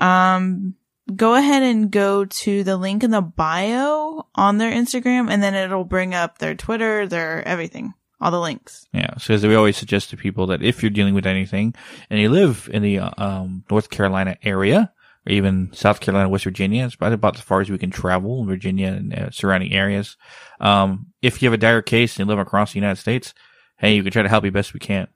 Um, 0.00 0.74
go 1.14 1.34
ahead 1.34 1.62
and 1.62 1.90
go 1.90 2.24
to 2.24 2.64
the 2.64 2.76
link 2.76 3.02
in 3.02 3.10
the 3.10 3.22
bio 3.22 4.26
on 4.34 4.58
their 4.58 4.72
Instagram 4.72 5.30
and 5.30 5.42
then 5.42 5.54
it'll 5.54 5.84
bring 5.84 6.14
up 6.14 6.38
their 6.38 6.54
Twitter, 6.54 7.06
their 7.06 7.46
everything, 7.46 7.94
all 8.20 8.30
the 8.30 8.40
links. 8.40 8.86
Yeah, 8.92 9.14
because 9.14 9.46
we 9.46 9.54
always 9.54 9.76
suggest 9.76 10.10
to 10.10 10.16
people 10.16 10.46
that 10.48 10.62
if 10.62 10.82
you're 10.82 10.90
dealing 10.90 11.14
with 11.14 11.26
anything 11.26 11.74
and 12.10 12.20
you 12.20 12.28
live 12.28 12.68
in 12.72 12.82
the 12.82 12.98
uh, 12.98 13.10
um, 13.16 13.64
North 13.70 13.90
Carolina 13.90 14.36
area 14.42 14.92
or 15.26 15.32
even 15.32 15.70
South 15.72 16.00
Carolina, 16.00 16.28
West 16.28 16.44
Virginia, 16.44 16.84
it's 16.84 16.94
about, 16.94 17.12
about 17.12 17.36
as 17.36 17.42
far 17.42 17.60
as 17.60 17.70
we 17.70 17.78
can 17.78 17.90
travel 17.90 18.40
in 18.40 18.46
Virginia 18.46 18.88
and 18.88 19.14
uh, 19.14 19.30
surrounding 19.30 19.72
areas. 19.72 20.16
Um, 20.60 21.08
if 21.22 21.42
you 21.42 21.46
have 21.46 21.54
a 21.54 21.58
dire 21.58 21.82
case 21.82 22.16
and 22.16 22.26
you 22.26 22.30
live 22.30 22.38
across 22.38 22.72
the 22.72 22.78
United 22.78 23.00
States, 23.00 23.34
hey, 23.78 23.94
you 23.94 24.02
can 24.02 24.12
try 24.12 24.22
to 24.22 24.28
help 24.28 24.44
you 24.44 24.50
best 24.50 24.74
we 24.74 24.80
can. 24.80 25.08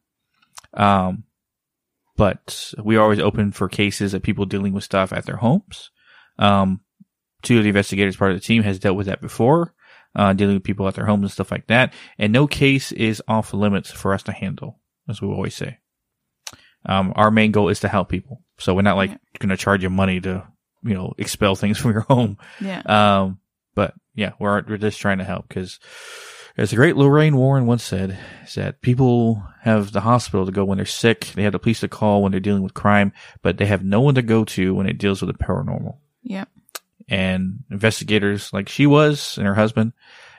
Um, 0.74 1.24
but 2.22 2.72
we 2.84 2.94
are 2.96 3.02
always 3.02 3.18
open 3.18 3.50
for 3.50 3.68
cases 3.68 4.14
of 4.14 4.22
people 4.22 4.46
dealing 4.46 4.72
with 4.72 4.84
stuff 4.84 5.12
at 5.12 5.26
their 5.26 5.38
homes. 5.38 5.90
Um, 6.38 6.82
two 7.42 7.58
of 7.58 7.64
the 7.64 7.70
investigators 7.70 8.16
part 8.16 8.30
of 8.30 8.36
the 8.36 8.46
team 8.46 8.62
has 8.62 8.78
dealt 8.78 8.96
with 8.96 9.06
that 9.08 9.20
before, 9.20 9.74
uh, 10.14 10.32
dealing 10.32 10.54
with 10.54 10.62
people 10.62 10.86
at 10.86 10.94
their 10.94 11.06
homes 11.06 11.22
and 11.22 11.32
stuff 11.32 11.50
like 11.50 11.66
that. 11.66 11.92
And 12.18 12.32
no 12.32 12.46
case 12.46 12.92
is 12.92 13.20
off 13.26 13.52
limits 13.52 13.90
for 13.90 14.14
us 14.14 14.22
to 14.24 14.32
handle, 14.32 14.78
as 15.08 15.20
we 15.20 15.26
always 15.26 15.56
say. 15.56 15.78
Um, 16.86 17.12
our 17.16 17.32
main 17.32 17.50
goal 17.50 17.68
is 17.70 17.80
to 17.80 17.88
help 17.88 18.08
people. 18.08 18.40
So 18.58 18.72
we're 18.72 18.82
not 18.82 18.96
like 18.96 19.10
Yeah. 19.10 19.16
going 19.40 19.50
to 19.50 19.56
charge 19.56 19.82
you 19.82 19.90
money 19.90 20.20
to, 20.20 20.46
you 20.84 20.94
know, 20.94 21.14
expel 21.18 21.56
things 21.56 21.76
from 21.82 21.90
your 21.90 22.02
home. 22.02 22.38
Yeah. 22.60 22.82
Um, 22.82 23.40
but 23.74 23.94
yeah, 24.14 24.34
we're, 24.38 24.62
we're 24.68 24.76
just 24.78 25.00
trying 25.00 25.18
to 25.18 25.24
help 25.24 25.48
because 25.48 25.80
as 26.56 26.70
the 26.70 26.76
great 26.76 26.96
Lorraine 26.96 27.36
Warren 27.36 27.66
once 27.66 27.82
said, 27.82 28.18
is 28.44 28.54
that 28.54 28.82
people 28.82 29.42
have 29.62 29.92
the 29.92 30.00
hospital 30.00 30.44
to 30.44 30.52
go 30.52 30.64
when 30.64 30.78
they're 30.78 30.86
sick. 30.86 31.26
They 31.34 31.44
have 31.44 31.52
the 31.52 31.58
police 31.58 31.80
to 31.80 31.88
call 31.88 32.22
when 32.22 32.32
they're 32.32 32.40
dealing 32.40 32.62
with 32.62 32.74
crime, 32.74 33.12
but 33.42 33.58
they 33.58 33.66
have 33.66 33.84
no 33.84 34.00
one 34.00 34.14
to 34.16 34.22
go 34.22 34.44
to 34.44 34.74
when 34.74 34.86
it 34.86 34.98
deals 34.98 35.22
with 35.22 35.36
the 35.36 35.44
paranormal. 35.44 35.96
Yep. 36.22 36.48
And 37.08 37.64
investigators 37.70 38.52
like 38.52 38.68
she 38.68 38.86
was 38.86 39.36
and 39.38 39.46
her 39.46 39.54
husband 39.54 39.92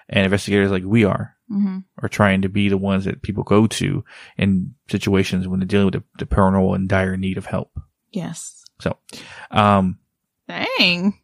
and 0.09 0.25
investigators 0.25 0.71
like 0.71 0.83
we 0.85 1.03
are 1.03 1.35
hmm 1.49 1.79
are 2.01 2.09
trying 2.09 2.41
to 2.41 2.49
be 2.49 2.69
the 2.69 2.77
ones 2.77 3.05
that 3.05 3.21
people 3.21 3.43
go 3.43 3.67
to 3.67 4.03
in 4.37 4.73
situations 4.89 5.47
when 5.47 5.59
they're 5.59 5.67
dealing 5.67 5.87
with 5.87 5.93
the, 5.93 6.03
the 6.19 6.25
paranormal 6.25 6.75
and 6.75 6.89
dire 6.89 7.17
need 7.17 7.37
of 7.37 7.45
help. 7.45 7.77
Yes. 8.11 8.63
So, 8.79 8.97
um, 9.51 9.99
Dang. 10.47 11.19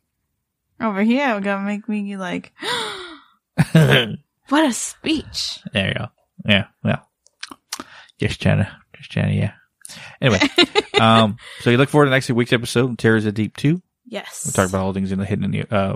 Over 0.81 1.01
here, 1.03 1.39
gonna 1.41 1.65
make 1.65 1.89
me 1.89 2.15
like, 2.15 2.53
what 4.49 4.65
a 4.67 4.73
speech. 4.73 5.59
There 5.73 5.87
you 5.89 5.93
go. 5.95 6.07
Yeah, 6.45 6.65
yeah. 6.83 6.99
Just 8.19 8.41
trying 8.41 8.57
to, 8.59 8.71
just 8.97 9.11
trying 9.11 9.29
to, 9.29 9.35
yeah. 9.35 9.53
Anyway, 10.21 10.39
um, 10.99 11.37
so 11.61 11.69
you 11.69 11.77
look 11.77 11.89
forward 11.89 12.05
to 12.05 12.11
next 12.11 12.29
week's 12.29 12.53
episode, 12.53 12.97
Terrors 12.99 13.25
of 13.25 13.33
Deep 13.33 13.55
2. 13.57 13.81
yes. 14.05 14.43
We'll 14.45 14.53
talk 14.53 14.69
about 14.69 14.83
all 14.85 14.93
the 14.93 14.99
things 14.99 15.11
in 15.11 15.19
the 15.19 15.25
hidden 15.25 15.45
in 15.45 15.51
the, 15.51 15.75
uh, 15.75 15.95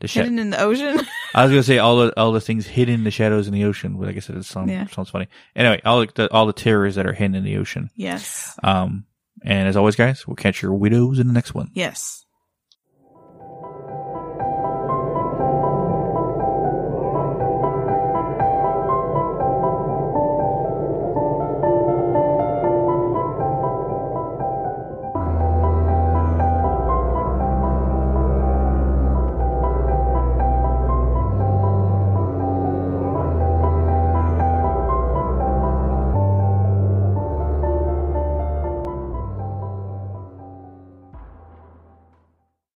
the 0.00 0.08
sha- 0.08 0.22
hidden 0.22 0.38
in 0.38 0.50
the 0.50 0.60
ocean. 0.60 1.00
I 1.34 1.42
was 1.44 1.50
gonna 1.52 1.62
say 1.62 1.78
all 1.78 1.98
the 1.98 2.18
all 2.20 2.32
the 2.32 2.40
things 2.40 2.66
hidden 2.66 2.94
in 2.96 3.04
the 3.04 3.10
shadows 3.12 3.46
in 3.46 3.54
the 3.54 3.64
ocean, 3.64 3.96
but 3.96 4.06
like 4.08 4.16
I 4.16 4.20
said, 4.20 4.36
it 4.36 4.44
sounds, 4.44 4.70
Yeah. 4.70 4.86
sounds 4.88 5.10
funny. 5.10 5.28
Anyway, 5.54 5.80
all 5.84 6.04
the 6.04 6.28
all 6.32 6.46
the 6.46 6.52
terrors 6.52 6.96
that 6.96 7.06
are 7.06 7.12
hidden 7.12 7.36
in 7.36 7.44
the 7.44 7.58
ocean. 7.58 7.88
yes. 7.94 8.58
Um, 8.64 9.04
and 9.44 9.68
as 9.68 9.76
always, 9.76 9.94
guys, 9.96 10.26
we'll 10.26 10.34
catch 10.36 10.60
your 10.62 10.74
widows 10.74 11.18
in 11.20 11.26
the 11.28 11.32
next 11.32 11.54
one. 11.54 11.70
Yes. 11.74 12.24